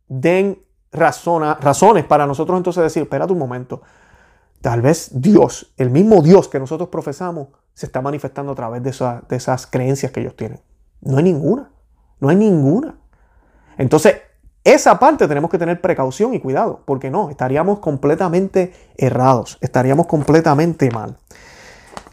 den 0.08 0.62
razones 0.90 2.04
para 2.04 2.26
nosotros 2.26 2.56
entonces 2.56 2.82
decir, 2.82 3.02
espérate 3.02 3.32
un 3.32 3.38
momento, 3.38 3.82
tal 4.60 4.80
vez 4.80 5.10
Dios, 5.12 5.72
el 5.76 5.90
mismo 5.90 6.22
Dios 6.22 6.48
que 6.48 6.58
nosotros 6.58 6.88
profesamos, 6.88 7.48
se 7.74 7.86
está 7.86 8.00
manifestando 8.00 8.52
a 8.52 8.54
través 8.54 8.82
de, 8.82 8.90
de 9.28 9.36
esas 9.36 9.66
creencias 9.66 10.10
que 10.10 10.20
ellos 10.20 10.34
tienen. 10.34 10.60
No 11.00 11.18
hay 11.18 11.24
ninguna, 11.24 11.70
no 12.18 12.28
hay 12.28 12.36
ninguna. 12.36 12.98
Entonces, 13.76 14.16
esa 14.64 14.98
parte 14.98 15.28
tenemos 15.28 15.50
que 15.50 15.58
tener 15.58 15.80
precaución 15.80 16.34
y 16.34 16.40
cuidado, 16.40 16.82
porque 16.84 17.10
no, 17.10 17.30
estaríamos 17.30 17.78
completamente 17.78 18.72
errados, 18.96 19.58
estaríamos 19.60 20.06
completamente 20.06 20.90
mal. 20.90 21.16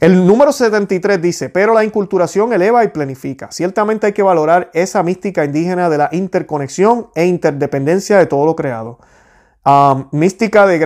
El 0.05 0.27
número 0.27 0.51
73 0.51 1.19
dice, 1.19 1.49
pero 1.49 1.73
la 1.73 1.83
inculturación 1.83 2.53
eleva 2.53 2.83
y 2.83 2.89
planifica. 2.89 3.51
Ciertamente 3.51 4.05
hay 4.05 4.13
que 4.13 4.21
valorar 4.21 4.69
esa 4.75 5.01
mística 5.01 5.43
indígena 5.43 5.89
de 5.89 5.97
la 5.97 6.09
interconexión 6.11 7.07
e 7.15 7.25
interdependencia 7.25 8.19
de 8.19 8.27
todo 8.27 8.45
lo 8.45 8.55
creado. 8.55 8.99
mística 10.11 10.67
de 10.67 10.77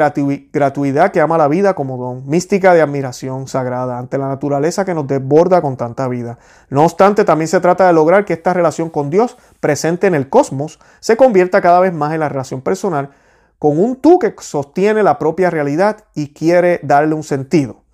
gratuidad 0.53 1.11
que 1.11 1.19
ama 1.19 1.37
la 1.37 1.49
vida 1.49 1.73
como 1.73 1.97
don, 1.97 2.29
mística 2.29 2.73
de 2.73 2.81
admiración 2.81 3.49
sagrada 3.49 3.99
ante 3.99 4.17
la 4.17 4.29
naturaleza 4.29 4.85
que 4.85 4.93
nos 4.93 5.05
desborda 5.05 5.61
con 5.61 5.75
tanta 5.75 6.07
vida. 6.07 6.39
No 6.69 6.85
obstante, 6.85 7.25
también 7.25 7.49
se 7.49 7.59
trata 7.59 7.87
de 7.87 7.91
lograr 7.91 8.23
que 8.23 8.31
esta 8.31 8.53
relación 8.53 8.89
con 8.89 9.09
Dios, 9.09 9.35
presente 9.59 10.07
en 10.07 10.15
el 10.15 10.29
cosmos, 10.29 10.79
se 11.01 11.17
convierta 11.17 11.59
cada 11.59 11.81
vez 11.81 11.91
más 11.91 12.13
en 12.13 12.21
la 12.21 12.29
relación 12.29 12.61
personal 12.61 13.09
con 13.57 13.77
un 13.81 13.97
tú 13.97 14.17
que 14.17 14.33
sostiene 14.39 15.03
la 15.03 15.19
propia 15.19 15.49
realidad 15.49 16.05
y 16.15 16.29
quiere 16.29 16.79
darle 16.83 17.15
un 17.15 17.23
sentido. 17.23 17.88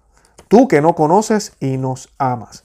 Tú 0.47 0.67
que 0.67 0.81
no 0.81 0.95
conoces 0.95 1.53
y 1.59 1.77
nos 1.77 2.09
amas. 2.17 2.63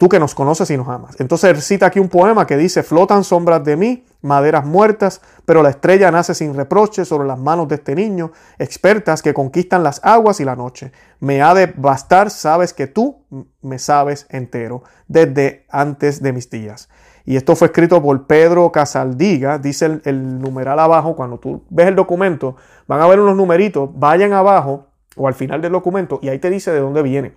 Tú 0.00 0.08
que 0.08 0.18
nos 0.18 0.34
conoces 0.34 0.70
y 0.70 0.78
nos 0.78 0.88
amas. 0.88 1.20
Entonces 1.20 1.62
cita 1.62 1.84
aquí 1.84 2.00
un 2.00 2.08
poema 2.08 2.46
que 2.46 2.56
dice, 2.56 2.82
flotan 2.82 3.22
sombras 3.22 3.62
de 3.62 3.76
mí, 3.76 4.06
maderas 4.22 4.64
muertas, 4.64 5.20
pero 5.44 5.62
la 5.62 5.68
estrella 5.68 6.10
nace 6.10 6.34
sin 6.34 6.54
reproche 6.54 7.04
sobre 7.04 7.28
las 7.28 7.38
manos 7.38 7.68
de 7.68 7.74
este 7.74 7.94
niño, 7.94 8.32
expertas 8.58 9.20
que 9.20 9.34
conquistan 9.34 9.82
las 9.82 10.00
aguas 10.02 10.40
y 10.40 10.46
la 10.46 10.56
noche. 10.56 10.92
Me 11.18 11.42
ha 11.42 11.52
de 11.52 11.66
bastar, 11.66 12.30
sabes 12.30 12.72
que 12.72 12.86
tú 12.86 13.18
me 13.60 13.78
sabes 13.78 14.26
entero, 14.30 14.84
desde 15.06 15.66
antes 15.68 16.22
de 16.22 16.32
mis 16.32 16.48
días. 16.48 16.88
Y 17.26 17.36
esto 17.36 17.54
fue 17.54 17.66
escrito 17.66 18.02
por 18.02 18.26
Pedro 18.26 18.72
Casaldiga, 18.72 19.58
dice 19.58 19.84
el, 19.84 20.02
el 20.06 20.40
numeral 20.40 20.78
abajo, 20.78 21.14
cuando 21.14 21.38
tú 21.38 21.62
ves 21.68 21.88
el 21.88 21.94
documento, 21.94 22.56
van 22.88 23.02
a 23.02 23.06
ver 23.06 23.20
unos 23.20 23.36
numeritos, 23.36 23.90
vayan 23.92 24.32
abajo 24.32 24.89
o 25.16 25.28
al 25.28 25.34
final 25.34 25.60
del 25.60 25.72
documento 25.72 26.18
y 26.22 26.28
ahí 26.28 26.38
te 26.38 26.50
dice 26.50 26.70
de 26.72 26.80
dónde 26.80 27.02
viene. 27.02 27.32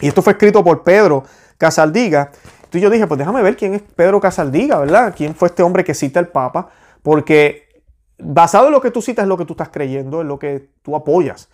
Y 0.00 0.08
esto 0.08 0.22
fue 0.22 0.34
escrito 0.34 0.62
por 0.62 0.82
Pedro 0.82 1.24
Casaldiga. 1.58 2.30
Entonces 2.56 2.82
yo 2.82 2.90
dije, 2.90 3.06
pues 3.06 3.18
déjame 3.18 3.42
ver 3.42 3.56
quién 3.56 3.74
es 3.74 3.82
Pedro 3.82 4.20
Casaldiga, 4.20 4.78
¿verdad? 4.78 5.14
¿Quién 5.16 5.34
fue 5.34 5.48
este 5.48 5.62
hombre 5.62 5.84
que 5.84 5.94
cita 5.94 6.20
el 6.20 6.28
Papa? 6.28 6.68
Porque 7.02 7.82
basado 8.18 8.66
en 8.66 8.72
lo 8.72 8.80
que 8.80 8.90
tú 8.90 9.00
citas 9.00 9.22
es 9.22 9.28
lo 9.28 9.36
que 9.36 9.44
tú 9.44 9.54
estás 9.54 9.70
creyendo, 9.70 10.20
es 10.20 10.26
lo 10.26 10.38
que 10.38 10.68
tú 10.82 10.96
apoyas. 10.96 11.48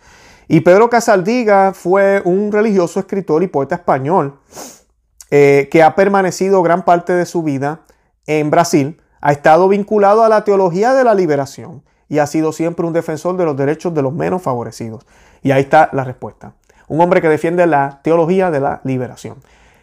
Y 0.47 0.61
Pedro 0.61 0.89
Casaldiga 0.89 1.73
fue 1.73 2.21
un 2.25 2.51
religioso 2.51 2.99
escritor 2.99 3.43
y 3.43 3.47
poeta 3.47 3.75
español 3.75 4.39
eh, 5.31 5.69
que 5.71 5.81
ha 5.83 5.95
permanecido 5.95 6.61
gran 6.61 6.83
parte 6.83 7.13
de 7.13 7.25
su 7.25 7.43
vida 7.43 7.81
en 8.25 8.49
Brasil, 8.49 9.01
ha 9.21 9.31
estado 9.31 9.69
vinculado 9.69 10.23
a 10.23 10.29
la 10.29 10.43
teología 10.43 10.93
de 10.93 11.03
la 11.03 11.13
liberación 11.13 11.83
y 12.13 12.19
ha 12.19 12.27
sido 12.27 12.51
siempre 12.51 12.85
un 12.85 12.93
defensor 12.93 13.37
de 13.37 13.45
los 13.45 13.57
derechos 13.57 13.91
de 13.91 14.03
los 14.03 14.13
menos 14.13 14.43
favorecidos. 14.43 15.03
Y 15.41 15.49
ahí 15.49 15.61
está 15.61 15.89
la 15.93 16.03
respuesta. 16.03 16.53
Un 16.87 17.01
hombre 17.01 17.21
que 17.21 17.27
defiende 17.27 17.65
la 17.65 18.01
teología 18.03 18.51
de 18.51 18.59
la 18.59 18.81
liberación. 18.83 19.37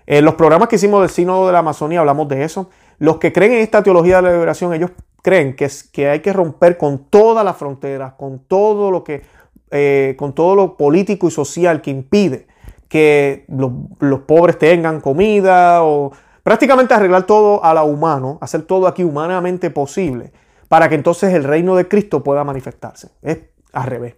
En 0.07 0.25
los 0.25 0.35
programas 0.37 0.69
que 0.69 0.77
hicimos 0.77 1.01
del 1.01 1.11
Sínodo 1.11 1.49
de 1.49 1.53
la 1.53 1.59
Amazonía 1.59 1.99
hablamos 1.99 2.29
de 2.29 2.45
eso. 2.45 2.71
Los 3.01 3.17
que 3.17 3.33
creen 3.33 3.55
en 3.55 3.59
esta 3.63 3.83
teología 3.83 4.17
de 4.17 4.23
la 4.23 4.31
liberación, 4.31 4.73
ellos 4.73 4.93
creen 5.23 5.57
que, 5.57 5.65
es, 5.65 5.83
que 5.83 6.09
hay 6.09 6.21
que 6.21 6.33
romper 6.33 6.79
con 6.79 6.99
todas 7.11 7.45
las 7.45 7.57
fronteras, 7.57 8.13
con 8.13 8.39
todo 8.39 8.93
lo 8.93 9.03
que, 9.03 9.25
eh, 9.73 10.15
con 10.17 10.33
todo 10.33 10.55
lo 10.55 10.77
político 10.77 11.27
y 11.27 11.33
social 11.33 11.83
que 11.83 11.91
impide 11.91 12.47
que 12.89 13.45
los, 13.49 13.73
los 13.99 14.21
pobres 14.21 14.57
tengan 14.57 15.01
comida 15.01 15.83
o 15.83 16.13
prácticamente 16.45 16.95
arreglar 16.95 17.25
todo 17.25 17.65
a 17.65 17.75
la 17.75 17.83
humano, 17.83 18.39
hacer 18.41 18.63
todo 18.63 18.87
aquí 18.87 19.03
humanamente 19.03 19.71
posible 19.71 20.33
para 20.71 20.89
que 20.89 20.95
entonces 20.95 21.35
el 21.35 21.43
reino 21.43 21.75
de 21.75 21.89
Cristo 21.89 22.23
pueda 22.23 22.45
manifestarse. 22.45 23.09
Es 23.23 23.41
al 23.73 23.89
revés. 23.89 24.15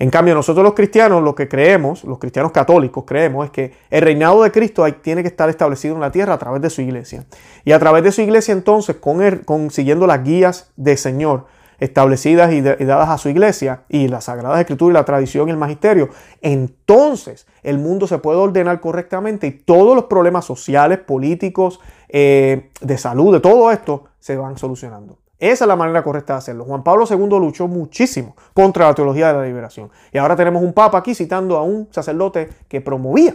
En 0.00 0.10
cambio, 0.10 0.34
nosotros 0.34 0.64
los 0.64 0.74
cristianos 0.74 1.22
lo 1.22 1.36
que 1.36 1.48
creemos, 1.48 2.02
los 2.02 2.18
cristianos 2.18 2.50
católicos 2.50 3.04
creemos, 3.06 3.44
es 3.44 3.52
que 3.52 3.72
el 3.88 4.02
reinado 4.02 4.42
de 4.42 4.50
Cristo 4.50 4.84
tiene 4.94 5.22
que 5.22 5.28
estar 5.28 5.48
establecido 5.48 5.94
en 5.94 6.00
la 6.00 6.10
tierra 6.10 6.34
a 6.34 6.38
través 6.38 6.60
de 6.60 6.70
su 6.70 6.82
iglesia. 6.82 7.24
Y 7.64 7.70
a 7.70 7.78
través 7.78 8.02
de 8.02 8.10
su 8.10 8.20
iglesia 8.20 8.50
entonces, 8.50 8.96
con, 8.96 9.70
siguiendo 9.70 10.08
las 10.08 10.24
guías 10.24 10.72
del 10.74 10.98
Señor 10.98 11.46
establecidas 11.78 12.52
y, 12.52 12.62
dadas 12.62 13.08
a 13.08 13.18
su 13.18 13.28
iglesia 13.28 13.84
y 13.88 14.08
la 14.08 14.20
Sagrada 14.20 14.58
Escritura 14.58 14.90
y 14.90 14.94
la 14.94 15.04
tradición 15.04 15.46
y 15.46 15.52
el 15.52 15.56
magisterio, 15.56 16.08
entonces 16.42 17.46
el 17.62 17.78
mundo 17.78 18.08
se 18.08 18.18
puede 18.18 18.38
ordenar 18.38 18.80
correctamente 18.80 19.46
y 19.46 19.52
todos 19.52 19.94
los 19.94 20.06
problemas 20.06 20.44
sociales, 20.46 20.98
políticos, 20.98 21.78
eh, 22.08 22.70
de 22.80 22.98
salud, 22.98 23.32
de 23.32 23.40
todo 23.40 23.70
esto, 23.70 24.06
se 24.18 24.36
van 24.36 24.58
solucionando. 24.58 25.20
Esa 25.38 25.64
es 25.64 25.68
la 25.68 25.76
manera 25.76 26.02
correcta 26.02 26.34
de 26.34 26.38
hacerlo. 26.38 26.64
Juan 26.64 26.82
Pablo 26.82 27.04
II 27.08 27.28
luchó 27.38 27.68
muchísimo 27.68 28.36
contra 28.54 28.86
la 28.86 28.94
teología 28.94 29.28
de 29.28 29.34
la 29.34 29.42
liberación. 29.42 29.90
Y 30.12 30.18
ahora 30.18 30.34
tenemos 30.34 30.62
un 30.62 30.72
papa 30.72 30.98
aquí 30.98 31.14
citando 31.14 31.56
a 31.56 31.62
un 31.62 31.88
sacerdote 31.90 32.48
que 32.68 32.80
promovía 32.80 33.34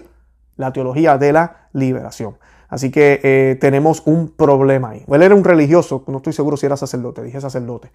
la 0.55 0.73
teología 0.73 1.17
de 1.17 1.33
la 1.33 1.67
liberación. 1.73 2.37
Así 2.69 2.89
que 2.89 3.19
eh, 3.21 3.57
tenemos 3.59 4.01
un 4.05 4.29
problema 4.29 4.91
ahí. 4.91 5.03
Él 5.07 5.21
era 5.21 5.35
un 5.35 5.43
religioso, 5.43 6.03
no 6.07 6.17
estoy 6.17 6.33
seguro 6.33 6.55
si 6.55 6.65
era 6.65 6.77
sacerdote, 6.77 7.21
dije 7.21 7.39
sacerdote. 7.41 7.91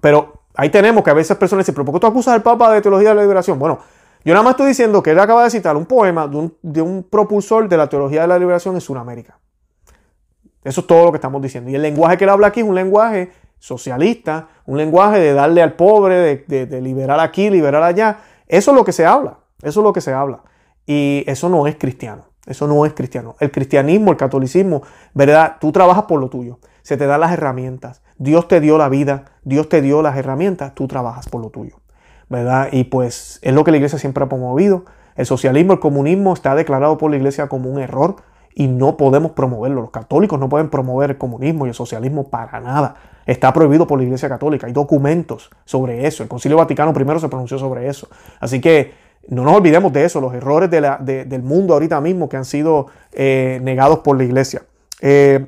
pero 0.00 0.42
ahí 0.56 0.68
tenemos 0.68 1.04
que 1.04 1.10
a 1.10 1.14
veces 1.14 1.36
personas 1.36 1.64
dicen, 1.64 1.74
pero 1.74 1.84
¿por 1.84 1.94
qué 1.94 2.00
tú 2.00 2.06
acusas 2.08 2.34
al 2.34 2.42
Papa 2.42 2.72
de 2.72 2.82
teología 2.82 3.10
de 3.10 3.14
la 3.14 3.22
liberación? 3.22 3.58
Bueno, 3.58 3.78
Yo 4.24 4.32
nada 4.32 4.42
más 4.42 4.52
estoy 4.52 4.68
diciendo 4.68 5.02
que 5.02 5.10
él 5.10 5.20
acaba 5.20 5.44
de 5.44 5.50
citar 5.50 5.76
un 5.76 5.86
poema 5.86 6.26
de 6.26 6.36
un, 6.36 6.56
de 6.62 6.82
un 6.82 7.04
propulsor 7.04 7.68
de 7.68 7.76
la 7.76 7.88
teología 7.88 8.22
de 8.22 8.28
la 8.28 8.38
liberación 8.38 8.74
en 8.74 8.80
Sudamérica. 8.80 9.38
Eso 10.64 10.80
es 10.80 10.86
todo 10.86 11.04
lo 11.04 11.12
que 11.12 11.18
estamos 11.18 11.42
diciendo. 11.42 11.70
Y 11.70 11.74
el 11.74 11.82
lenguaje 11.82 12.16
que 12.16 12.24
él 12.24 12.30
habla 12.30 12.48
aquí 12.48 12.60
es 12.60 12.66
un 12.66 12.74
lenguaje 12.74 13.30
socialista, 13.58 14.48
un 14.66 14.78
lenguaje 14.78 15.20
de 15.20 15.34
darle 15.34 15.62
al 15.62 15.74
pobre, 15.74 16.44
de, 16.46 16.80
liberar 16.80 17.20
aquí, 17.20 17.50
liberar 17.50 17.82
allá. 17.82 18.18
Eso 18.48 18.70
es 18.70 18.76
lo 18.76 18.84
que 18.84 18.92
se 18.92 19.04
habla. 19.04 19.38
Eso 19.62 19.80
es 19.80 19.84
lo 19.84 19.92
que 19.92 20.00
se 20.00 20.12
habla. 20.12 20.40
Y 20.86 21.24
eso 21.26 21.48
no 21.48 21.66
es 21.66 21.76
cristiano. 21.76 22.24
Eso 22.46 22.66
no 22.66 22.84
es 22.84 22.92
cristiano. 22.92 23.36
El 23.40 23.50
cristianismo, 23.50 24.10
el 24.10 24.16
catolicismo, 24.16 24.82
¿verdad? 25.14 25.56
Tú 25.60 25.72
trabajas 25.72 26.04
por 26.04 26.20
lo 26.20 26.28
tuyo. 26.28 26.58
Se 26.82 26.96
te 26.96 27.06
dan 27.06 27.20
las 27.20 27.32
herramientas. 27.32 28.02
Dios 28.18 28.48
te 28.48 28.60
dio 28.60 28.76
la 28.76 28.88
vida. 28.88 29.24
Dios 29.44 29.68
te 29.68 29.80
dio 29.80 30.02
las 30.02 30.16
herramientas. 30.16 30.74
Tú 30.74 30.86
trabajas 30.86 31.28
por 31.28 31.40
lo 31.40 31.50
tuyo. 31.50 31.80
¿Verdad? 32.28 32.68
Y 32.72 32.84
pues 32.84 33.38
es 33.42 33.54
lo 33.54 33.64
que 33.64 33.70
la 33.70 33.78
iglesia 33.78 33.98
siempre 33.98 34.24
ha 34.24 34.28
promovido. 34.28 34.84
El 35.16 35.26
socialismo, 35.26 35.74
el 35.74 35.80
comunismo 35.80 36.34
está 36.34 36.54
declarado 36.54 36.98
por 36.98 37.10
la 37.10 37.16
iglesia 37.16 37.48
como 37.48 37.70
un 37.70 37.80
error 37.80 38.16
y 38.54 38.68
no 38.68 38.96
podemos 38.96 39.32
promoverlo. 39.32 39.82
Los 39.82 39.90
católicos 39.90 40.38
no 40.38 40.48
pueden 40.48 40.70
promover 40.70 41.10
el 41.10 41.18
comunismo 41.18 41.66
y 41.66 41.70
el 41.70 41.74
socialismo 41.74 42.28
para 42.28 42.60
nada. 42.60 42.96
Está 43.26 43.52
prohibido 43.52 43.86
por 43.86 43.98
la 43.98 44.04
Iglesia 44.04 44.28
Católica. 44.28 44.66
Hay 44.66 44.72
documentos 44.72 45.50
sobre 45.64 46.06
eso. 46.06 46.22
El 46.22 46.28
Concilio 46.28 46.56
Vaticano 46.56 46.92
I 46.92 47.20
se 47.20 47.28
pronunció 47.28 47.58
sobre 47.58 47.88
eso. 47.88 48.08
Así 48.38 48.60
que 48.60 48.92
no 49.28 49.42
nos 49.42 49.56
olvidemos 49.56 49.92
de 49.92 50.04
eso, 50.04 50.20
los 50.20 50.34
errores 50.34 50.70
del 50.70 51.42
mundo 51.42 51.74
ahorita 51.74 52.00
mismo 52.00 52.28
que 52.28 52.36
han 52.36 52.44
sido 52.44 52.88
eh, 53.12 53.58
negados 53.62 54.00
por 54.00 54.16
la 54.16 54.24
Iglesia. 54.24 54.62
Eh, 55.00 55.46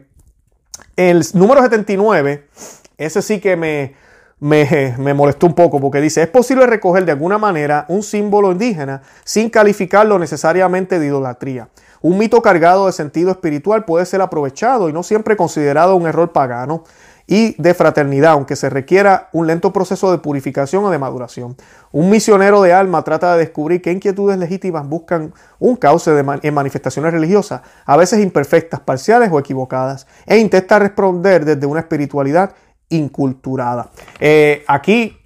el 0.96 1.22
número 1.34 1.62
79, 1.62 2.48
ese 2.96 3.20
sí 3.20 3.38
que 3.38 3.54
me, 3.56 3.94
me, 4.40 4.94
me, 4.98 5.12
molestó 5.12 5.46
un 5.46 5.54
poco 5.54 5.78
porque 5.78 6.00
dice, 6.00 6.22
es 6.22 6.28
posible 6.28 6.66
recoger 6.66 7.04
de 7.04 7.12
alguna 7.12 7.36
manera 7.36 7.84
un 7.88 8.02
símbolo 8.02 8.50
indígena 8.50 9.02
sin 9.24 9.50
calificarlo 9.50 10.18
necesariamente 10.18 10.98
de 10.98 11.06
idolatría. 11.06 11.68
Un 12.00 12.18
mito 12.18 12.42
cargado 12.42 12.86
de 12.86 12.92
sentido 12.92 13.30
espiritual 13.30 13.84
puede 13.84 14.06
ser 14.06 14.20
aprovechado 14.20 14.88
y 14.88 14.92
no 14.92 15.02
siempre 15.02 15.36
considerado 15.36 15.96
un 15.96 16.06
error 16.06 16.32
pagano 16.32 16.84
y 17.26 17.60
de 17.60 17.74
fraternidad, 17.74 18.32
aunque 18.32 18.54
se 18.54 18.70
requiera 18.70 19.28
un 19.32 19.46
lento 19.46 19.72
proceso 19.72 20.12
de 20.12 20.18
purificación 20.18 20.84
o 20.84 20.90
de 20.90 20.98
maduración. 20.98 21.56
Un 21.90 22.08
misionero 22.08 22.62
de 22.62 22.72
alma 22.72 23.02
trata 23.02 23.32
de 23.32 23.40
descubrir 23.40 23.82
qué 23.82 23.90
inquietudes 23.90 24.38
legítimas 24.38 24.88
buscan 24.88 25.34
un 25.58 25.76
cauce 25.76 26.16
en 26.42 26.54
manifestaciones 26.54 27.12
religiosas, 27.12 27.62
a 27.84 27.96
veces 27.96 28.20
imperfectas, 28.20 28.80
parciales 28.80 29.30
o 29.32 29.38
equivocadas, 29.38 30.06
e 30.24 30.38
intenta 30.38 30.78
responder 30.78 31.44
desde 31.44 31.66
una 31.66 31.80
espiritualidad 31.80 32.52
inculturada. 32.88 33.90
Eh, 34.20 34.64
aquí 34.68 35.18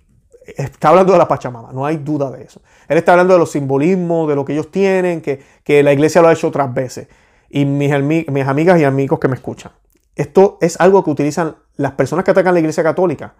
está 0.57 0.91
hablando 0.91 1.13
de 1.13 1.19
la 1.19 1.29
Pachamama, 1.29 1.73
no 1.73 1.85
hay 1.87 1.97
duda 1.99 2.31
de 2.31 2.43
eso. 2.43 2.61
Él 2.89 2.99
está 2.99 3.13
hablando 3.13 3.35
de 3.35 3.39
los 3.41 3.51
simbolismos, 3.51 4.29
de 4.29 4.35
lo 4.35 4.45
que 4.45 4.53
ellos 4.53 4.71
tienen, 4.71 5.21
que, 5.21 5.43
que 5.65 5.83
la 5.83 5.93
iglesia 5.93 6.23
lo 6.23 6.29
ha 6.29 6.33
hecho 6.33 6.49
otras 6.49 6.73
veces. 6.73 7.09
Y 7.49 7.65
mis, 7.65 7.93
mis 8.29 8.47
amigas 8.47 8.81
y 8.81 8.85
amigos 8.85 9.19
que 9.19 9.29
me 9.29 9.35
escuchan. 9.35 9.73
Esto 10.15 10.59
es 10.61 10.79
algo 10.81 11.03
que 11.05 11.11
utilizan 11.11 11.57
las 11.77 11.93
personas 11.93 12.25
que 12.25 12.31
atacan 12.31 12.55
la 12.55 12.61
iglesia 12.61 12.83
católica 12.83 13.35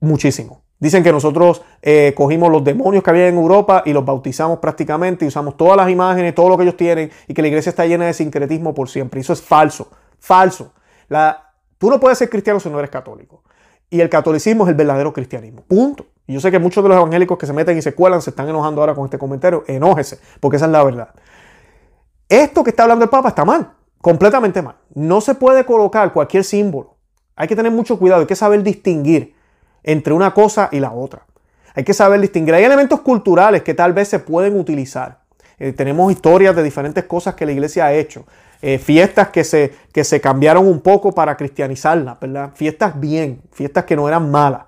muchísimo. 0.00 0.62
Dicen 0.78 1.02
que 1.02 1.12
nosotros 1.12 1.62
eh, 1.82 2.12
cogimos 2.16 2.50
los 2.50 2.62
demonios 2.62 3.02
que 3.02 3.10
había 3.10 3.28
en 3.28 3.36
Europa 3.36 3.82
y 3.86 3.92
los 3.92 4.04
bautizamos 4.04 4.58
prácticamente 4.58 5.24
y 5.24 5.28
usamos 5.28 5.56
todas 5.56 5.76
las 5.76 5.88
imágenes, 5.88 6.34
todo 6.34 6.48
lo 6.48 6.56
que 6.56 6.64
ellos 6.64 6.76
tienen 6.76 7.10
y 7.26 7.34
que 7.34 7.42
la 7.42 7.48
iglesia 7.48 7.70
está 7.70 7.86
llena 7.86 8.06
de 8.06 8.14
sincretismo 8.14 8.74
por 8.74 8.88
siempre. 8.88 9.20
Eso 9.20 9.32
es 9.32 9.42
falso, 9.42 9.90
falso. 10.18 10.72
La, 11.08 11.52
tú 11.78 11.90
no 11.90 11.98
puedes 11.98 12.18
ser 12.18 12.28
cristiano 12.28 12.60
si 12.60 12.68
no 12.68 12.78
eres 12.78 12.90
católico. 12.90 13.42
Y 13.88 14.00
el 14.00 14.08
catolicismo 14.08 14.64
es 14.64 14.70
el 14.70 14.74
verdadero 14.74 15.12
cristianismo. 15.12 15.62
Punto. 15.62 16.06
Yo 16.26 16.40
sé 16.40 16.50
que 16.50 16.58
muchos 16.58 16.82
de 16.82 16.88
los 16.88 16.96
evangélicos 16.96 17.36
que 17.36 17.46
se 17.46 17.52
meten 17.52 17.76
y 17.76 17.82
se 17.82 17.94
cuelan 17.94 18.22
se 18.22 18.30
están 18.30 18.48
enojando 18.48 18.80
ahora 18.80 18.94
con 18.94 19.04
este 19.04 19.18
comentario. 19.18 19.64
Enójese, 19.66 20.18
porque 20.40 20.56
esa 20.56 20.66
es 20.66 20.72
la 20.72 20.82
verdad. 20.82 21.08
Esto 22.28 22.64
que 22.64 22.70
está 22.70 22.84
hablando 22.84 23.04
el 23.04 23.10
Papa 23.10 23.28
está 23.28 23.44
mal, 23.44 23.72
completamente 24.00 24.62
mal. 24.62 24.76
No 24.94 25.20
se 25.20 25.34
puede 25.34 25.66
colocar 25.66 26.12
cualquier 26.12 26.44
símbolo. 26.44 26.96
Hay 27.36 27.48
que 27.48 27.56
tener 27.56 27.70
mucho 27.70 27.98
cuidado, 27.98 28.22
hay 28.22 28.26
que 28.26 28.36
saber 28.36 28.62
distinguir 28.62 29.34
entre 29.82 30.14
una 30.14 30.32
cosa 30.32 30.68
y 30.72 30.80
la 30.80 30.92
otra. 30.92 31.26
Hay 31.74 31.84
que 31.84 31.92
saber 31.92 32.20
distinguir. 32.20 32.54
Hay 32.54 32.64
elementos 32.64 33.00
culturales 33.00 33.62
que 33.62 33.74
tal 33.74 33.92
vez 33.92 34.08
se 34.08 34.20
pueden 34.20 34.58
utilizar. 34.58 35.20
Eh, 35.58 35.72
tenemos 35.72 36.10
historias 36.10 36.56
de 36.56 36.62
diferentes 36.62 37.04
cosas 37.04 37.34
que 37.34 37.44
la 37.44 37.52
iglesia 37.52 37.86
ha 37.86 37.92
hecho. 37.92 38.24
Eh, 38.62 38.78
fiestas 38.78 39.28
que 39.28 39.44
se, 39.44 39.74
que 39.92 40.04
se 40.04 40.20
cambiaron 40.20 40.66
un 40.66 40.80
poco 40.80 41.12
para 41.12 41.36
cristianizarlas. 41.36 42.16
Fiestas 42.54 42.98
bien, 42.98 43.42
fiestas 43.52 43.84
que 43.84 43.96
no 43.96 44.08
eran 44.08 44.30
malas. 44.30 44.62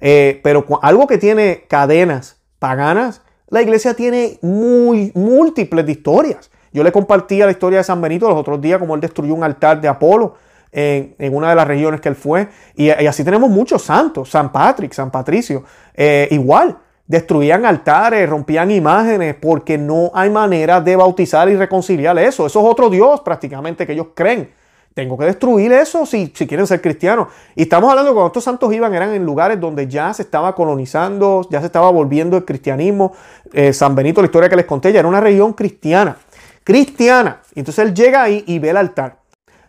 Eh, 0.00 0.40
pero 0.42 0.64
algo 0.82 1.06
que 1.06 1.18
tiene 1.18 1.64
cadenas 1.68 2.40
paganas, 2.58 3.22
la 3.48 3.62
iglesia 3.62 3.94
tiene 3.94 4.38
muy 4.42 5.12
múltiples 5.14 5.88
historias. 5.88 6.50
Yo 6.72 6.82
le 6.82 6.92
compartía 6.92 7.46
la 7.46 7.52
historia 7.52 7.78
de 7.78 7.84
San 7.84 8.00
Benito 8.00 8.28
los 8.28 8.38
otros 8.38 8.60
días, 8.60 8.78
como 8.78 8.94
él 8.94 9.00
destruyó 9.00 9.34
un 9.34 9.44
altar 9.44 9.80
de 9.80 9.88
Apolo 9.88 10.34
en, 10.72 11.34
una 11.34 11.50
de 11.50 11.54
las 11.54 11.66
regiones 11.66 12.00
que 12.00 12.08
él 12.08 12.16
fue. 12.16 12.48
Y, 12.74 12.90
así 12.90 13.24
tenemos 13.24 13.48
muchos 13.48 13.82
santos, 13.82 14.30
San 14.30 14.52
Patrick, 14.52 14.92
San 14.92 15.10
Patricio, 15.10 15.64
eh, 15.94 16.28
igual. 16.30 16.76
Destruían 17.06 17.64
altares, 17.64 18.28
rompían 18.28 18.70
imágenes, 18.72 19.36
porque 19.40 19.78
no 19.78 20.10
hay 20.12 20.28
manera 20.28 20.80
de 20.80 20.96
bautizar 20.96 21.48
y 21.48 21.56
reconciliar 21.56 22.18
eso. 22.18 22.46
Eso 22.46 22.60
es 22.60 22.66
otro 22.66 22.90
Dios 22.90 23.20
prácticamente 23.20 23.86
que 23.86 23.92
ellos 23.92 24.08
creen. 24.14 24.50
Tengo 24.96 25.18
que 25.18 25.26
destruir 25.26 25.72
eso 25.72 26.06
si, 26.06 26.32
si 26.34 26.46
quieren 26.46 26.66
ser 26.66 26.80
cristianos. 26.80 27.28
Y 27.54 27.64
estamos 27.64 27.90
hablando 27.90 28.14
cuando 28.14 28.28
estos 28.28 28.44
santos 28.44 28.72
iban, 28.72 28.94
eran 28.94 29.12
en 29.12 29.26
lugares 29.26 29.60
donde 29.60 29.86
ya 29.86 30.14
se 30.14 30.22
estaba 30.22 30.54
colonizando, 30.54 31.46
ya 31.50 31.60
se 31.60 31.66
estaba 31.66 31.90
volviendo 31.90 32.38
el 32.38 32.46
cristianismo. 32.46 33.12
Eh, 33.52 33.74
San 33.74 33.94
Benito, 33.94 34.22
la 34.22 34.24
historia 34.24 34.48
que 34.48 34.56
les 34.56 34.64
conté, 34.64 34.94
ya 34.94 35.00
era 35.00 35.08
una 35.08 35.20
región 35.20 35.52
cristiana. 35.52 36.16
Cristiana. 36.64 37.42
Entonces 37.54 37.84
él 37.84 37.92
llega 37.92 38.22
ahí 38.22 38.42
y 38.46 38.58
ve 38.58 38.70
el 38.70 38.78
altar. 38.78 39.18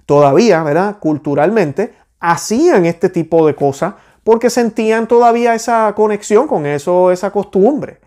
Todavía, 0.06 0.63
¿verdad? 0.63 0.96
Culturalmente, 0.98 1.94
hacían 2.22 2.86
este 2.86 3.10
tipo 3.10 3.46
de 3.46 3.54
cosas 3.54 3.96
porque 4.24 4.50
sentían 4.50 5.10
todavía 5.10 5.56
esa 5.56 5.92
conexión 5.94 6.48
con 6.48 6.66
eso, 6.66 7.12
esa 7.12 7.32
costumbre. 7.32 8.00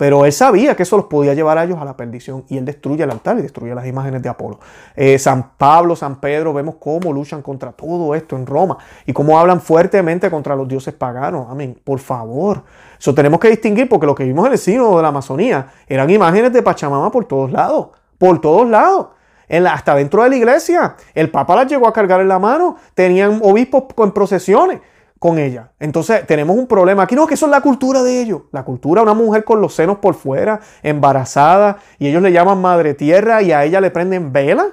Pero 0.00 0.24
él 0.24 0.32
sabía 0.32 0.74
que 0.74 0.84
eso 0.84 0.96
los 0.96 1.04
podía 1.04 1.34
llevar 1.34 1.58
a 1.58 1.64
ellos 1.64 1.76
a 1.78 1.84
la 1.84 1.94
perdición 1.94 2.46
y 2.48 2.56
él 2.56 2.64
destruye 2.64 3.04
el 3.04 3.10
altar 3.10 3.38
y 3.38 3.42
destruye 3.42 3.74
las 3.74 3.86
imágenes 3.86 4.22
de 4.22 4.30
Apolo. 4.30 4.58
Eh, 4.96 5.18
San 5.18 5.50
Pablo, 5.58 5.94
San 5.94 6.20
Pedro, 6.20 6.54
vemos 6.54 6.76
cómo 6.80 7.12
luchan 7.12 7.42
contra 7.42 7.72
todo 7.72 8.14
esto 8.14 8.34
en 8.34 8.46
Roma 8.46 8.78
y 9.04 9.12
cómo 9.12 9.38
hablan 9.38 9.60
fuertemente 9.60 10.30
contra 10.30 10.56
los 10.56 10.66
dioses 10.66 10.94
paganos. 10.94 11.48
Amén. 11.50 11.78
Por 11.84 11.98
favor. 11.98 12.62
Eso 12.98 13.14
tenemos 13.14 13.38
que 13.40 13.50
distinguir 13.50 13.90
porque 13.90 14.06
lo 14.06 14.14
que 14.14 14.24
vimos 14.24 14.46
en 14.46 14.52
el 14.52 14.58
signo 14.58 14.96
de 14.96 15.02
la 15.02 15.08
Amazonía 15.08 15.66
eran 15.86 16.08
imágenes 16.08 16.50
de 16.54 16.62
Pachamama 16.62 17.10
por 17.10 17.26
todos 17.26 17.52
lados. 17.52 17.88
Por 18.16 18.40
todos 18.40 18.66
lados. 18.66 19.08
En 19.48 19.66
hasta 19.66 19.94
dentro 19.96 20.22
de 20.22 20.30
la 20.30 20.36
iglesia. 20.36 20.96
El 21.12 21.30
Papa 21.30 21.54
las 21.56 21.66
llegó 21.66 21.86
a 21.86 21.92
cargar 21.92 22.22
en 22.22 22.28
la 22.28 22.38
mano. 22.38 22.76
Tenían 22.94 23.40
obispos 23.42 23.84
con 23.94 24.12
procesiones 24.12 24.80
con 25.20 25.38
ella. 25.38 25.72
Entonces 25.78 26.26
tenemos 26.26 26.56
un 26.56 26.66
problema 26.66 27.02
aquí. 27.02 27.14
No, 27.14 27.26
que 27.26 27.34
eso 27.34 27.44
es 27.44 27.52
la 27.52 27.60
cultura 27.60 28.02
de 28.02 28.22
ellos. 28.22 28.44
La 28.52 28.64
cultura, 28.64 29.02
una 29.02 29.12
mujer 29.12 29.44
con 29.44 29.60
los 29.60 29.74
senos 29.74 29.98
por 29.98 30.14
fuera, 30.14 30.60
embarazada, 30.82 31.76
y 31.98 32.08
ellos 32.08 32.22
le 32.22 32.32
llaman 32.32 32.60
madre 32.60 32.94
tierra 32.94 33.42
y 33.42 33.52
a 33.52 33.62
ella 33.62 33.82
le 33.82 33.90
prenden 33.90 34.32
vela. 34.32 34.66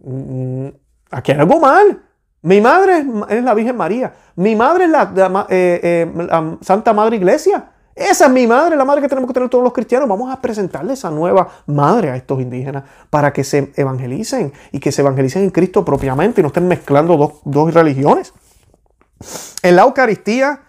Mm, 0.00 0.68
aquí 1.10 1.32
hay 1.32 1.38
algo 1.38 1.58
mal. 1.60 2.02
Mi 2.42 2.60
madre 2.60 3.06
es 3.30 3.42
la 3.42 3.54
Virgen 3.54 3.74
María. 3.74 4.12
Mi 4.36 4.54
madre 4.54 4.84
es 4.84 4.90
la, 4.90 5.46
eh, 5.48 5.80
eh, 5.82 6.56
Santa 6.60 6.92
Madre 6.92 7.16
Iglesia. 7.16 7.70
Esa 7.96 8.26
es 8.26 8.30
mi 8.30 8.46
madre, 8.46 8.76
la 8.76 8.84
madre 8.84 9.00
que 9.00 9.08
tenemos 9.08 9.28
que 9.28 9.34
tener 9.34 9.48
todos 9.48 9.64
los 9.64 9.72
cristianos. 9.72 10.06
Vamos 10.06 10.30
a 10.30 10.42
presentarle 10.42 10.92
esa 10.92 11.10
nueva 11.10 11.48
madre 11.66 12.10
a 12.10 12.16
estos 12.16 12.38
indígenas 12.38 12.84
para 13.08 13.32
que 13.32 13.42
se 13.44 13.72
evangelicen 13.76 14.52
y 14.72 14.78
que 14.78 14.92
se 14.92 15.00
evangelicen 15.00 15.42
en 15.42 15.50
Cristo 15.50 15.86
propiamente 15.86 16.40
y 16.40 16.42
no 16.42 16.48
estén 16.48 16.68
mezclando 16.68 17.40
dos 17.44 17.74
religiones. 17.74 18.34
En 19.62 19.76
la 19.76 19.82
Eucaristía, 19.82 20.62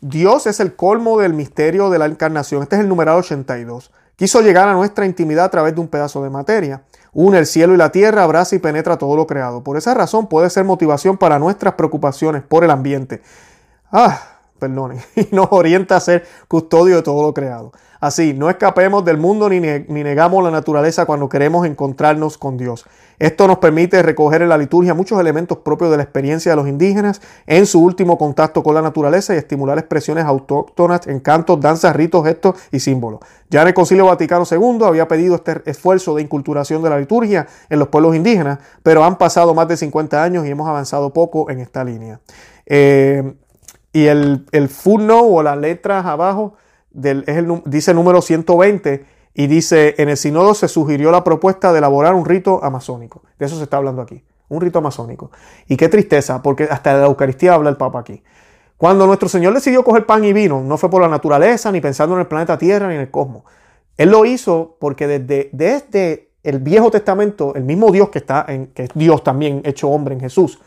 Dios 0.00 0.46
es 0.46 0.60
el 0.60 0.74
colmo 0.76 1.18
del 1.18 1.34
misterio 1.34 1.90
de 1.90 1.98
la 1.98 2.06
encarnación. 2.06 2.62
Este 2.62 2.76
es 2.76 2.82
el 2.82 2.88
numeral 2.88 3.18
82. 3.18 3.90
Quiso 4.16 4.40
llegar 4.40 4.68
a 4.68 4.74
nuestra 4.74 5.06
intimidad 5.06 5.46
a 5.46 5.50
través 5.50 5.74
de 5.74 5.80
un 5.80 5.88
pedazo 5.88 6.22
de 6.22 6.30
materia. 6.30 6.82
Une 7.12 7.38
el 7.38 7.46
cielo 7.46 7.74
y 7.74 7.76
la 7.76 7.90
tierra, 7.90 8.22
abraza 8.22 8.54
y 8.54 8.58
penetra 8.58 8.98
todo 8.98 9.16
lo 9.16 9.26
creado. 9.26 9.64
Por 9.64 9.76
esa 9.76 9.94
razón 9.94 10.28
puede 10.28 10.50
ser 10.50 10.64
motivación 10.64 11.16
para 11.16 11.38
nuestras 11.38 11.74
preocupaciones 11.74 12.42
por 12.42 12.62
el 12.62 12.70
ambiente. 12.70 13.22
Ah, 13.90 14.29
y 15.16 15.28
nos 15.32 15.48
orienta 15.50 15.96
a 15.96 16.00
ser 16.00 16.24
custodio 16.48 16.96
de 16.96 17.02
todo 17.02 17.22
lo 17.22 17.34
creado. 17.34 17.72
Así, 18.00 18.32
no 18.32 18.48
escapemos 18.48 19.04
del 19.04 19.18
mundo 19.18 19.50
ni, 19.50 19.60
ni, 19.60 20.02
negamos 20.02 20.42
la 20.42 20.50
naturaleza 20.50 21.04
cuando 21.04 21.28
queremos 21.28 21.66
encontrarnos 21.66 22.38
con 22.38 22.56
Dios. 22.56 22.86
Esto 23.18 23.46
nos 23.46 23.58
permite 23.58 24.02
recoger 24.02 24.40
en 24.40 24.48
la 24.48 24.56
liturgia 24.56 24.94
muchos 24.94 25.20
elementos 25.20 25.58
propios 25.58 25.90
de 25.90 25.98
la 25.98 26.02
experiencia 26.02 26.52
de 26.52 26.56
los 26.56 26.66
indígenas 26.66 27.20
en 27.46 27.66
su 27.66 27.84
último 27.84 28.16
contacto 28.16 28.62
con 28.62 28.74
la 28.74 28.80
naturaleza 28.80 29.34
y 29.34 29.36
estimular 29.36 29.78
expresiones 29.78 30.24
autóctonas 30.24 31.06
en 31.08 31.20
cantos, 31.20 31.60
danzas, 31.60 31.94
ritos, 31.94 32.24
gestos 32.24 32.54
y 32.72 32.80
símbolos. 32.80 33.20
Ya 33.50 33.60
en 33.60 33.68
el 33.68 33.74
Concilio 33.74 34.06
Vaticano 34.06 34.44
II 34.50 34.78
había 34.84 35.06
pedido 35.06 35.34
este 35.34 35.60
esfuerzo 35.66 36.14
de 36.14 36.22
inculturación 36.22 36.82
de 36.82 36.88
la 36.88 36.98
liturgia 36.98 37.48
en 37.68 37.78
los 37.78 37.88
pueblos 37.88 38.16
indígenas, 38.16 38.60
pero 38.82 39.04
han 39.04 39.18
pasado 39.18 39.52
más 39.52 39.68
de 39.68 39.76
50 39.76 40.22
años 40.22 40.46
y 40.46 40.50
hemos 40.50 40.66
avanzado 40.66 41.12
poco 41.12 41.50
en 41.50 41.60
esta 41.60 41.84
línea. 41.84 42.20
Eh, 42.64 43.34
y 43.92 44.06
el, 44.06 44.46
el 44.52 44.70
o 44.86 45.42
las 45.42 45.58
letras 45.58 46.06
abajo 46.06 46.54
del, 46.90 47.24
es 47.26 47.36
el, 47.36 47.62
dice 47.64 47.94
número 47.94 48.22
120 48.22 49.04
y 49.34 49.46
dice, 49.46 49.94
en 49.98 50.08
el 50.08 50.16
sínodo 50.16 50.54
se 50.54 50.68
sugirió 50.68 51.10
la 51.10 51.24
propuesta 51.24 51.72
de 51.72 51.78
elaborar 51.78 52.14
un 52.14 52.24
rito 52.24 52.62
amazónico. 52.62 53.22
De 53.38 53.46
eso 53.46 53.56
se 53.56 53.64
está 53.64 53.76
hablando 53.76 54.02
aquí, 54.02 54.22
un 54.48 54.60
rito 54.60 54.78
amazónico. 54.78 55.30
Y 55.68 55.76
qué 55.76 55.88
tristeza, 55.88 56.42
porque 56.42 56.64
hasta 56.64 56.94
la 56.94 57.06
Eucaristía 57.06 57.54
habla 57.54 57.70
el 57.70 57.76
Papa 57.76 58.00
aquí. 58.00 58.22
Cuando 58.76 59.06
nuestro 59.06 59.28
Señor 59.28 59.54
decidió 59.54 59.84
coger 59.84 60.06
pan 60.06 60.24
y 60.24 60.32
vino, 60.32 60.62
no 60.62 60.78
fue 60.78 60.90
por 60.90 61.02
la 61.02 61.08
naturaleza, 61.08 61.70
ni 61.70 61.80
pensando 61.80 62.14
en 62.14 62.22
el 62.22 62.26
planeta 62.26 62.58
Tierra, 62.58 62.88
ni 62.88 62.94
en 62.94 63.00
el 63.02 63.10
cosmos. 63.10 63.44
Él 63.96 64.10
lo 64.10 64.24
hizo 64.24 64.76
porque 64.80 65.06
desde, 65.06 65.50
desde 65.52 66.30
el 66.42 66.58
Viejo 66.58 66.90
Testamento, 66.90 67.54
el 67.54 67.64
mismo 67.64 67.92
Dios 67.92 68.08
que 68.08 68.18
está 68.18 68.46
en, 68.48 68.68
que 68.68 68.84
es 68.84 68.90
Dios 68.94 69.22
también 69.22 69.60
hecho 69.64 69.90
hombre 69.90 70.14
en 70.14 70.20
Jesús, 70.20 70.58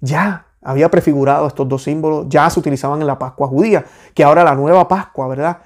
ya 0.00 0.46
había 0.62 0.90
prefigurado 0.90 1.46
estos 1.46 1.68
dos 1.68 1.82
símbolos, 1.82 2.26
ya 2.28 2.48
se 2.50 2.60
utilizaban 2.60 3.00
en 3.00 3.06
la 3.06 3.18
Pascua 3.18 3.48
judía, 3.48 3.84
que 4.14 4.24
ahora 4.24 4.44
la 4.44 4.54
nueva 4.54 4.88
Pascua, 4.88 5.28
¿verdad? 5.28 5.58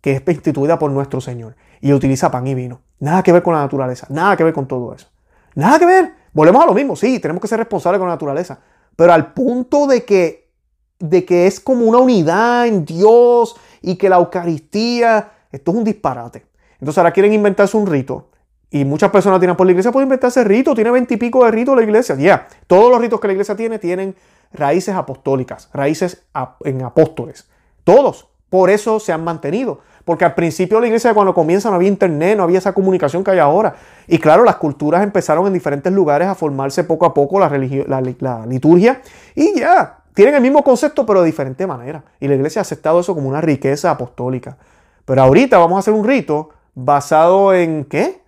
Que 0.00 0.12
es 0.12 0.22
instituida 0.28 0.78
por 0.78 0.90
nuestro 0.90 1.20
Señor 1.20 1.56
y 1.80 1.92
utiliza 1.92 2.30
pan 2.30 2.46
y 2.46 2.54
vino. 2.54 2.80
Nada 3.00 3.22
que 3.22 3.32
ver 3.32 3.42
con 3.42 3.54
la 3.54 3.60
naturaleza, 3.60 4.06
nada 4.10 4.36
que 4.36 4.44
ver 4.44 4.52
con 4.52 4.66
todo 4.66 4.94
eso. 4.94 5.08
Nada 5.54 5.78
que 5.78 5.86
ver. 5.86 6.14
Volvemos 6.32 6.62
a 6.62 6.66
lo 6.66 6.74
mismo, 6.74 6.96
sí, 6.96 7.18
tenemos 7.18 7.40
que 7.42 7.48
ser 7.48 7.58
responsables 7.58 7.98
con 7.98 8.08
la 8.08 8.14
naturaleza, 8.14 8.60
pero 8.96 9.12
al 9.12 9.34
punto 9.34 9.86
de 9.86 10.04
que, 10.04 10.50
de 10.98 11.24
que 11.24 11.46
es 11.46 11.60
como 11.60 11.84
una 11.84 11.98
unidad 11.98 12.66
en 12.66 12.84
Dios 12.84 13.56
y 13.82 13.96
que 13.96 14.08
la 14.08 14.16
Eucaristía, 14.16 15.30
esto 15.50 15.70
es 15.72 15.76
un 15.76 15.84
disparate. 15.84 16.46
Entonces 16.74 16.98
ahora 16.98 17.12
quieren 17.12 17.32
inventarse 17.32 17.76
un 17.76 17.86
rito 17.86 18.30
y 18.70 18.86
muchas 18.86 19.10
personas 19.10 19.38
tienen 19.38 19.54
por 19.54 19.66
la 19.66 19.72
iglesia 19.72 19.92
pueden 19.92 20.06
inventarse 20.06 20.42
rito, 20.42 20.74
tiene 20.74 20.90
veintipico 20.90 21.44
de 21.44 21.50
ritos 21.50 21.76
la 21.76 21.82
iglesia. 21.82 22.14
Ya, 22.14 22.48
todos 22.66 22.90
los 22.90 23.00
ritos 23.00 23.20
que 23.20 23.26
la 23.26 23.34
iglesia 23.34 23.54
tiene 23.54 23.78
tienen 23.78 24.16
raíces 24.52 24.94
apostólicas, 24.94 25.68
raíces 25.72 26.24
en 26.64 26.82
apóstoles. 26.82 27.48
Todos. 27.84 28.28
Por 28.52 28.68
eso 28.68 29.00
se 29.00 29.12
han 29.12 29.24
mantenido. 29.24 29.80
Porque 30.04 30.24
al 30.24 30.34
principio 30.34 30.80
la 30.80 30.86
iglesia, 30.86 31.14
cuando 31.14 31.32
comienza, 31.32 31.70
no 31.70 31.76
había 31.76 31.88
internet, 31.88 32.36
no 32.36 32.42
había 32.42 32.58
esa 32.58 32.74
comunicación 32.74 33.22
que 33.22 33.30
hay 33.30 33.38
ahora. 33.38 33.76
Y 34.06 34.18
claro, 34.18 34.44
las 34.44 34.56
culturas 34.56 35.02
empezaron 35.02 35.46
en 35.46 35.52
diferentes 35.52 35.92
lugares 35.92 36.28
a 36.28 36.34
formarse 36.34 36.84
poco 36.84 37.06
a 37.06 37.14
poco 37.14 37.38
la, 37.38 37.48
la, 37.48 38.46
liturgia. 38.46 39.00
Y 39.34 39.60
ya, 39.60 40.00
tienen 40.12 40.34
el 40.34 40.42
mismo 40.42 40.62
concepto, 40.64 41.06
pero 41.06 41.20
de 41.20 41.26
diferente 41.26 41.66
manera. 41.66 42.04
Y 42.20 42.28
la 42.28 42.34
iglesia 42.34 42.60
ha 42.60 42.62
aceptado 42.62 43.00
eso 43.00 43.14
como 43.14 43.28
una 43.28 43.40
riqueza 43.40 43.90
apostólica. 43.90 44.58
Pero 45.04 45.22
ahorita 45.22 45.56
vamos 45.58 45.76
a 45.76 45.78
hacer 45.78 45.94
un 45.94 46.04
rito 46.04 46.50
basado 46.74 47.54
en 47.54 47.84
qué? 47.84 48.22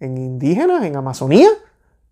En 0.00 0.16
indígenas, 0.16 0.84
en 0.84 0.96
Amazonía. 0.96 1.48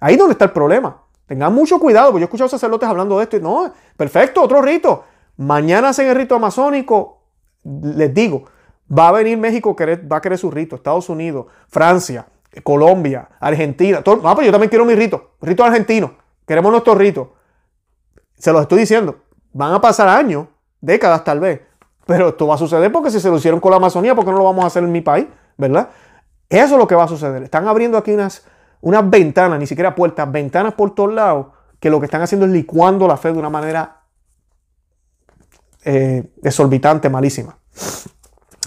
Ahí 0.01 0.15
es 0.15 0.19
donde 0.19 0.33
está 0.33 0.47
el 0.47 0.53
problema. 0.53 1.04
Tengan 1.27 1.55
mucho 1.55 1.79
cuidado, 1.79 2.11
porque 2.11 2.21
yo 2.21 2.25
he 2.25 2.29
escuchado 2.29 2.49
sacerdotes 2.49 2.89
hablando 2.89 3.17
de 3.17 3.25
esto 3.25 3.37
y 3.37 3.41
no, 3.41 3.73
perfecto, 3.97 4.43
otro 4.43 4.61
rito. 4.61 5.05
Mañana 5.37 5.89
hacen 5.89 6.09
el 6.09 6.15
rito 6.15 6.35
amazónico, 6.35 7.23
les 7.65 8.13
digo, 8.13 8.45
va 8.97 9.09
a 9.09 9.13
venir 9.13 9.39
México, 9.39 9.75
va 9.75 10.17
a 10.17 10.21
querer 10.21 10.39
su 10.39 10.51
rito, 10.51 10.77
Estados 10.77 11.09
Unidos, 11.09 11.47
Francia, 11.69 12.27
Colombia, 12.63 13.29
Argentina. 13.41 14.03
Todo, 14.03 14.17
no, 14.17 14.35
pues 14.35 14.47
yo 14.47 14.53
también 14.53 14.69
quiero 14.69 14.85
mi 14.85 14.95
rito, 14.95 15.33
rito 15.41 15.65
argentino, 15.65 16.15
queremos 16.47 16.71
nuestro 16.71 16.95
rito. 16.95 17.33
Se 18.37 18.53
los 18.53 18.63
estoy 18.63 18.81
diciendo, 18.81 19.17
van 19.53 19.73
a 19.73 19.81
pasar 19.81 20.09
años, 20.09 20.47
décadas 20.81 21.25
tal 21.25 21.41
vez, 21.41 21.63
pero 22.07 22.29
esto 22.29 22.47
va 22.47 22.57
a 22.57 22.59
suceder 22.59 22.93
porque 22.93 23.11
si 23.11 23.19
se 23.19 23.31
lo 23.31 23.37
hicieron 23.37 23.61
con 23.61 23.71
la 23.71 23.79
Amazonía, 23.79 24.15
¿por 24.15 24.25
qué 24.25 24.31
no 24.31 24.37
lo 24.37 24.45
vamos 24.45 24.65
a 24.65 24.67
hacer 24.67 24.85
en 24.85 24.93
mi 24.93 25.01
país? 25.01 25.27
¿Verdad? 25.57 25.89
Eso 26.51 26.75
es 26.75 26.79
lo 26.79 26.87
que 26.87 26.95
va 26.95 27.05
a 27.05 27.09
suceder. 27.09 27.43
Están 27.43 27.67
abriendo 27.67 27.97
aquí 27.97 28.13
unas 28.13 28.47
unas 28.85 29.09
ventanas, 29.09 29.59
ni 29.59 29.67
siquiera 29.67 29.95
puertas, 29.95 30.31
ventanas 30.31 30.75
por 30.75 30.95
todos 30.95 31.13
lados, 31.13 31.47
que 31.81 31.89
lo 31.89 32.01
que 32.01 32.05
están 32.05 32.21
haciendo 32.21 32.45
es 32.45 32.53
licuando 32.53 33.09
la 33.09 33.17
fe 33.17 33.33
de 33.33 33.39
una 33.39 33.49
manera 33.49 34.03
eh, 35.85 36.23
exorbitante, 36.43 37.09
malísima. 37.09 37.57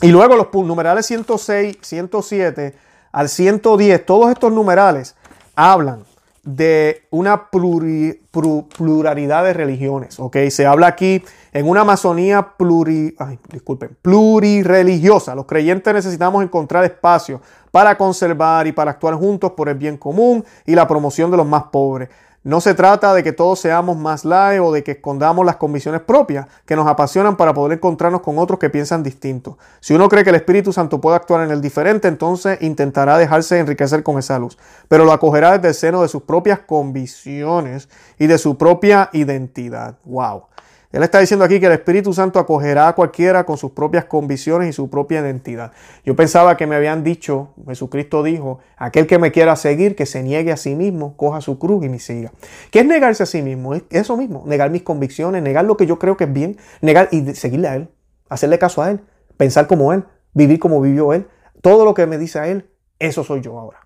Y 0.01 0.07
luego 0.07 0.35
los 0.35 0.51
numerales 0.65 1.05
106, 1.05 1.77
107 1.81 2.75
al 3.11 3.29
110, 3.29 4.05
todos 4.07 4.31
estos 4.31 4.51
numerales 4.51 5.15
hablan 5.55 6.03
de 6.47 7.05
una 7.09 7.49
pluralidad 7.49 9.43
de 9.43 9.51
religiones. 9.51 10.17
¿ok? 10.17 10.37
Se 10.49 10.65
habla 10.65 10.87
aquí 10.87 11.21
en 11.51 11.67
una 11.67 11.81
Amazonía 11.81 12.53
pluri, 12.57 13.13
disculpen, 13.51 13.97
plurireligiosa. 14.01 15.35
Los 15.35 15.45
creyentes 15.45 15.93
necesitamos 15.93 16.41
encontrar 16.41 16.85
espacio 16.85 17.41
para 17.69 17.97
conservar 17.97 18.65
y 18.65 18.71
para 18.71 18.91
actuar 18.91 19.15
juntos 19.15 19.51
por 19.51 19.67
el 19.67 19.75
bien 19.75 19.97
común 19.97 20.45
y 20.65 20.73
la 20.73 20.87
promoción 20.87 21.29
de 21.31 21.37
los 21.37 21.45
más 21.45 21.63
pobres. 21.63 22.07
No 22.47 22.61
se 22.61 22.73
trata 22.73 23.13
de 23.13 23.23
que 23.25 23.33
todos 23.33 23.59
seamos 23.59 23.97
más 23.97 24.23
lae 24.23 24.61
o 24.61 24.71
de 24.71 24.81
que 24.81 24.91
escondamos 24.91 25.45
las 25.45 25.57
convicciones 25.57 25.99
propias 25.99 26.47
que 26.65 26.77
nos 26.77 26.87
apasionan 26.87 27.35
para 27.35 27.53
poder 27.53 27.77
encontrarnos 27.77 28.21
con 28.21 28.39
otros 28.39 28.57
que 28.57 28.69
piensan 28.69 29.03
distinto. 29.03 29.57
Si 29.81 29.93
uno 29.93 30.07
cree 30.07 30.23
que 30.23 30.29
el 30.29 30.37
Espíritu 30.37 30.71
Santo 30.71 31.01
puede 31.01 31.17
actuar 31.17 31.43
en 31.43 31.51
el 31.51 31.59
diferente, 31.59 32.07
entonces 32.07 32.61
intentará 32.61 33.17
dejarse 33.17 33.59
enriquecer 33.59 34.01
con 34.01 34.17
esa 34.17 34.39
luz, 34.39 34.57
pero 34.87 35.03
lo 35.03 35.11
acogerá 35.11 35.57
desde 35.57 35.67
el 35.67 35.73
seno 35.73 36.01
de 36.01 36.07
sus 36.07 36.23
propias 36.23 36.59
convicciones 36.59 37.89
y 38.17 38.27
de 38.27 38.37
su 38.37 38.57
propia 38.57 39.09
identidad. 39.11 39.97
¡Wow! 40.05 40.43
Él 40.91 41.03
está 41.03 41.19
diciendo 41.19 41.43
aquí 41.43 41.59
que 41.59 41.65
el 41.65 41.73
Espíritu 41.73 42.13
Santo 42.13 42.39
acogerá 42.39 42.87
a 42.87 42.95
cualquiera 42.95 43.45
con 43.45 43.57
sus 43.57 43.71
propias 43.71 44.05
convicciones 44.05 44.69
y 44.69 44.73
su 44.73 44.89
propia 44.89 45.19
identidad. 45.19 45.73
Yo 46.05 46.15
pensaba 46.15 46.55
que 46.55 46.65
me 46.65 46.77
habían 46.77 47.03
dicho, 47.03 47.49
Jesucristo 47.67 48.23
dijo, 48.23 48.59
aquel 48.77 49.05
que 49.05 49.19
me 49.19 49.31
quiera 49.33 49.57
seguir, 49.57 49.97
que 49.97 50.05
se 50.05 50.23
niegue 50.23 50.53
a 50.53 50.57
sí 50.57 50.75
mismo, 50.75 51.17
coja 51.17 51.41
su 51.41 51.59
cruz 51.59 51.83
y 51.83 51.89
me 51.89 51.99
siga. 51.99 52.31
¿Qué 52.71 52.79
es 52.79 52.85
negarse 52.85 53.23
a 53.23 53.25
sí 53.25 53.41
mismo? 53.41 53.75
Es 53.75 53.83
eso 53.89 54.15
mismo, 54.15 54.43
negar 54.45 54.71
mis 54.71 54.83
convicciones, 54.83 55.43
negar 55.43 55.65
lo 55.65 55.75
que 55.75 55.85
yo 55.85 55.99
creo 55.99 56.15
que 56.15 56.23
es 56.23 56.31
bien, 56.31 56.57
negar 56.81 57.09
y 57.11 57.35
seguirle 57.35 57.67
a 57.67 57.75
Él, 57.75 57.89
hacerle 58.29 58.57
caso 58.57 58.81
a 58.81 58.91
Él, 58.91 59.01
pensar 59.35 59.67
como 59.67 59.91
Él, 59.91 60.05
vivir 60.33 60.59
como 60.59 60.79
vivió 60.79 61.11
Él. 61.11 61.27
Todo 61.61 61.83
lo 61.83 61.93
que 61.93 62.07
me 62.07 62.17
dice 62.17 62.39
a 62.39 62.47
Él, 62.47 62.69
eso 62.97 63.25
soy 63.25 63.41
yo 63.41 63.59
ahora. 63.59 63.79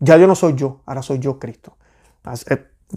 Ya 0.00 0.16
yo 0.16 0.26
no 0.26 0.34
soy 0.34 0.54
yo, 0.56 0.82
ahora 0.86 1.02
soy 1.02 1.20
yo 1.20 1.38
Cristo. 1.38 1.76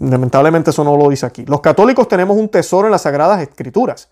Lamentablemente 0.00 0.70
eso 0.70 0.84
no 0.84 0.96
lo 0.96 1.08
dice 1.08 1.26
aquí. 1.26 1.44
Los 1.46 1.60
católicos 1.60 2.08
tenemos 2.08 2.36
un 2.36 2.48
tesoro 2.48 2.86
en 2.86 2.92
las 2.92 3.02
sagradas 3.02 3.40
escrituras 3.40 4.08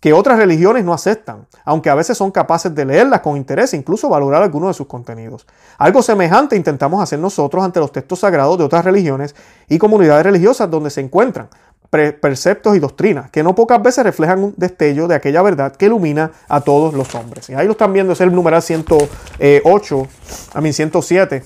que 0.00 0.14
otras 0.14 0.38
religiones 0.38 0.82
no 0.82 0.94
aceptan, 0.94 1.46
aunque 1.64 1.90
a 1.90 1.94
veces 1.94 2.16
son 2.16 2.30
capaces 2.30 2.74
de 2.74 2.86
leerlas 2.86 3.20
con 3.20 3.36
interés 3.36 3.74
e 3.74 3.76
incluso 3.76 4.08
valorar 4.08 4.42
algunos 4.42 4.70
de 4.70 4.74
sus 4.74 4.86
contenidos. 4.86 5.46
Algo 5.76 6.02
semejante 6.02 6.56
intentamos 6.56 7.02
hacer 7.02 7.18
nosotros 7.18 7.62
ante 7.62 7.80
los 7.80 7.92
textos 7.92 8.20
sagrados 8.20 8.56
de 8.56 8.64
otras 8.64 8.82
religiones 8.82 9.36
y 9.68 9.78
comunidades 9.78 10.24
religiosas 10.24 10.70
donde 10.70 10.88
se 10.88 11.02
encuentran 11.02 11.48
preceptos 11.90 12.76
y 12.76 12.78
doctrinas, 12.78 13.30
que 13.30 13.42
no 13.42 13.54
pocas 13.54 13.82
veces 13.82 14.04
reflejan 14.04 14.42
un 14.42 14.54
destello 14.56 15.08
de 15.08 15.16
aquella 15.16 15.42
verdad 15.42 15.74
que 15.74 15.86
ilumina 15.86 16.30
a 16.48 16.60
todos 16.60 16.94
los 16.94 17.14
hombres. 17.16 17.50
Y 17.50 17.54
ahí 17.54 17.66
lo 17.66 17.72
están 17.72 17.92
viendo, 17.92 18.12
es 18.12 18.20
el 18.20 18.32
numeral 18.32 18.62
108, 18.62 20.08
a 20.54 20.60
mí 20.60 20.72
107, 20.72 21.42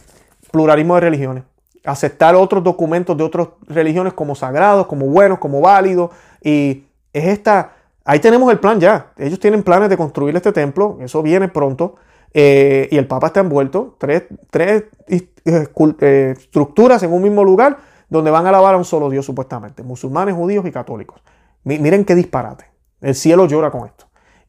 pluralismo 0.52 0.94
de 0.96 1.00
religiones 1.00 1.44
aceptar 1.84 2.34
otros 2.34 2.64
documentos 2.64 3.16
de 3.16 3.24
otras 3.24 3.48
religiones 3.66 4.14
como 4.14 4.34
sagrados, 4.34 4.86
como 4.86 5.06
buenos, 5.06 5.38
como 5.38 5.60
válidos. 5.60 6.10
Y 6.42 6.84
es 7.12 7.24
esta, 7.26 7.72
ahí 8.04 8.18
tenemos 8.18 8.50
el 8.50 8.58
plan 8.58 8.80
ya. 8.80 9.12
Ellos 9.16 9.38
tienen 9.38 9.62
planes 9.62 9.90
de 9.90 9.96
construir 9.96 10.34
este 10.34 10.52
templo, 10.52 10.98
eso 11.00 11.22
viene 11.22 11.48
pronto. 11.48 11.96
Eh, 12.32 12.88
y 12.90 12.96
el 12.98 13.06
Papa 13.06 13.28
está 13.28 13.40
envuelto, 13.40 13.94
tres, 13.98 14.24
tres 14.50 14.84
eh, 15.06 15.28
eh, 15.44 16.34
estructuras 16.36 17.02
en 17.04 17.12
un 17.12 17.22
mismo 17.22 17.44
lugar 17.44 17.78
donde 18.08 18.32
van 18.32 18.46
a 18.46 18.48
alabar 18.48 18.74
a 18.74 18.78
un 18.78 18.84
solo 18.84 19.08
Dios 19.08 19.24
supuestamente, 19.24 19.84
musulmanes, 19.84 20.34
judíos 20.34 20.66
y 20.66 20.72
católicos. 20.72 21.22
miren 21.62 22.04
qué 22.04 22.14
disparate. 22.14 22.66
El 23.00 23.14
cielo 23.14 23.46
llora 23.46 23.70
con 23.70 23.86
esto. 23.86 24.06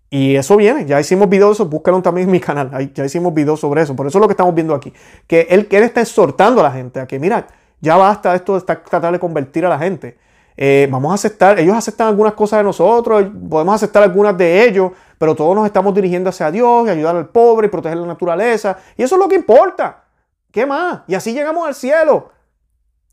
Y 0.09 0.35
eso 0.35 0.55
viene, 0.55 0.85
ya 0.85 0.99
hicimos 0.99 1.27
videos 1.27 1.67
búscalo 1.67 2.01
también 2.01 2.27
en 2.27 2.31
mi 2.31 2.39
canal, 2.39 2.93
ya 2.93 3.05
hicimos 3.05 3.33
videos 3.33 3.59
sobre 3.59 3.81
eso, 3.81 3.95
por 3.95 4.07
eso 4.07 4.19
es 4.19 4.21
lo 4.21 4.27
que 4.27 4.33
estamos 4.33 4.53
viendo 4.53 4.75
aquí, 4.75 4.93
que 5.27 5.47
él, 5.49 5.67
que 5.67 5.77
él 5.77 5.83
está 5.83 6.01
exhortando 6.01 6.61
a 6.61 6.63
la 6.63 6.71
gente 6.71 6.99
a 6.99 7.07
que, 7.07 7.19
mira, 7.19 7.47
ya 7.81 7.97
basta 7.97 8.35
esto 8.35 8.53
de 8.55 8.61
tratar 8.61 9.11
de 9.11 9.19
convertir 9.19 9.65
a 9.65 9.69
la 9.69 9.79
gente. 9.79 10.17
Eh, 10.57 10.87
vamos 10.89 11.11
a 11.11 11.15
aceptar, 11.15 11.59
ellos 11.59 11.75
aceptan 11.75 12.07
algunas 12.07 12.33
cosas 12.33 12.59
de 12.59 12.63
nosotros, 12.63 13.25
podemos 13.49 13.75
aceptar 13.75 14.03
algunas 14.03 14.37
de 14.37 14.65
ellos, 14.65 14.91
pero 15.17 15.35
todos 15.35 15.55
nos 15.55 15.65
estamos 15.65 15.93
dirigiendo 15.93 16.29
hacia 16.29 16.49
Dios 16.51 16.87
y 16.87 16.91
ayudar 16.91 17.15
al 17.15 17.29
pobre 17.29 17.67
y 17.67 17.69
proteger 17.69 17.97
la 17.97 18.07
naturaleza. 18.07 18.77
Y 18.95 19.03
eso 19.03 19.15
es 19.15 19.21
lo 19.21 19.27
que 19.27 19.35
importa. 19.35 20.03
¿Qué 20.51 20.65
más? 20.65 21.01
Y 21.07 21.15
así 21.15 21.33
llegamos 21.33 21.67
al 21.67 21.75
cielo. 21.75 22.31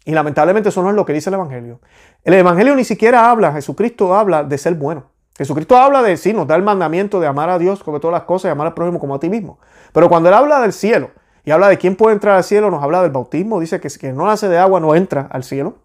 Y 0.04 0.12
lamentablemente 0.12 0.68
eso 0.68 0.82
no 0.82 0.90
es 0.90 0.96
lo 0.96 1.04
que 1.04 1.12
dice 1.12 1.30
el 1.30 1.34
Evangelio. 1.34 1.80
El 2.24 2.34
Evangelio 2.34 2.76
ni 2.76 2.84
siquiera 2.84 3.30
habla, 3.30 3.52
Jesucristo 3.52 4.14
habla 4.14 4.44
de 4.44 4.58
ser 4.58 4.74
bueno. 4.74 5.11
Jesucristo 5.36 5.76
habla 5.76 6.02
de 6.02 6.16
sí, 6.16 6.32
nos 6.32 6.46
da 6.46 6.56
el 6.56 6.62
mandamiento 6.62 7.18
de 7.18 7.26
amar 7.26 7.48
a 7.48 7.58
Dios 7.58 7.78
sobre 7.78 8.00
todas 8.00 8.12
las 8.12 8.24
cosas 8.24 8.48
y 8.48 8.52
amar 8.52 8.66
al 8.66 8.74
prójimo 8.74 8.98
como 8.98 9.14
a 9.14 9.20
ti 9.20 9.30
mismo. 9.30 9.58
Pero 9.92 10.08
cuando 10.08 10.28
Él 10.28 10.34
habla 10.34 10.60
del 10.60 10.72
cielo 10.72 11.10
y 11.44 11.50
habla 11.50 11.68
de 11.68 11.78
quién 11.78 11.96
puede 11.96 12.14
entrar 12.14 12.36
al 12.36 12.44
cielo, 12.44 12.70
nos 12.70 12.82
habla 12.82 13.02
del 13.02 13.10
bautismo. 13.10 13.58
Dice 13.58 13.80
que 13.80 13.88
quien 13.88 14.16
no 14.16 14.26
nace 14.26 14.48
de 14.48 14.58
agua 14.58 14.78
no 14.80 14.94
entra 14.94 15.28
al 15.30 15.42
cielo. 15.42 15.78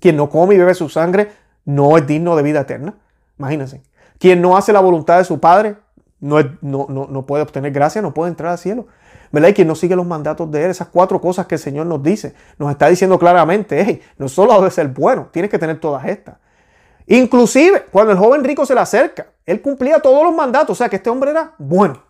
Quien 0.00 0.16
no 0.16 0.28
come 0.28 0.54
y 0.54 0.58
bebe 0.58 0.74
su 0.74 0.88
sangre 0.88 1.32
no 1.64 1.96
es 1.96 2.06
digno 2.06 2.36
de 2.36 2.42
vida 2.42 2.60
eterna. 2.60 2.94
Imagínense. 3.38 3.82
Quien 4.18 4.42
no 4.42 4.56
hace 4.56 4.72
la 4.72 4.80
voluntad 4.80 5.18
de 5.18 5.24
su 5.24 5.40
Padre 5.40 5.76
no, 6.20 6.38
no, 6.60 6.86
no, 6.88 7.26
puede 7.26 7.42
obtener 7.42 7.72
gracia, 7.72 8.02
no 8.02 8.14
puede 8.14 8.30
entrar 8.30 8.52
al 8.52 8.58
cielo. 8.58 8.86
¿verdad? 9.32 9.48
Y 9.50 9.54
quien 9.54 9.68
no 9.68 9.74
sigue 9.74 9.96
los 9.96 10.06
mandatos 10.06 10.50
de 10.50 10.64
Él, 10.64 10.70
esas 10.70 10.88
cuatro 10.88 11.20
cosas 11.20 11.46
que 11.46 11.56
el 11.56 11.60
Señor 11.60 11.86
nos 11.86 12.02
dice, 12.02 12.34
nos 12.58 12.70
está 12.70 12.88
diciendo 12.88 13.18
claramente, 13.18 13.82
hey, 13.84 14.00
no 14.18 14.28
solo 14.28 14.54
debe 14.54 14.70
ser 14.70 14.88
bueno, 14.88 15.28
tienes 15.32 15.50
que 15.50 15.58
tener 15.58 15.80
todas 15.80 16.04
estas. 16.06 16.36
Inclusive, 17.06 17.86
cuando 17.90 18.12
el 18.12 18.18
joven 18.18 18.42
rico 18.42 18.66
se 18.66 18.74
le 18.74 18.80
acerca, 18.80 19.26
él 19.44 19.62
cumplía 19.62 20.00
todos 20.00 20.24
los 20.24 20.34
mandatos, 20.34 20.70
o 20.70 20.74
sea 20.74 20.88
que 20.88 20.96
este 20.96 21.10
hombre 21.10 21.30
era 21.30 21.54
bueno. 21.58 22.02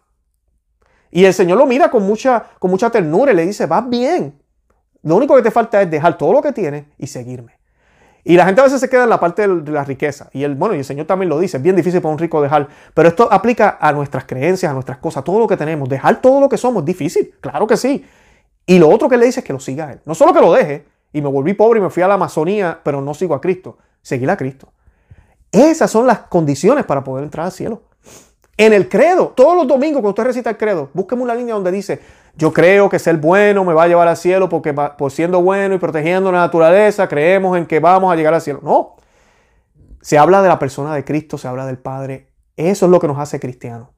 Y 1.11 1.25
el 1.25 1.35
Señor 1.35 1.59
lo 1.59 1.67
mira 1.67 1.91
con 1.91 2.03
mucha, 2.03 2.45
con 2.59 2.71
mucha 2.71 2.91
ternura 2.91 3.33
y 3.33 3.37
le 3.37 3.47
dice, 3.47 3.67
vas 3.67 3.89
bien. 3.89 4.41
Lo 5.03 5.17
único 5.17 5.37
que 5.37 5.43
te 5.43 5.51
falta 5.51 5.81
es 5.83 5.91
dejar 5.91 6.19
todo 6.19 6.33
lo 6.33 6.43
que 6.43 6.53
tienes 6.53 6.85
y 6.99 7.07
seguirme. 7.07 7.59
Y 8.25 8.37
la 8.37 8.45
gente 8.45 8.61
a 8.61 8.65
veces 8.65 8.81
se 8.81 8.89
queda 8.89 9.05
en 9.05 9.11
la 9.11 9.21
parte 9.21 9.47
de 9.47 9.71
la 9.71 9.85
riqueza. 9.85 10.29
Y 10.33 10.43
el, 10.43 10.57
bueno, 10.57 10.75
y 10.75 10.79
el 10.79 10.85
Señor 10.85 11.07
también 11.07 11.29
lo 11.29 11.39
dice, 11.39 11.59
es 11.59 11.63
bien 11.63 11.77
difícil 11.77 12.01
para 12.03 12.13
un 12.13 12.19
rico 12.19 12.43
dejar. 12.43 12.67
Pero 12.93 13.09
esto 13.09 13.29
aplica 13.31 13.79
a 13.81 13.93
nuestras 13.93 14.25
creencias, 14.25 14.69
a 14.69 14.75
nuestras 14.75 14.99
cosas, 14.99 15.23
todo 15.23 15.39
lo 15.39 15.47
que 15.47 15.57
tenemos. 15.57 15.89
Dejar 15.89 16.21
todo 16.21 16.41
lo 16.41 16.49
que 16.49 16.57
somos 16.57 16.83
es 16.83 16.87
difícil, 16.87 17.35
claro 17.41 17.69
que 17.69 17.77
sí. 17.77 18.05
Y 18.67 18.81
lo 18.81 18.89
otro 18.89 19.09
que 19.09 19.17
le 19.17 19.27
dice 19.27 19.41
es 19.41 19.47
que 19.47 19.53
lo 19.53 19.61
siga 19.61 19.87
a 19.87 19.93
Él. 19.93 20.01
No 20.05 20.15
solo 20.17 20.35
que 20.35 20.41
lo 20.41 20.53
deje, 20.53 20.85
y 21.13 21.23
me 21.23 21.29
volví 21.29 21.55
pobre 21.55 21.79
y 21.79 21.83
me 21.83 21.89
fui 21.89 22.03
a 22.03 22.09
la 22.09 22.15
Amazonía, 22.15 22.81
pero 22.83 23.01
no 23.01 23.15
sigo 23.15 23.35
a 23.37 23.41
Cristo. 23.41 23.79
Seguir 24.03 24.29
a 24.29 24.37
Cristo. 24.37 24.73
Esas 25.53 25.91
son 25.91 26.07
las 26.07 26.21
condiciones 26.21 26.85
para 26.85 27.05
poder 27.05 27.25
entrar 27.25 27.47
al 27.47 27.53
cielo. 27.53 27.83
En 28.57 28.73
el 28.73 28.89
credo, 28.89 29.29
todos 29.29 29.55
los 29.57 29.67
domingos 29.67 30.01
cuando 30.01 30.11
usted 30.11 30.25
recita 30.25 30.51
el 30.51 30.57
credo, 30.57 30.89
búsqueme 30.95 31.23
una 31.23 31.35
línea 31.35 31.55
donde 31.55 31.71
dice, 31.71 32.01
yo 32.37 32.53
creo 32.53 32.89
que 32.89 32.99
ser 32.99 33.17
bueno 33.19 33.65
me 33.65 33.75
va 33.75 33.85
a 33.85 33.89
llevar 33.89 34.09
al 34.09 34.17
cielo 34.17 34.49
porque 34.49 34.73
por 34.73 35.11
siendo 35.11 35.43
bueno 35.43 35.75
y 35.75 35.79
protegiendo 35.79 36.33
la 36.33 36.39
naturaleza, 36.39 37.09
creemos 37.09 37.57
en 37.57 37.67
que 37.67 37.81
vamos 37.81 38.13
a 38.13 38.17
llegar 38.17 38.33
al 38.35 38.41
cielo. 38.41 38.61
No. 38.63 38.97
Se 40.01 40.19
habla 40.19 40.43
de 40.43 40.49
la 40.49 40.59
persona 40.59 40.95
de 40.95 41.05
Cristo, 41.05 41.37
se 41.37 41.49
habla 41.49 41.67
del 41.67 41.79
Padre. 41.79 42.33
Eso 42.57 42.87
es 42.87 42.93
lo 42.93 43.01
que 43.01 43.09
nos 43.09 43.19
hace 43.19 43.41
cristianos. 43.41 43.89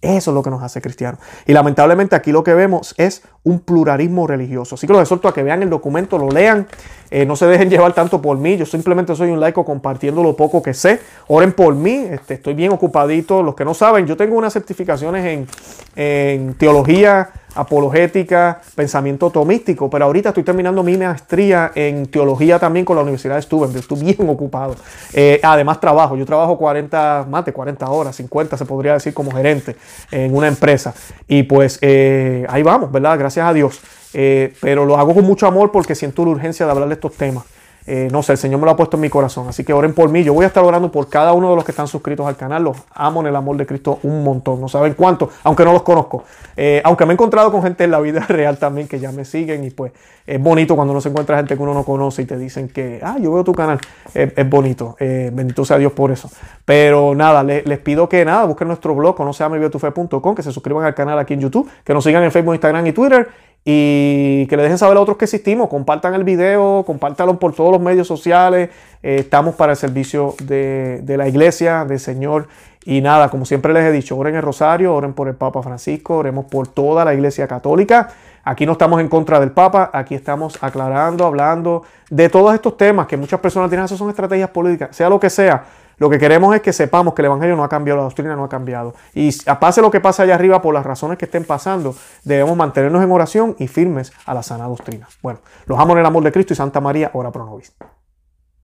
Eso 0.00 0.30
es 0.30 0.34
lo 0.34 0.42
que 0.42 0.50
nos 0.50 0.62
hace 0.62 0.82
cristianos. 0.82 1.18
Y 1.46 1.52
lamentablemente 1.52 2.14
aquí 2.14 2.30
lo 2.30 2.44
que 2.44 2.52
vemos 2.52 2.94
es 2.98 3.22
un 3.42 3.60
pluralismo 3.60 4.26
religioso. 4.26 4.74
Así 4.74 4.86
que 4.86 4.92
los 4.92 5.00
exhorto 5.00 5.28
a 5.28 5.34
que 5.34 5.42
vean 5.42 5.62
el 5.62 5.70
documento, 5.70 6.18
lo 6.18 6.28
lean, 6.28 6.66
eh, 7.14 7.24
no 7.24 7.36
se 7.36 7.46
dejen 7.46 7.70
llevar 7.70 7.92
tanto 7.92 8.20
por 8.20 8.36
mí. 8.38 8.56
Yo 8.56 8.66
simplemente 8.66 9.14
soy 9.14 9.30
un 9.30 9.38
laico 9.38 9.64
compartiendo 9.64 10.20
lo 10.20 10.34
poco 10.34 10.60
que 10.60 10.74
sé. 10.74 10.98
Oren 11.28 11.52
por 11.52 11.72
mí, 11.76 12.08
este, 12.10 12.34
estoy 12.34 12.54
bien 12.54 12.72
ocupadito. 12.72 13.40
Los 13.40 13.54
que 13.54 13.64
no 13.64 13.72
saben, 13.72 14.04
yo 14.04 14.16
tengo 14.16 14.36
unas 14.36 14.52
certificaciones 14.52 15.46
en, 15.94 16.54
teología 16.54 17.30
apologética, 17.54 18.60
pensamiento 18.74 19.30
tomístico, 19.30 19.88
pero 19.88 20.06
ahorita 20.06 20.30
estoy 20.30 20.42
terminando 20.42 20.82
mi 20.82 20.96
maestría 20.96 21.70
en 21.76 22.06
teología 22.06 22.58
también 22.58 22.84
con 22.84 22.96
la 22.96 23.02
Universidad 23.02 23.36
de 23.36 23.42
Steuben, 23.42 23.76
estoy 23.76 24.00
bien 24.00 24.28
ocupado. 24.28 24.74
Eh, 25.12 25.38
además 25.40 25.78
trabajo, 25.78 26.16
yo 26.16 26.26
trabajo 26.26 26.58
40, 26.58 27.26
más 27.30 27.44
de 27.44 27.52
40 27.52 27.88
horas, 27.88 28.16
50 28.16 28.56
se 28.56 28.64
podría 28.64 28.94
decir 28.94 29.14
como 29.14 29.30
gerente 29.30 29.76
en 30.10 30.34
una 30.34 30.48
empresa. 30.48 30.92
Y 31.28 31.44
pues 31.44 31.78
eh, 31.80 32.44
ahí 32.48 32.64
vamos, 32.64 32.90
¿verdad? 32.90 33.16
Gracias 33.16 33.46
a 33.46 33.52
Dios. 33.52 33.80
Eh, 34.14 34.54
pero 34.60 34.86
lo 34.86 34.96
hago 34.96 35.14
con 35.14 35.24
mucho 35.24 35.46
amor 35.46 35.72
porque 35.72 35.94
siento 35.94 36.24
la 36.24 36.30
urgencia 36.30 36.64
de 36.64 36.72
hablar 36.72 36.88
de 36.88 36.94
estos 36.94 37.14
temas. 37.14 37.44
Eh, 37.86 38.08
no 38.10 38.22
sé, 38.22 38.32
el 38.32 38.38
Señor 38.38 38.60
me 38.60 38.64
lo 38.64 38.72
ha 38.72 38.76
puesto 38.76 38.96
en 38.96 39.02
mi 39.02 39.10
corazón. 39.10 39.48
Así 39.48 39.62
que 39.62 39.72
oren 39.72 39.92
por 39.92 40.08
mí. 40.08 40.24
Yo 40.24 40.32
voy 40.32 40.44
a 40.44 40.46
estar 40.46 40.64
orando 40.64 40.90
por 40.90 41.08
cada 41.08 41.32
uno 41.34 41.50
de 41.50 41.56
los 41.56 41.64
que 41.64 41.72
están 41.72 41.86
suscritos 41.86 42.26
al 42.26 42.36
canal. 42.36 42.64
Los 42.64 42.78
amo 42.94 43.20
en 43.20 43.26
el 43.26 43.36
amor 43.36 43.56
de 43.56 43.66
Cristo 43.66 43.98
un 44.04 44.24
montón. 44.24 44.60
No 44.60 44.68
saben 44.68 44.94
cuánto, 44.94 45.28
aunque 45.42 45.64
no 45.64 45.72
los 45.72 45.82
conozco. 45.82 46.24
Eh, 46.56 46.80
aunque 46.84 47.04
me 47.04 47.12
he 47.12 47.14
encontrado 47.14 47.52
con 47.52 47.62
gente 47.62 47.84
en 47.84 47.90
la 47.90 48.00
vida 48.00 48.20
real 48.28 48.56
también 48.58 48.88
que 48.88 48.98
ya 48.98 49.12
me 49.12 49.26
siguen. 49.26 49.64
Y 49.64 49.70
pues 49.70 49.92
es 50.26 50.40
bonito 50.40 50.76
cuando 50.76 50.92
uno 50.92 51.02
se 51.02 51.10
encuentra 51.10 51.36
gente 51.36 51.56
que 51.56 51.62
uno 51.62 51.74
no 51.74 51.84
conoce 51.84 52.22
y 52.22 52.24
te 52.24 52.38
dicen 52.38 52.68
que, 52.68 53.00
ah, 53.02 53.18
yo 53.20 53.32
veo 53.32 53.44
tu 53.44 53.52
canal. 53.52 53.78
es 54.14 54.48
bonito. 54.48 54.96
Bendito 54.98 55.66
sea 55.66 55.76
Dios 55.76 55.92
por 55.92 56.10
eso. 56.10 56.30
Pero 56.64 57.14
nada, 57.14 57.42
les, 57.42 57.78
pido 57.80 58.08
que 58.08 58.24
nada, 58.24 58.46
busquen 58.46 58.68
nuestro 58.68 58.94
blog, 58.94 59.14
conoceameviatufe.com, 59.14 60.34
que 60.34 60.42
se 60.42 60.52
suscriban 60.52 60.86
al 60.86 60.94
canal 60.94 61.18
aquí 61.18 61.34
en 61.34 61.40
YouTube, 61.40 61.68
que 61.84 61.92
nos 61.92 62.04
sigan 62.04 62.22
en 62.22 62.32
Facebook, 62.32 62.54
Instagram 62.54 62.86
y 62.86 62.92
Twitter 62.92 63.28
y 63.64 64.46
que 64.46 64.56
le 64.56 64.62
dejen 64.62 64.76
saber 64.76 64.96
a 64.98 65.00
otros 65.00 65.16
que 65.16 65.24
existimos. 65.24 65.68
Compartan 65.68 66.14
el 66.14 66.24
video, 66.24 66.84
compártanlo 66.86 67.38
por 67.38 67.54
todos 67.54 67.72
los 67.72 67.80
medios 67.80 68.06
sociales. 68.06 68.68
Eh, 69.02 69.16
estamos 69.20 69.54
para 69.54 69.72
el 69.72 69.78
servicio 69.78 70.34
de, 70.42 71.02
la 71.16 71.26
iglesia, 71.28 71.84
del 71.86 71.98
Señor. 71.98 72.48
Y 72.84 73.00
nada, 73.00 73.30
como 73.30 73.46
siempre 73.46 73.72
les 73.72 73.84
he 73.84 73.92
dicho, 73.92 74.16
oren 74.18 74.34
el 74.34 74.42
rosario, 74.42 74.94
oren 74.94 75.14
por 75.14 75.28
el 75.28 75.34
Papa 75.34 75.62
Francisco, 75.62 76.18
oremos 76.18 76.44
por 76.44 76.68
toda 76.68 77.04
la 77.06 77.14
iglesia 77.14 77.48
católica. 77.48 78.10
Aquí 78.44 78.66
no 78.66 78.72
estamos 78.72 79.00
en 79.00 79.08
contra 79.08 79.40
del 79.40 79.52
Papa, 79.52 79.90
aquí 79.94 80.14
estamos 80.14 80.62
aclarando, 80.62 81.24
hablando 81.24 81.84
de 82.10 82.28
todos 82.28 82.52
estos 82.52 82.76
temas 82.76 83.06
que 83.06 83.16
muchas 83.16 83.40
personas 83.40 83.70
tienen, 83.70 83.86
esas 83.86 83.96
son 83.96 84.10
estrategias 84.10 84.50
políticas, 84.50 84.94
sea 84.94 85.08
lo 85.08 85.18
que 85.18 85.30
sea. 85.30 85.64
Lo 85.98 86.10
que 86.10 86.18
queremos 86.18 86.54
es 86.54 86.62
que 86.62 86.72
sepamos 86.72 87.14
que 87.14 87.22
el 87.22 87.26
Evangelio 87.26 87.56
no 87.56 87.64
ha 87.64 87.68
cambiado, 87.68 87.98
la 87.98 88.04
doctrina 88.04 88.36
no 88.36 88.44
ha 88.44 88.48
cambiado. 88.48 88.94
Y 89.14 89.30
pase 89.60 89.80
lo 89.80 89.90
que 89.90 90.00
pasa 90.00 90.24
allá 90.24 90.34
arriba 90.34 90.60
por 90.62 90.74
las 90.74 90.84
razones 90.84 91.18
que 91.18 91.24
estén 91.24 91.44
pasando, 91.44 91.94
debemos 92.24 92.56
mantenernos 92.56 93.02
en 93.02 93.10
oración 93.10 93.56
y 93.58 93.68
firmes 93.68 94.12
a 94.26 94.34
la 94.34 94.42
sana 94.42 94.66
doctrina. 94.66 95.08
Bueno, 95.22 95.40
los 95.66 95.78
amo 95.78 95.92
en 95.94 96.00
el 96.00 96.06
amor 96.06 96.22
de 96.24 96.32
Cristo 96.32 96.52
y 96.52 96.56
Santa 96.56 96.80
María, 96.80 97.10
ora 97.14 97.30
pro 97.30 97.44
nobis. 97.44 97.72